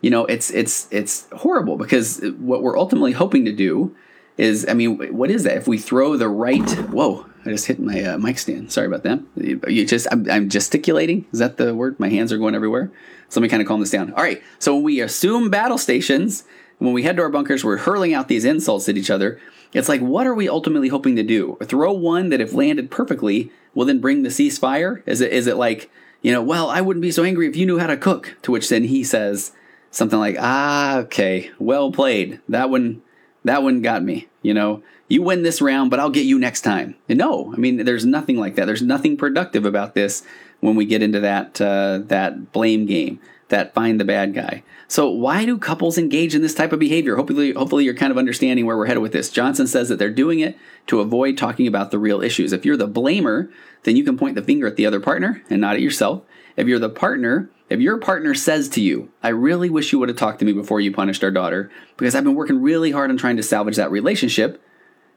you 0.00 0.10
know, 0.10 0.24
it's 0.26 0.50
it's 0.50 0.88
it's 0.90 1.26
horrible 1.32 1.76
because 1.76 2.20
what 2.38 2.62
we're 2.62 2.78
ultimately 2.78 3.12
hoping 3.12 3.44
to 3.44 3.52
do 3.52 3.94
is, 4.36 4.64
I 4.68 4.74
mean, 4.74 5.16
what 5.16 5.30
is 5.30 5.42
that? 5.42 5.56
If 5.56 5.66
we 5.66 5.78
throw 5.78 6.16
the 6.16 6.28
right, 6.28 6.70
whoa, 6.90 7.26
I 7.44 7.50
just 7.50 7.66
hit 7.66 7.80
my 7.80 8.02
uh, 8.02 8.18
mic 8.18 8.38
stand. 8.38 8.70
Sorry 8.70 8.86
about 8.86 9.02
that. 9.02 9.20
You 9.36 9.84
just, 9.84 10.06
I'm, 10.12 10.30
I'm, 10.30 10.48
gesticulating. 10.48 11.26
Is 11.32 11.40
that 11.40 11.56
the 11.56 11.74
word? 11.74 11.98
My 11.98 12.08
hands 12.08 12.32
are 12.32 12.38
going 12.38 12.54
everywhere. 12.54 12.92
So 13.28 13.40
let 13.40 13.42
me 13.42 13.48
kind 13.48 13.60
of 13.60 13.66
calm 13.66 13.80
this 13.80 13.90
down. 13.90 14.12
All 14.12 14.22
right. 14.22 14.40
So 14.60 14.74
when 14.74 14.84
we 14.84 15.00
assume 15.00 15.50
battle 15.50 15.76
stations, 15.76 16.44
when 16.78 16.92
we 16.92 17.02
head 17.02 17.16
to 17.16 17.22
our 17.22 17.30
bunkers, 17.30 17.64
we're 17.64 17.78
hurling 17.78 18.14
out 18.14 18.28
these 18.28 18.44
insults 18.44 18.88
at 18.88 18.96
each 18.96 19.10
other. 19.10 19.40
It's 19.72 19.88
like, 19.88 20.00
what 20.00 20.26
are 20.26 20.34
we 20.34 20.48
ultimately 20.48 20.88
hoping 20.88 21.16
to 21.16 21.24
do? 21.24 21.58
Throw 21.64 21.92
one 21.92 22.28
that, 22.28 22.40
if 22.40 22.54
landed 22.54 22.92
perfectly, 22.92 23.50
will 23.74 23.86
then 23.86 24.00
bring 24.00 24.22
the 24.22 24.28
ceasefire? 24.28 25.02
Is 25.04 25.20
it, 25.20 25.32
is 25.32 25.48
it 25.48 25.56
like, 25.56 25.90
you 26.22 26.32
know, 26.32 26.42
well, 26.42 26.70
I 26.70 26.80
wouldn't 26.80 27.02
be 27.02 27.10
so 27.10 27.24
angry 27.24 27.48
if 27.48 27.56
you 27.56 27.66
knew 27.66 27.78
how 27.78 27.88
to 27.88 27.96
cook? 27.96 28.36
To 28.42 28.52
which 28.52 28.68
then 28.68 28.84
he 28.84 29.02
says, 29.02 29.52
something 29.90 30.18
like, 30.18 30.36
ah, 30.38 30.98
okay, 30.98 31.50
well 31.58 31.92
played. 31.92 32.40
That 32.48 32.70
one, 32.70 33.02
that 33.44 33.62
one 33.62 33.82
got 33.82 34.02
me. 34.02 34.28
You 34.42 34.54
know, 34.54 34.82
you 35.08 35.22
win 35.22 35.42
this 35.42 35.60
round, 35.60 35.90
but 35.90 36.00
I'll 36.00 36.10
get 36.10 36.26
you 36.26 36.38
next 36.38 36.62
time. 36.62 36.96
And 37.08 37.18
no, 37.18 37.52
I 37.52 37.56
mean, 37.56 37.84
there's 37.84 38.06
nothing 38.06 38.36
like 38.36 38.54
that. 38.56 38.66
There's 38.66 38.82
nothing 38.82 39.16
productive 39.16 39.64
about 39.64 39.94
this 39.94 40.22
when 40.60 40.76
we 40.76 40.84
get 40.84 41.02
into 41.02 41.20
that 41.20 41.60
uh, 41.60 42.00
that 42.06 42.52
blame 42.52 42.86
game, 42.86 43.20
that 43.48 43.74
find 43.74 43.98
the 43.98 44.04
bad 44.04 44.34
guy. 44.34 44.62
So 44.86 45.10
why 45.10 45.44
do 45.44 45.58
couples 45.58 45.98
engage 45.98 46.34
in 46.34 46.42
this 46.42 46.54
type 46.54 46.72
of 46.72 46.78
behavior? 46.78 47.16
Hopefully, 47.16 47.52
hopefully 47.52 47.84
you're 47.84 47.94
kind 47.94 48.10
of 48.10 48.18
understanding 48.18 48.64
where 48.64 48.76
we're 48.76 48.86
headed 48.86 49.02
with 49.02 49.12
this. 49.12 49.30
Johnson 49.30 49.66
says 49.66 49.88
that 49.88 49.98
they're 49.98 50.10
doing 50.10 50.40
it 50.40 50.56
to 50.86 51.00
avoid 51.00 51.36
talking 51.36 51.66
about 51.66 51.90
the 51.90 51.98
real 51.98 52.22
issues. 52.22 52.52
If 52.52 52.64
you're 52.64 52.76
the 52.76 52.88
blamer, 52.88 53.50
then 53.82 53.96
you 53.96 54.04
can 54.04 54.16
point 54.16 54.34
the 54.34 54.42
finger 54.42 54.66
at 54.66 54.76
the 54.76 54.86
other 54.86 55.00
partner 55.00 55.42
and 55.50 55.60
not 55.60 55.74
at 55.74 55.82
yourself. 55.82 56.22
If 56.58 56.66
you're 56.66 56.80
the 56.80 56.90
partner, 56.90 57.48
if 57.70 57.78
your 57.78 57.98
partner 57.98 58.34
says 58.34 58.68
to 58.70 58.80
you, 58.80 59.12
I 59.22 59.28
really 59.28 59.70
wish 59.70 59.92
you 59.92 60.00
would 60.00 60.08
have 60.08 60.18
talked 60.18 60.40
to 60.40 60.44
me 60.44 60.52
before 60.52 60.80
you 60.80 60.92
punished 60.92 61.22
our 61.22 61.30
daughter 61.30 61.70
because 61.96 62.16
I've 62.16 62.24
been 62.24 62.34
working 62.34 62.60
really 62.60 62.90
hard 62.90 63.10
on 63.10 63.16
trying 63.16 63.36
to 63.36 63.44
salvage 63.44 63.76
that 63.76 63.92
relationship, 63.92 64.60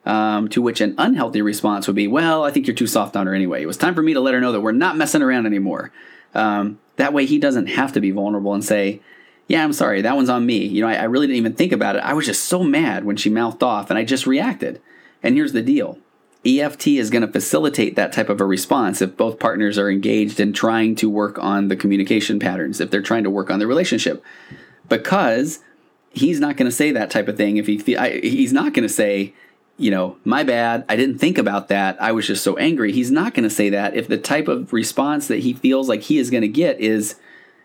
um, 0.05 0.49
to 0.49 0.61
which 0.61 0.81
an 0.81 0.93
unhealthy 0.99 1.41
response 1.41 1.87
would 1.87 1.95
be, 1.95 2.07
Well, 2.07 2.43
I 2.43 2.51
think 2.51 2.67
you're 2.67 2.75
too 2.75 2.85
soft 2.85 3.15
on 3.15 3.25
her 3.25 3.33
anyway. 3.33 3.63
It 3.63 3.65
was 3.65 3.75
time 3.75 3.95
for 3.95 4.03
me 4.03 4.13
to 4.13 4.19
let 4.19 4.35
her 4.35 4.39
know 4.39 4.51
that 4.51 4.61
we're 4.61 4.71
not 4.71 4.97
messing 4.97 5.23
around 5.23 5.47
anymore. 5.47 5.91
Um, 6.35 6.79
that 6.97 7.11
way 7.11 7.25
he 7.25 7.39
doesn't 7.39 7.67
have 7.67 7.91
to 7.93 8.01
be 8.01 8.11
vulnerable 8.11 8.53
and 8.53 8.63
say, 8.63 9.01
Yeah, 9.47 9.63
I'm 9.63 9.73
sorry, 9.73 10.03
that 10.03 10.15
one's 10.15 10.29
on 10.29 10.45
me. 10.45 10.63
You 10.67 10.81
know, 10.81 10.89
I, 10.89 10.93
I 10.93 11.03
really 11.05 11.25
didn't 11.25 11.39
even 11.39 11.55
think 11.55 11.71
about 11.71 11.95
it. 11.95 12.03
I 12.03 12.13
was 12.13 12.27
just 12.27 12.43
so 12.43 12.63
mad 12.63 13.03
when 13.03 13.17
she 13.17 13.31
mouthed 13.31 13.63
off 13.63 13.89
and 13.89 13.97
I 13.97 14.03
just 14.03 14.27
reacted. 14.27 14.79
And 15.23 15.33
here's 15.33 15.53
the 15.53 15.63
deal 15.63 15.97
EFT 16.45 16.87
is 16.87 17.09
going 17.09 17.21
to 17.21 17.31
facilitate 17.31 17.95
that 17.95 18.11
type 18.11 18.29
of 18.29 18.41
a 18.41 18.45
response 18.45 19.01
if 19.01 19.15
both 19.15 19.39
partners 19.39 19.77
are 19.77 19.89
engaged 19.89 20.39
in 20.39 20.53
trying 20.53 20.95
to 20.95 21.09
work 21.09 21.37
on 21.37 21.67
the 21.67 21.75
communication 21.75 22.39
patterns, 22.39 22.81
if 22.81 22.89
they're 22.89 23.01
trying 23.01 23.23
to 23.23 23.29
work 23.29 23.51
on 23.51 23.59
the 23.59 23.67
relationship. 23.67 24.23
Because 24.89 25.59
he's 26.11 26.39
not 26.39 26.57
going 26.57 26.69
to 26.69 26.75
say 26.75 26.91
that 26.91 27.11
type 27.11 27.27
of 27.27 27.37
thing 27.37 27.57
if 27.57 27.67
he 27.67 27.95
I, 27.95 28.19
he's 28.19 28.51
not 28.51 28.73
going 28.73 28.87
to 28.87 28.93
say 28.93 29.33
you 29.81 29.89
know, 29.89 30.15
my 30.23 30.43
bad. 30.43 30.85
I 30.87 30.95
didn't 30.95 31.17
think 31.17 31.39
about 31.39 31.69
that. 31.69 31.99
I 31.99 32.11
was 32.11 32.27
just 32.27 32.43
so 32.43 32.55
angry. 32.57 32.91
He's 32.91 33.09
not 33.09 33.33
going 33.33 33.43
to 33.43 33.49
say 33.49 33.69
that 33.71 33.95
if 33.95 34.07
the 34.07 34.17
type 34.17 34.47
of 34.47 34.71
response 34.73 35.27
that 35.27 35.39
he 35.39 35.53
feels 35.53 35.89
like 35.89 36.03
he 36.03 36.19
is 36.19 36.29
going 36.29 36.41
to 36.41 36.47
get 36.47 36.79
is, 36.79 37.15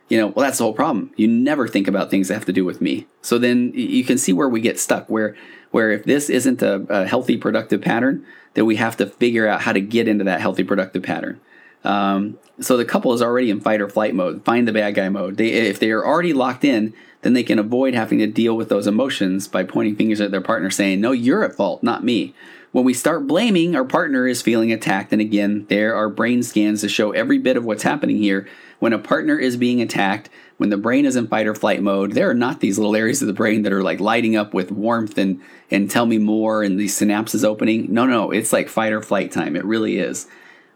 you 0.08 0.18
know, 0.18 0.28
well, 0.28 0.46
that's 0.46 0.56
the 0.56 0.64
whole 0.64 0.72
problem. 0.72 1.10
You 1.16 1.28
never 1.28 1.68
think 1.68 1.86
about 1.86 2.10
things 2.10 2.28
that 2.28 2.34
have 2.34 2.46
to 2.46 2.54
do 2.54 2.64
with 2.64 2.80
me. 2.80 3.06
So 3.20 3.38
then 3.38 3.72
you 3.74 4.02
can 4.02 4.16
see 4.16 4.32
where 4.32 4.48
we 4.48 4.62
get 4.62 4.80
stuck. 4.80 5.10
Where, 5.10 5.36
where 5.76 5.90
if 5.90 6.04
this 6.04 6.30
isn't 6.30 6.62
a, 6.62 6.86
a 6.88 7.06
healthy, 7.06 7.36
productive 7.36 7.82
pattern, 7.82 8.24
then 8.54 8.64
we 8.64 8.76
have 8.76 8.96
to 8.96 9.04
figure 9.04 9.46
out 9.46 9.60
how 9.60 9.74
to 9.74 9.80
get 9.82 10.08
into 10.08 10.24
that 10.24 10.40
healthy, 10.40 10.64
productive 10.64 11.02
pattern. 11.02 11.38
Um, 11.84 12.38
so 12.58 12.78
the 12.78 12.86
couple 12.86 13.12
is 13.12 13.20
already 13.20 13.50
in 13.50 13.60
fight 13.60 13.82
or 13.82 13.88
flight 13.90 14.14
mode, 14.14 14.42
find 14.42 14.66
the 14.66 14.72
bad 14.72 14.94
guy 14.94 15.10
mode. 15.10 15.36
They, 15.36 15.48
if 15.48 15.78
they 15.78 15.90
are 15.90 16.02
already 16.02 16.32
locked 16.32 16.64
in, 16.64 16.94
then 17.20 17.34
they 17.34 17.42
can 17.42 17.58
avoid 17.58 17.92
having 17.92 18.20
to 18.20 18.26
deal 18.26 18.56
with 18.56 18.70
those 18.70 18.86
emotions 18.86 19.48
by 19.48 19.64
pointing 19.64 19.96
fingers 19.96 20.18
at 20.18 20.30
their 20.30 20.40
partner, 20.40 20.70
saying, 20.70 20.98
"No, 21.02 21.12
you're 21.12 21.44
at 21.44 21.54
fault, 21.54 21.82
not 21.82 22.02
me." 22.02 22.34
When 22.72 22.86
we 22.86 22.94
start 22.94 23.26
blaming, 23.26 23.76
our 23.76 23.84
partner 23.84 24.26
is 24.26 24.40
feeling 24.40 24.72
attacked, 24.72 25.12
and 25.12 25.20
again, 25.20 25.66
there 25.68 25.94
are 25.94 26.08
brain 26.08 26.42
scans 26.42 26.80
to 26.80 26.88
show 26.88 27.10
every 27.10 27.36
bit 27.36 27.58
of 27.58 27.66
what's 27.66 27.82
happening 27.82 28.16
here. 28.16 28.48
When 28.78 28.92
a 28.92 28.98
partner 28.98 29.38
is 29.38 29.56
being 29.56 29.80
attacked, 29.80 30.28
when 30.58 30.70
the 30.70 30.76
brain 30.76 31.06
is 31.06 31.16
in 31.16 31.28
fight 31.28 31.46
or 31.46 31.54
flight 31.54 31.82
mode, 31.82 32.12
there 32.12 32.30
are 32.30 32.34
not 32.34 32.60
these 32.60 32.78
little 32.78 32.96
areas 32.96 33.20
of 33.22 33.28
the 33.28 33.34
brain 33.34 33.62
that 33.62 33.72
are 33.72 33.82
like 33.82 34.00
lighting 34.00 34.36
up 34.36 34.54
with 34.54 34.70
warmth 34.70 35.18
and 35.18 35.40
and 35.70 35.90
tell 35.90 36.06
me 36.06 36.18
more 36.18 36.62
and 36.62 36.78
these 36.78 36.98
synapses 36.98 37.44
opening. 37.44 37.92
No, 37.92 38.06
no, 38.06 38.30
it's 38.30 38.52
like 38.52 38.68
fight 38.68 38.92
or 38.92 39.02
flight 39.02 39.32
time. 39.32 39.56
It 39.56 39.64
really 39.64 39.98
is. 39.98 40.26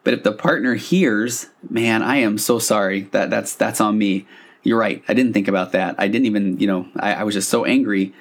But 0.03 0.15
if 0.15 0.23
the 0.23 0.33
partner 0.33 0.75
hears, 0.75 1.49
man, 1.69 2.03
I 2.03 2.17
am 2.17 2.39
so 2.39 2.59
sorry. 2.59 3.03
That 3.13 3.31
that's 3.31 3.55
that's 3.55 3.81
on 3.81 3.99
me. 3.99 4.27
You're 4.63 4.79
right. 4.79 5.03
I 5.09 5.15
didn't 5.15 5.33
think 5.33 5.49
about 5.49 5.73
that. 5.73 5.95
I 5.99 6.09
didn't 6.09 6.27
even, 6.27 6.59
you 6.59 6.67
know, 6.67 6.87
I, 6.99 7.15
I 7.15 7.23
was 7.25 7.35
just 7.35 7.49
so 7.49 7.65
angry 7.65 8.13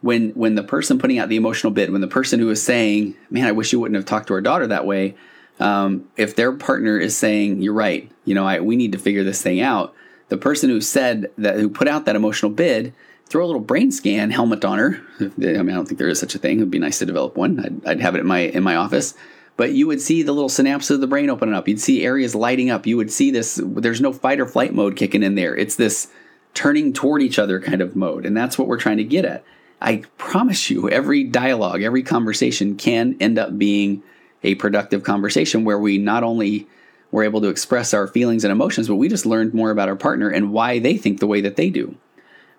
when 0.00 0.30
when 0.30 0.54
the 0.54 0.62
person 0.62 0.98
putting 0.98 1.18
out 1.18 1.28
the 1.28 1.36
emotional 1.36 1.72
bid, 1.72 1.90
when 1.90 2.00
the 2.00 2.06
person 2.06 2.38
who 2.40 2.50
is 2.50 2.62
saying, 2.62 3.14
"Man, 3.30 3.46
I 3.46 3.52
wish 3.52 3.72
you 3.72 3.80
wouldn't 3.80 3.96
have 3.96 4.04
talked 4.04 4.28
to 4.28 4.34
our 4.34 4.40
daughter 4.40 4.66
that 4.66 4.86
way," 4.86 5.14
um, 5.60 6.08
if 6.16 6.36
their 6.36 6.52
partner 6.52 6.98
is 6.98 7.16
saying, 7.16 7.62
"You're 7.62 7.72
right," 7.72 8.10
you 8.24 8.34
know, 8.34 8.46
I, 8.46 8.60
we 8.60 8.76
need 8.76 8.92
to 8.92 8.98
figure 8.98 9.24
this 9.24 9.42
thing 9.42 9.60
out. 9.60 9.94
The 10.28 10.36
person 10.36 10.70
who 10.70 10.80
said 10.80 11.30
that, 11.38 11.56
who 11.56 11.68
put 11.68 11.88
out 11.88 12.04
that 12.06 12.16
emotional 12.16 12.50
bid, 12.50 12.92
throw 13.26 13.44
a 13.44 13.46
little 13.46 13.60
brain 13.60 13.92
scan 13.92 14.30
helmet 14.30 14.64
on 14.64 14.78
her. 14.78 15.00
I 15.20 15.30
mean, 15.36 15.70
I 15.70 15.74
don't 15.74 15.86
think 15.86 15.98
there 15.98 16.08
is 16.08 16.18
such 16.18 16.34
a 16.34 16.38
thing. 16.38 16.58
It'd 16.58 16.70
be 16.70 16.78
nice 16.78 16.98
to 16.98 17.06
develop 17.06 17.36
one. 17.36 17.60
I'd, 17.60 17.86
I'd 17.86 18.00
have 18.00 18.14
it 18.14 18.20
in 18.20 18.26
my 18.26 18.40
in 18.40 18.62
my 18.62 18.76
office 18.76 19.14
but 19.56 19.72
you 19.72 19.86
would 19.86 20.00
see 20.00 20.22
the 20.22 20.32
little 20.32 20.50
synapses 20.50 20.90
of 20.90 21.00
the 21.00 21.06
brain 21.06 21.30
opening 21.30 21.54
up. 21.54 21.66
You'd 21.66 21.80
see 21.80 22.04
areas 22.04 22.34
lighting 22.34 22.70
up. 22.70 22.86
You 22.86 22.96
would 22.98 23.10
see 23.10 23.30
this. 23.30 23.60
There's 23.64 24.00
no 24.00 24.12
fight 24.12 24.40
or 24.40 24.46
flight 24.46 24.74
mode 24.74 24.96
kicking 24.96 25.22
in 25.22 25.34
there. 25.34 25.56
It's 25.56 25.76
this 25.76 26.08
turning 26.54 26.92
toward 26.92 27.22
each 27.22 27.38
other 27.38 27.60
kind 27.60 27.80
of 27.80 27.96
mode. 27.96 28.26
And 28.26 28.36
that's 28.36 28.58
what 28.58 28.68
we're 28.68 28.78
trying 28.78 28.98
to 28.98 29.04
get 29.04 29.24
at. 29.24 29.44
I 29.80 30.04
promise 30.18 30.70
you, 30.70 30.88
every 30.88 31.24
dialogue, 31.24 31.82
every 31.82 32.02
conversation 32.02 32.76
can 32.76 33.16
end 33.20 33.38
up 33.38 33.58
being 33.58 34.02
a 34.42 34.54
productive 34.56 35.02
conversation 35.02 35.64
where 35.64 35.78
we 35.78 35.98
not 35.98 36.22
only 36.22 36.66
were 37.10 37.24
able 37.24 37.40
to 37.40 37.48
express 37.48 37.94
our 37.94 38.06
feelings 38.06 38.44
and 38.44 38.52
emotions, 38.52 38.88
but 38.88 38.96
we 38.96 39.08
just 39.08 39.26
learned 39.26 39.54
more 39.54 39.70
about 39.70 39.88
our 39.88 39.96
partner 39.96 40.28
and 40.28 40.52
why 40.52 40.78
they 40.78 40.96
think 40.96 41.20
the 41.20 41.26
way 41.26 41.40
that 41.40 41.56
they 41.56 41.70
do. 41.70 41.96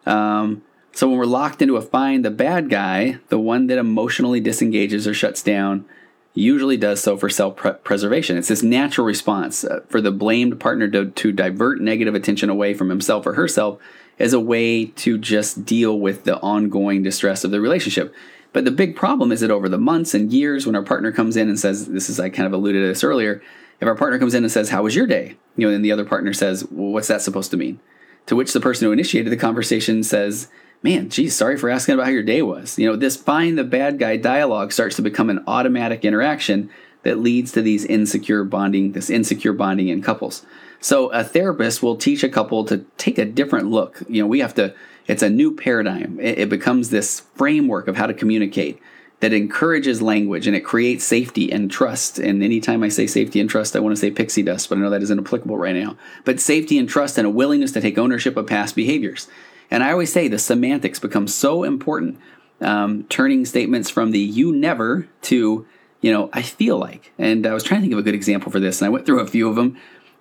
Um, 0.06 0.64
so 0.94 1.08
when 1.08 1.18
we're 1.18 1.26
locked 1.26 1.62
into 1.62 1.76
a 1.76 1.82
find 1.82 2.26
the 2.26 2.32
bad 2.32 2.70
guy, 2.70 3.20
the 3.30 3.40
one 3.40 3.68
that 3.68 3.78
emotionally 3.78 4.40
disengages 4.40 5.08
or 5.08 5.14
shuts 5.14 5.44
down, 5.44 5.86
usually 6.34 6.78
does 6.78 7.02
so 7.02 7.18
for 7.18 7.30
self 7.30 7.56
preservation. 7.84 8.38
It's 8.38 8.48
this 8.48 8.64
natural 8.64 9.06
response 9.06 9.64
uh, 9.64 9.82
for 9.90 10.02
the 10.02 10.12
blamed 10.12 10.60
partner 10.60 10.88
to, 10.90 11.10
to 11.12 11.32
divert 11.32 11.82
negative 11.82 12.16
attention 12.16 12.50
away 12.50 12.74
from 12.74 12.90
himself 12.90 13.26
or 13.26 13.34
herself 13.34 13.80
as 14.20 14.34
a 14.34 14.40
way 14.40 14.86
to 14.86 15.18
just 15.18 15.66
deal 15.66 16.00
with 16.00 16.24
the 16.24 16.40
ongoing 16.40 17.04
distress 17.04 17.44
of 17.44 17.52
the 17.52 17.62
relationship. 17.62 18.14
But 18.58 18.66
the 18.66 18.72
big 18.72 18.96
problem 18.96 19.32
is 19.32 19.42
that 19.42 19.52
over 19.52 19.70
the 19.70 19.78
months 19.78 20.16
and 20.16 20.34
years, 20.34 20.66
when 20.66 20.76
our 20.76 20.82
partner 20.82 21.12
comes 21.12 21.38
in 21.38 21.48
and 21.48 21.60
says, 21.60 21.86
This 21.86 22.10
is, 22.10 22.20
I 22.20 22.30
kind 22.30 22.48
of 22.48 22.54
alluded 22.54 22.82
to 22.82 22.88
this 22.88 23.04
earlier, 23.04 23.40
if 23.80 23.88
our 23.88 23.94
partner 23.94 24.18
comes 24.18 24.34
in 24.34 24.44
and 24.44 24.52
says, 24.52 24.70
How 24.70 24.82
was 24.82 24.96
your 24.96 25.06
day? 25.06 25.38
You 25.58 25.68
know, 25.68 25.76
and 25.76 25.86
the 25.86 25.92
other 25.92 26.04
partner 26.04 26.34
says, 26.34 26.66
Well, 26.72 26.92
what's 26.92 27.08
that 27.08 27.22
supposed 27.22 27.52
to 27.52 27.58
mean? 27.58 27.80
To 28.26 28.36
which 28.36 28.54
the 28.54 28.60
person 28.60 28.88
who 28.88 28.92
initiated 28.92 29.32
the 29.32 29.38
conversation 29.38 30.02
says, 30.02 30.48
man, 30.82 31.10
geez, 31.10 31.36
sorry 31.36 31.56
for 31.56 31.70
asking 31.70 31.94
about 31.94 32.06
how 32.06 32.12
your 32.12 32.24
day 32.24 32.42
was. 32.42 32.80
You 32.80 32.88
know, 32.88 32.96
this 32.96 33.16
find 33.16 33.60
the 33.60 33.64
bad 33.64 34.00
guy 34.00 34.18
dialogue 34.18 34.72
starts 34.72 34.96
to 34.96 35.04
become 35.04 35.30
an 35.30 35.44
automatic 35.46 36.04
interaction 36.04 36.72
that 37.04 37.20
leads 37.20 37.52
to 37.52 37.62
these 37.62 37.86
insecure 37.86 38.44
bonding, 38.44 38.94
this 38.94 39.12
insecure 39.12 39.54
bonding 39.54 39.90
in 39.90 40.02
couples. 40.02 40.44
So 40.80 41.10
a 41.10 41.24
therapist 41.24 41.84
will 41.84 41.96
teach 41.96 42.24
a 42.24 42.30
couple 42.30 42.66
to 42.66 42.86
take 42.98 43.20
a 43.20 43.26
different 43.26 43.70
look. 43.70 44.02
You 44.10 44.24
know, 44.24 44.28
we 44.28 44.40
have 44.40 44.56
to, 44.56 44.74
it's 45.08 45.24
a 45.24 45.30
new 45.30 45.56
paradigm. 45.56 46.20
It, 46.20 46.40
it 46.40 46.50
becomes 46.50 46.90
this 46.90 47.22
framework 47.36 47.88
of 47.88 47.98
how 47.98 48.08
to 48.08 48.14
communicate 48.14 48.80
that 49.20 49.34
encourages 49.34 50.02
language 50.02 50.46
and 50.46 50.56
it 50.56 50.62
creates 50.62 51.04
safety 51.04 51.52
and 51.52 51.72
trust. 51.72 52.20
And 52.20 52.44
anytime 52.44 52.84
I 52.84 52.90
say 52.90 53.08
safety 53.08 53.40
and 53.40 53.50
trust, 53.50 53.76
I 53.76 53.80
want 53.80 53.96
to 53.96 54.00
say 54.00 54.12
pixie 54.12 54.44
dust, 54.44 54.70
but 54.70 54.78
I 54.78 54.82
know 54.82 54.92
that 54.92 55.02
isn't 55.02 55.20
applicable 55.20 55.58
right 55.58 55.76
now. 55.76 55.98
But 56.24 56.40
safety 56.40 56.78
and 56.78 56.88
trust 56.88 57.18
and 57.18 57.26
a 57.26 57.30
willingness 57.30 57.72
to 57.72 57.82
take 57.82 57.98
ownership 57.98 58.38
of 58.38 58.46
past 58.46 58.76
behaviors. 58.76 59.28
And 59.72 59.84
I 59.84 59.92
always 59.92 60.14
say 60.14 60.28
the 60.28 60.38
semantics 60.38 61.00
become 61.00 61.28
so 61.28 61.64
important, 61.64 62.20
um, 62.62 63.06
turning 63.06 63.46
statements 63.46 63.90
from 63.90 64.12
the 64.12 64.20
you 64.20 64.56
never 64.56 65.08
to, 65.24 65.66
you 66.02 66.12
know, 66.12 66.30
I 66.32 66.44
feel 66.44 66.78
like. 66.78 67.12
And 67.18 67.48
I 67.48 67.54
was 67.54 67.64
trying 67.64 67.82
to 67.82 67.84
think 67.84 67.94
of 67.94 68.00
a 68.00 68.04
good 68.04 68.16
example 68.16 68.52
for 68.52 68.60
this, 68.60 68.82
and 68.82 68.86
I 68.86 68.90
went 68.90 69.06
through 69.06 69.20
a 69.20 69.28
few 69.28 69.50
of 69.50 69.56
them. 69.56 69.78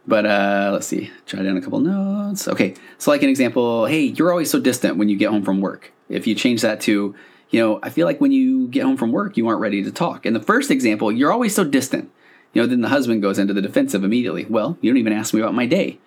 But 0.07 0.25
uh, 0.25 0.71
let's 0.73 0.87
see, 0.87 1.11
try 1.27 1.42
down 1.42 1.57
a 1.57 1.61
couple 1.61 1.81
notes. 1.81 2.47
Okay, 2.47 2.75
so 2.99 3.11
like 3.11 3.23
an 3.23 3.29
example, 3.29 3.87
hey, 3.87 4.03
you're 4.03 4.31
always 4.31 4.51
so 4.51 4.61
distant 4.61 4.97
when 4.97 5.09
you 5.09 5.16
get 5.16 5.31
home 5.31 5.42
from 5.42 5.61
work. 5.61 5.92
If 6.09 6.27
you 6.27 6.35
change 6.35 6.62
that 6.62 6.81
to, 6.83 7.14
you 7.51 7.61
know, 7.61 7.81
I 7.83 7.90
feel 7.90 8.07
like 8.07 8.21
when 8.21 8.31
you 8.31 8.69
get 8.69 8.85
home 8.85 8.97
from 8.97 9.11
work, 9.11 9.37
you 9.37 9.49
aren't 9.49 9.61
ready 9.61 9.83
to 9.83 9.90
talk. 9.90 10.25
And 10.25 10.37
the 10.37 10.40
first 10.40 10.71
example, 10.71 11.11
you're 11.11 11.33
always 11.33 11.55
so 11.55 11.64
distant. 11.64 12.11
You 12.53 12.62
know, 12.62 12.69
then 12.69 12.81
the 12.81 12.88
husband 12.88 13.21
goes 13.21 13.38
into 13.38 13.53
the 13.53 13.61
defensive 13.61 14.05
immediately. 14.05 14.45
Well, 14.45 14.79
you 14.81 14.90
don't 14.90 14.99
even 14.99 15.12
ask 15.12 15.35
me 15.35 15.40
about 15.40 15.55
my 15.55 15.66
day. 15.66 15.99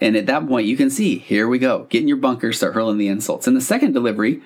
And 0.00 0.14
at 0.16 0.26
that 0.26 0.46
point, 0.46 0.66
you 0.66 0.76
can 0.76 0.90
see, 0.90 1.18
here 1.18 1.48
we 1.48 1.58
go. 1.58 1.86
Get 1.88 2.02
in 2.02 2.08
your 2.08 2.18
bunker, 2.18 2.52
start 2.52 2.74
hurling 2.74 2.98
the 2.98 3.08
insults. 3.08 3.48
In 3.48 3.54
the 3.54 3.60
second 3.62 3.92
delivery, 3.92 4.42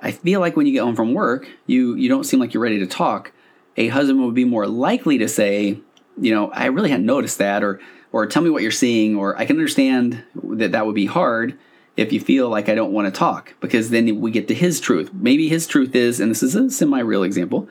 I 0.00 0.12
feel 0.12 0.40
like 0.40 0.56
when 0.56 0.66
you 0.66 0.72
get 0.72 0.84
home 0.84 0.96
from 0.96 1.12
work, 1.12 1.48
you 1.66 1.94
you 1.96 2.08
don't 2.08 2.24
seem 2.24 2.40
like 2.40 2.54
you're 2.54 2.62
ready 2.62 2.78
to 2.78 2.86
talk. 2.86 3.32
A 3.76 3.88
husband 3.88 4.24
would 4.24 4.34
be 4.34 4.44
more 4.44 4.66
likely 4.66 5.18
to 5.18 5.28
say, 5.28 5.80
you 6.18 6.34
know, 6.34 6.50
I 6.52 6.66
really 6.66 6.90
hadn't 6.90 7.06
noticed 7.06 7.38
that, 7.38 7.64
or 7.64 7.80
or 8.12 8.26
tell 8.26 8.42
me 8.42 8.50
what 8.50 8.62
you're 8.62 8.70
seeing, 8.70 9.16
or 9.16 9.36
I 9.38 9.46
can 9.46 9.56
understand 9.56 10.22
that 10.42 10.72
that 10.72 10.86
would 10.86 10.94
be 10.94 11.06
hard 11.06 11.58
if 11.96 12.12
you 12.12 12.20
feel 12.20 12.48
like 12.48 12.68
I 12.68 12.74
don't 12.74 12.92
want 12.92 13.12
to 13.12 13.18
talk, 13.18 13.54
because 13.60 13.90
then 13.90 14.20
we 14.20 14.30
get 14.30 14.48
to 14.48 14.54
his 14.54 14.80
truth. 14.80 15.10
Maybe 15.12 15.48
his 15.48 15.66
truth 15.66 15.94
is, 15.94 16.20
and 16.20 16.30
this 16.30 16.42
is 16.42 16.54
a 16.54 16.70
semi-real 16.70 17.22
example 17.22 17.68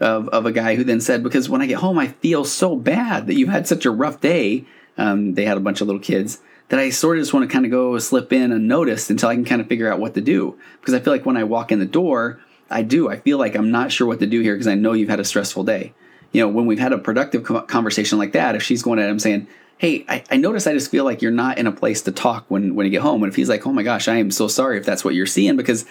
of 0.00 0.28
of 0.30 0.46
a 0.46 0.52
guy 0.52 0.74
who 0.74 0.84
then 0.84 1.00
said, 1.00 1.22
because 1.22 1.48
when 1.48 1.62
I 1.62 1.66
get 1.66 1.78
home, 1.78 1.98
I 1.98 2.08
feel 2.08 2.44
so 2.44 2.76
bad 2.76 3.26
that 3.26 3.34
you've 3.34 3.48
had 3.48 3.68
such 3.68 3.86
a 3.86 3.90
rough 3.90 4.20
day. 4.20 4.64
Um, 4.98 5.34
they 5.34 5.44
had 5.44 5.56
a 5.56 5.60
bunch 5.60 5.80
of 5.80 5.86
little 5.86 6.02
kids 6.02 6.40
that 6.68 6.80
I 6.80 6.90
sort 6.90 7.18
of 7.18 7.22
just 7.22 7.32
want 7.32 7.48
to 7.48 7.52
kind 7.52 7.64
of 7.64 7.70
go 7.70 7.98
slip 7.98 8.32
in 8.32 8.52
unnoticed 8.52 9.10
until 9.10 9.28
I 9.28 9.34
can 9.34 9.44
kind 9.44 9.60
of 9.60 9.68
figure 9.68 9.90
out 9.90 10.00
what 10.00 10.14
to 10.14 10.20
do. 10.20 10.58
Because 10.80 10.94
I 10.94 11.00
feel 11.00 11.12
like 11.12 11.26
when 11.26 11.36
I 11.36 11.44
walk 11.44 11.70
in 11.70 11.78
the 11.78 11.86
door, 11.86 12.40
I 12.70 12.82
do. 12.82 13.08
I 13.08 13.18
feel 13.18 13.38
like 13.38 13.54
I'm 13.54 13.70
not 13.70 13.92
sure 13.92 14.06
what 14.06 14.20
to 14.20 14.26
do 14.26 14.40
here 14.40 14.54
because 14.54 14.66
I 14.66 14.74
know 14.74 14.92
you've 14.92 15.08
had 15.08 15.20
a 15.20 15.24
stressful 15.24 15.64
day. 15.64 15.94
You 16.32 16.40
know, 16.40 16.48
when 16.48 16.66
we've 16.66 16.78
had 16.78 16.92
a 16.92 16.98
productive 16.98 17.44
conversation 17.68 18.18
like 18.18 18.32
that, 18.32 18.54
if 18.54 18.62
she's 18.62 18.82
going 18.82 18.98
at 18.98 19.08
him 19.08 19.18
saying, 19.18 19.48
Hey, 19.82 20.04
I, 20.08 20.22
I 20.30 20.36
notice 20.36 20.68
I 20.68 20.74
just 20.74 20.92
feel 20.92 21.02
like 21.02 21.22
you're 21.22 21.32
not 21.32 21.58
in 21.58 21.66
a 21.66 21.72
place 21.72 22.02
to 22.02 22.12
talk 22.12 22.44
when, 22.46 22.76
when 22.76 22.86
you 22.86 22.92
get 22.92 23.02
home. 23.02 23.24
And 23.24 23.32
if 23.32 23.34
he's 23.34 23.48
like, 23.48 23.66
Oh 23.66 23.72
my 23.72 23.82
gosh, 23.82 24.06
I 24.06 24.14
am 24.14 24.30
so 24.30 24.46
sorry 24.46 24.78
if 24.78 24.86
that's 24.86 25.04
what 25.04 25.16
you're 25.16 25.26
seeing 25.26 25.56
because 25.56 25.86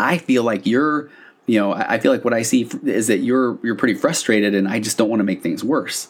I 0.00 0.16
feel 0.16 0.44
like 0.44 0.64
you're, 0.64 1.10
you 1.44 1.60
know, 1.60 1.74
I 1.74 1.98
feel 1.98 2.10
like 2.10 2.24
what 2.24 2.32
I 2.32 2.40
see 2.40 2.62
is 2.84 3.08
that 3.08 3.18
you're 3.18 3.58
you're 3.62 3.74
pretty 3.74 3.96
frustrated 3.96 4.54
and 4.54 4.66
I 4.66 4.80
just 4.80 4.96
don't 4.96 5.10
want 5.10 5.20
to 5.20 5.24
make 5.24 5.42
things 5.42 5.62
worse. 5.62 6.08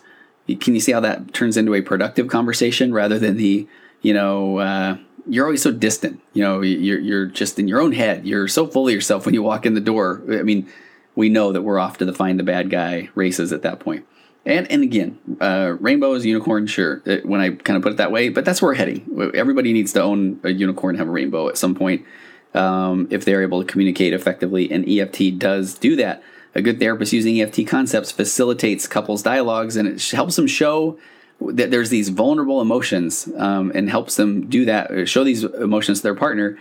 Can 0.60 0.74
you 0.74 0.80
see 0.80 0.92
how 0.92 1.00
that 1.00 1.34
turns 1.34 1.56
into 1.56 1.74
a 1.74 1.82
productive 1.82 2.28
conversation 2.28 2.94
rather 2.94 3.18
than 3.18 3.36
the 3.36 3.66
you 4.02 4.14
know, 4.14 4.58
uh, 4.58 4.98
you're 5.26 5.44
always 5.44 5.62
so 5.62 5.72
distant. 5.72 6.20
You 6.34 6.44
know, 6.44 6.60
you're 6.60 7.00
you're 7.00 7.26
just 7.26 7.58
in 7.58 7.66
your 7.66 7.80
own 7.80 7.90
head. 7.90 8.24
You're 8.24 8.46
so 8.46 8.68
full 8.68 8.86
of 8.86 8.94
yourself 8.94 9.26
when 9.26 9.34
you 9.34 9.42
walk 9.42 9.66
in 9.66 9.74
the 9.74 9.80
door. 9.80 10.22
I 10.30 10.44
mean, 10.44 10.68
we 11.16 11.30
know 11.30 11.50
that 11.50 11.62
we're 11.62 11.80
off 11.80 11.98
to 11.98 12.04
the 12.04 12.14
find 12.14 12.38
the 12.38 12.44
bad 12.44 12.70
guy 12.70 13.08
races 13.16 13.52
at 13.52 13.62
that 13.62 13.80
point. 13.80 14.06
And 14.46 14.70
and 14.70 14.82
again, 14.82 15.18
uh, 15.40 15.76
rainbows, 15.80 16.24
unicorn, 16.24 16.66
sure. 16.66 17.02
Uh, 17.06 17.16
when 17.24 17.40
I 17.40 17.50
kind 17.50 17.76
of 17.76 17.82
put 17.82 17.92
it 17.92 17.96
that 17.96 18.12
way, 18.12 18.28
but 18.28 18.44
that's 18.44 18.60
where 18.60 18.72
we're 18.72 18.76
heading. 18.76 19.32
Everybody 19.34 19.72
needs 19.72 19.92
to 19.94 20.02
own 20.02 20.40
a 20.44 20.50
unicorn, 20.50 20.96
have 20.96 21.08
a 21.08 21.10
rainbow 21.10 21.48
at 21.48 21.56
some 21.56 21.74
point, 21.74 22.04
um, 22.52 23.08
if 23.10 23.24
they're 23.24 23.42
able 23.42 23.62
to 23.62 23.66
communicate 23.66 24.12
effectively. 24.12 24.70
And 24.70 24.86
EFT 24.88 25.38
does 25.38 25.74
do 25.74 25.96
that. 25.96 26.22
A 26.54 26.62
good 26.62 26.78
therapist 26.78 27.12
using 27.12 27.40
EFT 27.40 27.66
concepts 27.66 28.12
facilitates 28.12 28.86
couples 28.86 29.22
dialogues, 29.22 29.76
and 29.76 29.88
it 29.88 30.10
helps 30.10 30.36
them 30.36 30.46
show 30.46 30.98
that 31.40 31.70
there's 31.70 31.90
these 31.90 32.10
vulnerable 32.10 32.60
emotions 32.60 33.28
um, 33.36 33.72
and 33.74 33.90
helps 33.90 34.16
them 34.16 34.48
do 34.48 34.64
that, 34.66 35.08
show 35.08 35.24
these 35.24 35.42
emotions 35.44 35.98
to 35.98 36.02
their 36.04 36.14
partner. 36.14 36.58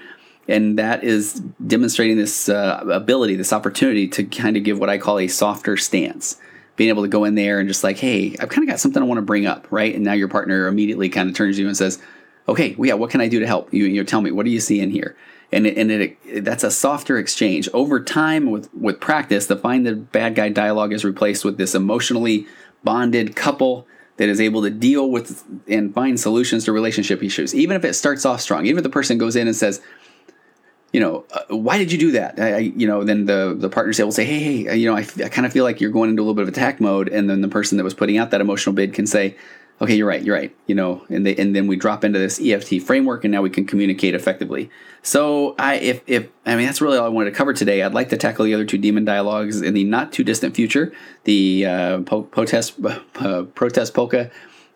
And 0.48 0.80
that 0.80 1.04
is 1.04 1.36
demonstrating 1.66 2.18
this 2.18 2.50
uh, 2.50 2.84
ability, 2.92 3.36
this 3.36 3.54
opportunity 3.54 4.08
to 4.10 4.24
kind 4.24 4.58
of 4.58 4.64
give 4.64 4.80
what 4.80 4.90
I 4.90 4.98
call 4.98 5.20
a 5.20 5.28
softer 5.28 5.78
stance. 5.78 6.38
Being 6.76 6.90
able 6.90 7.04
to 7.04 7.10
go 7.10 7.24
in 7.24 7.36
there 7.36 7.60
and 7.60 7.68
just 7.68 7.84
like, 7.84 7.98
hey, 7.98 8.36
I've 8.40 8.50
kind 8.50 8.64
of 8.64 8.70
got 8.70 8.80
something 8.80 9.02
I 9.02 9.06
want 9.06 9.20
to 9.20 9.24
bring 9.24 9.46
up, 9.46 9.68
right? 9.70 9.94
And 9.94 10.04
now 10.04 10.14
your 10.14 10.28
partner 10.28 10.68
immediately 10.68 11.10
kind 11.10 11.30
of 11.30 11.36
turns 11.36 11.58
to 11.58 11.62
you 11.62 11.68
and 11.68 11.78
says, 11.78 12.00
okay, 12.48 12.74
well, 12.76 12.88
yeah, 12.88 12.96
what 12.96 13.12
can 13.12 13.22
I 13.22 13.28
do 13.28 13.40
to 13.40 13.48
help? 13.48 13.74
You, 13.74 13.86
you 13.86 14.04
tell 14.04 14.22
me, 14.22 14.32
what 14.32 14.46
do 14.46 14.52
you 14.52 14.60
see 14.60 14.80
in 14.80 14.90
here? 14.90 15.16
and 15.54 15.68
it, 15.68 15.78
and 15.78 15.92
it, 15.92 16.44
that's 16.44 16.64
a 16.64 16.72
softer 16.72 17.18
exchange 17.18 17.70
over 17.74 18.00
time 18.00 18.50
with 18.50 18.74
with 18.74 19.00
practice. 19.00 19.46
The 19.46 19.56
find 19.56 19.86
the 19.86 19.96
bad 19.96 20.36
guy 20.36 20.50
dialogue 20.50 20.92
is 20.92 21.06
replaced 21.06 21.46
with 21.46 21.58
this 21.58 21.76
emotionally 21.76 22.48
bonded 22.84 23.36
couple 23.36 23.88
that 24.18 24.30
is 24.30 24.42
able 24.42 24.62
to 24.64 24.70
deal 24.70 25.10
with 25.10 25.44
and 25.68 25.94
find 25.94 26.20
solutions 26.20 26.66
to 26.66 26.72
relationship 26.72 27.24
issues, 27.24 27.54
even 27.56 27.76
if 27.76 27.86
it 27.86 27.94
starts 27.94 28.26
off 28.26 28.42
strong. 28.42 28.66
Even 28.66 28.80
if 28.80 28.84
the 28.84 28.90
person 28.90 29.18
goes 29.18 29.36
in 29.36 29.48
and 29.48 29.56
says, 29.56 29.82
you 30.94 31.00
know, 31.00 31.26
uh, 31.34 31.58
why 31.58 31.78
did 31.80 31.92
you 31.92 31.98
do 31.98 32.12
that? 32.12 32.40
I, 32.40 32.54
I, 32.54 32.58
you 32.60 32.88
know, 32.88 33.04
then 33.04 33.26
the 33.26 33.56
the 33.58 33.68
partners 33.68 34.00
will 34.00 34.12
say, 34.12 34.26
hey, 34.26 34.40
hey, 34.40 34.70
uh, 34.70 34.74
you 34.74 34.90
know, 34.90 34.96
I, 34.96 35.06
I 35.26 35.28
kind 35.28 35.46
of 35.46 35.52
feel 35.52 35.64
like 35.64 35.82
you're 35.82 35.92
going 35.92 36.10
into 36.10 36.22
a 36.22 36.24
little 36.24 36.36
bit 36.36 36.44
of 36.44 36.50
attack 36.50 36.80
mode, 36.80 37.10
and 37.10 37.30
then 37.30 37.42
the 37.42 37.48
person 37.50 37.78
that 37.78 37.84
was 37.84 37.96
putting 37.96 38.18
out 38.18 38.32
that 38.32 38.40
emotional 38.40 38.74
bid 38.74 38.94
can 38.94 39.08
say, 39.08 39.36
okay, 39.82 39.96
you're 39.96 40.08
right, 40.08 40.24
you're 40.24 40.36
right, 40.36 40.56
you 40.68 40.76
know, 40.76 41.04
and 41.10 41.26
they, 41.26 41.36
and 41.36 41.56
then 41.56 41.66
we 41.66 41.76
drop 41.76 42.04
into 42.04 42.20
this 42.20 42.40
EFT 42.40 42.82
framework, 42.82 43.26
and 43.26 43.32
now 43.32 43.42
we 43.42 43.50
can 43.50 43.66
communicate 43.66 44.14
effectively. 44.14 44.70
So 45.02 45.56
I, 45.58 45.76
if 45.76 46.04
if 46.06 46.30
I 46.46 46.56
mean 46.56 46.68
that's 46.68 46.80
really 46.80 47.00
all 47.00 47.06
I 47.06 47.10
wanted 47.10 47.32
to 47.32 47.36
cover 47.36 47.54
today. 47.54 47.82
I'd 47.82 47.96
like 47.96 48.10
to 48.10 48.18
tackle 48.18 48.46
the 48.46 48.54
other 48.54 48.66
two 48.66 48.78
demon 48.78 49.04
dialogues 49.04 49.62
in 49.62 49.74
the 49.74 49.84
not 49.84 50.14
too 50.14 50.24
distant 50.24 50.56
future, 50.56 50.94
the 51.24 51.66
uh, 51.66 52.02
po- 52.02 52.24
protest 52.24 52.76
uh, 53.16 53.44
protest 53.56 53.96
polka, 53.96 54.30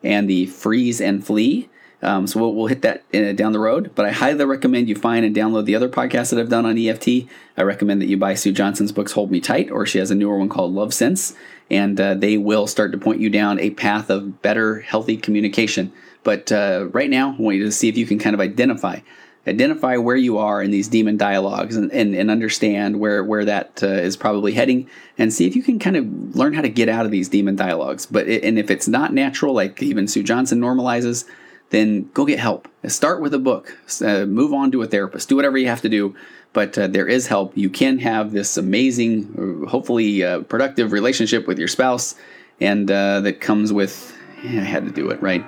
and 0.03 0.27
the 0.27 0.47
freeze 0.47 0.99
and 0.99 1.23
flee. 1.23 1.69
Um, 2.01 2.27
so 2.27 2.39
we'll, 2.39 2.53
we'll, 2.53 2.67
hit 2.67 2.83
that 2.83 3.03
in, 3.11 3.27
uh, 3.27 3.33
down 3.33 3.53
the 3.53 3.59
road. 3.59 3.91
But 3.95 4.05
I 4.05 4.11
highly 4.11 4.45
recommend 4.45 4.87
you 4.87 4.95
find 4.95 5.25
and 5.25 5.35
download 5.35 5.65
the 5.65 5.75
other 5.75 5.89
podcasts 5.89 6.29
that 6.29 6.39
I've 6.39 6.49
done 6.49 6.65
on 6.65 6.77
EFT. 6.77 7.27
I 7.57 7.63
recommend 7.63 8.01
that 8.01 8.07
you 8.07 8.17
buy 8.17 8.35
Sue 8.35 8.51
Johnson's 8.51 8.91
books, 8.91 9.13
Hold 9.13 9.31
Me 9.31 9.39
Tight, 9.39 9.71
or 9.71 9.85
she 9.85 9.97
has 9.97 10.11
a 10.11 10.15
newer 10.15 10.37
one 10.37 10.49
called 10.49 10.73
Love 10.73 10.93
Sense. 10.93 11.33
And 11.71 11.99
uh, 11.99 12.13
they 12.13 12.37
will 12.37 12.67
start 12.67 12.91
to 12.91 12.97
point 12.97 13.19
you 13.19 13.29
down 13.29 13.59
a 13.59 13.71
path 13.71 14.09
of 14.09 14.41
better, 14.41 14.81
healthy 14.81 15.17
communication. 15.17 15.91
But 16.23 16.51
uh, 16.51 16.87
right 16.91 17.09
now, 17.09 17.35
I 17.37 17.41
want 17.41 17.57
you 17.57 17.63
to 17.65 17.71
see 17.71 17.89
if 17.89 17.97
you 17.97 18.05
can 18.05 18.19
kind 18.19 18.35
of 18.35 18.39
identify 18.39 18.99
identify 19.47 19.95
where 19.97 20.15
you 20.15 20.37
are 20.37 20.61
in 20.61 20.71
these 20.71 20.87
demon 20.87 21.17
dialogues 21.17 21.77
and, 21.77 21.91
and, 21.91 22.13
and 22.13 22.29
understand 22.29 22.99
where, 22.99 23.23
where 23.23 23.45
that 23.45 23.81
uh, 23.81 23.87
is 23.87 24.17
probably 24.17 24.53
heading 24.53 24.89
and 25.17 25.33
see 25.33 25.47
if 25.47 25.55
you 25.55 25.63
can 25.63 25.79
kind 25.79 25.95
of 25.95 26.35
learn 26.35 26.53
how 26.53 26.61
to 26.61 26.69
get 26.69 26.89
out 26.89 27.05
of 27.05 27.11
these 27.11 27.29
demon 27.29 27.55
dialogues. 27.55 28.05
But 28.05 28.27
it, 28.27 28.43
and 28.43 28.59
if 28.59 28.69
it's 28.69 28.87
not 28.87 29.13
natural, 29.13 29.53
like 29.53 29.81
even 29.81 30.07
Sue 30.07 30.23
Johnson 30.23 30.59
normalizes, 30.59 31.25
then 31.69 32.09
go 32.13 32.25
get 32.25 32.39
help. 32.39 32.67
Start 32.85 33.21
with 33.21 33.33
a 33.33 33.39
book, 33.39 33.77
uh, 34.01 34.25
move 34.25 34.53
on 34.53 34.71
to 34.71 34.81
a 34.81 34.87
therapist, 34.87 35.27
do 35.29 35.35
whatever 35.35 35.57
you 35.57 35.67
have 35.67 35.81
to 35.81 35.89
do. 35.89 36.15
But 36.53 36.77
uh, 36.77 36.87
there 36.87 37.07
is 37.07 37.27
help. 37.27 37.55
You 37.55 37.69
can 37.69 37.99
have 37.99 38.31
this 38.31 38.57
amazing, 38.57 39.65
uh, 39.65 39.69
hopefully 39.69 40.23
uh, 40.23 40.41
productive 40.41 40.91
relationship 40.91 41.45
with 41.45 41.59
your 41.59 41.67
spouse, 41.67 42.15
and 42.59 42.89
uh, 42.89 43.19
that 43.21 43.41
comes 43.41 43.71
with, 43.71 44.17
yeah, 44.43 44.61
I 44.61 44.63
had 44.63 44.85
to 44.85 44.91
do 44.91 45.09
it, 45.09 45.21
right? 45.21 45.45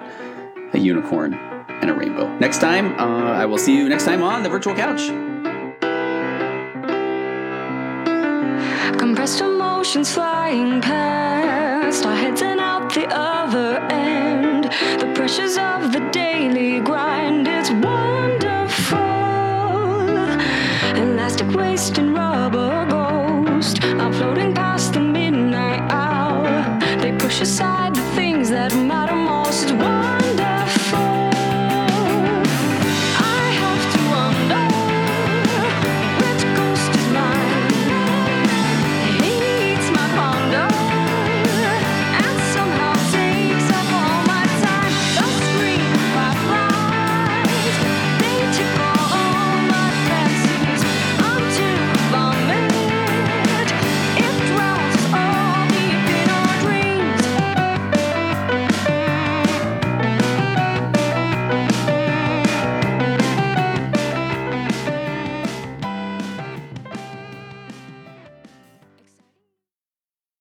A 0.73 0.77
unicorn 0.77 1.33
and 1.33 1.89
a 1.89 1.93
rainbow. 1.93 2.27
Next 2.37 2.59
time, 2.59 2.93
uh, 2.99 3.31
I 3.31 3.45
will 3.45 3.57
see 3.57 3.75
you 3.75 3.87
next 3.89 4.05
time 4.05 4.21
on 4.21 4.43
the 4.43 4.49
virtual 4.49 4.75
couch. 4.75 5.07
Compressed 8.99 9.41
emotions 9.41 10.13
flying 10.13 10.81
past, 10.81 12.05
our 12.05 12.15
heads 12.15 12.41
and 12.41 12.59
out 12.59 12.93
the 12.93 13.07
other 13.07 13.79
end. 13.89 14.58
The 14.69 15.11
pressures 15.15 15.57
of 15.57 15.91
the 15.91 15.99
daily 16.11 16.79
grind, 16.79 17.47
it's 17.47 17.71
wonderful. 17.71 18.99
Elastic 20.95 21.49
waste 21.55 21.97
and 21.97 22.13
rubber 22.13 22.85
ghost 22.87 23.83
are 23.83 24.13
floating 24.13 24.53
past 24.53 24.93
the 24.93 24.99
midnight 24.99 25.81
hour. 25.91 26.79
They 27.01 27.11
push 27.17 27.41
aside 27.41 27.98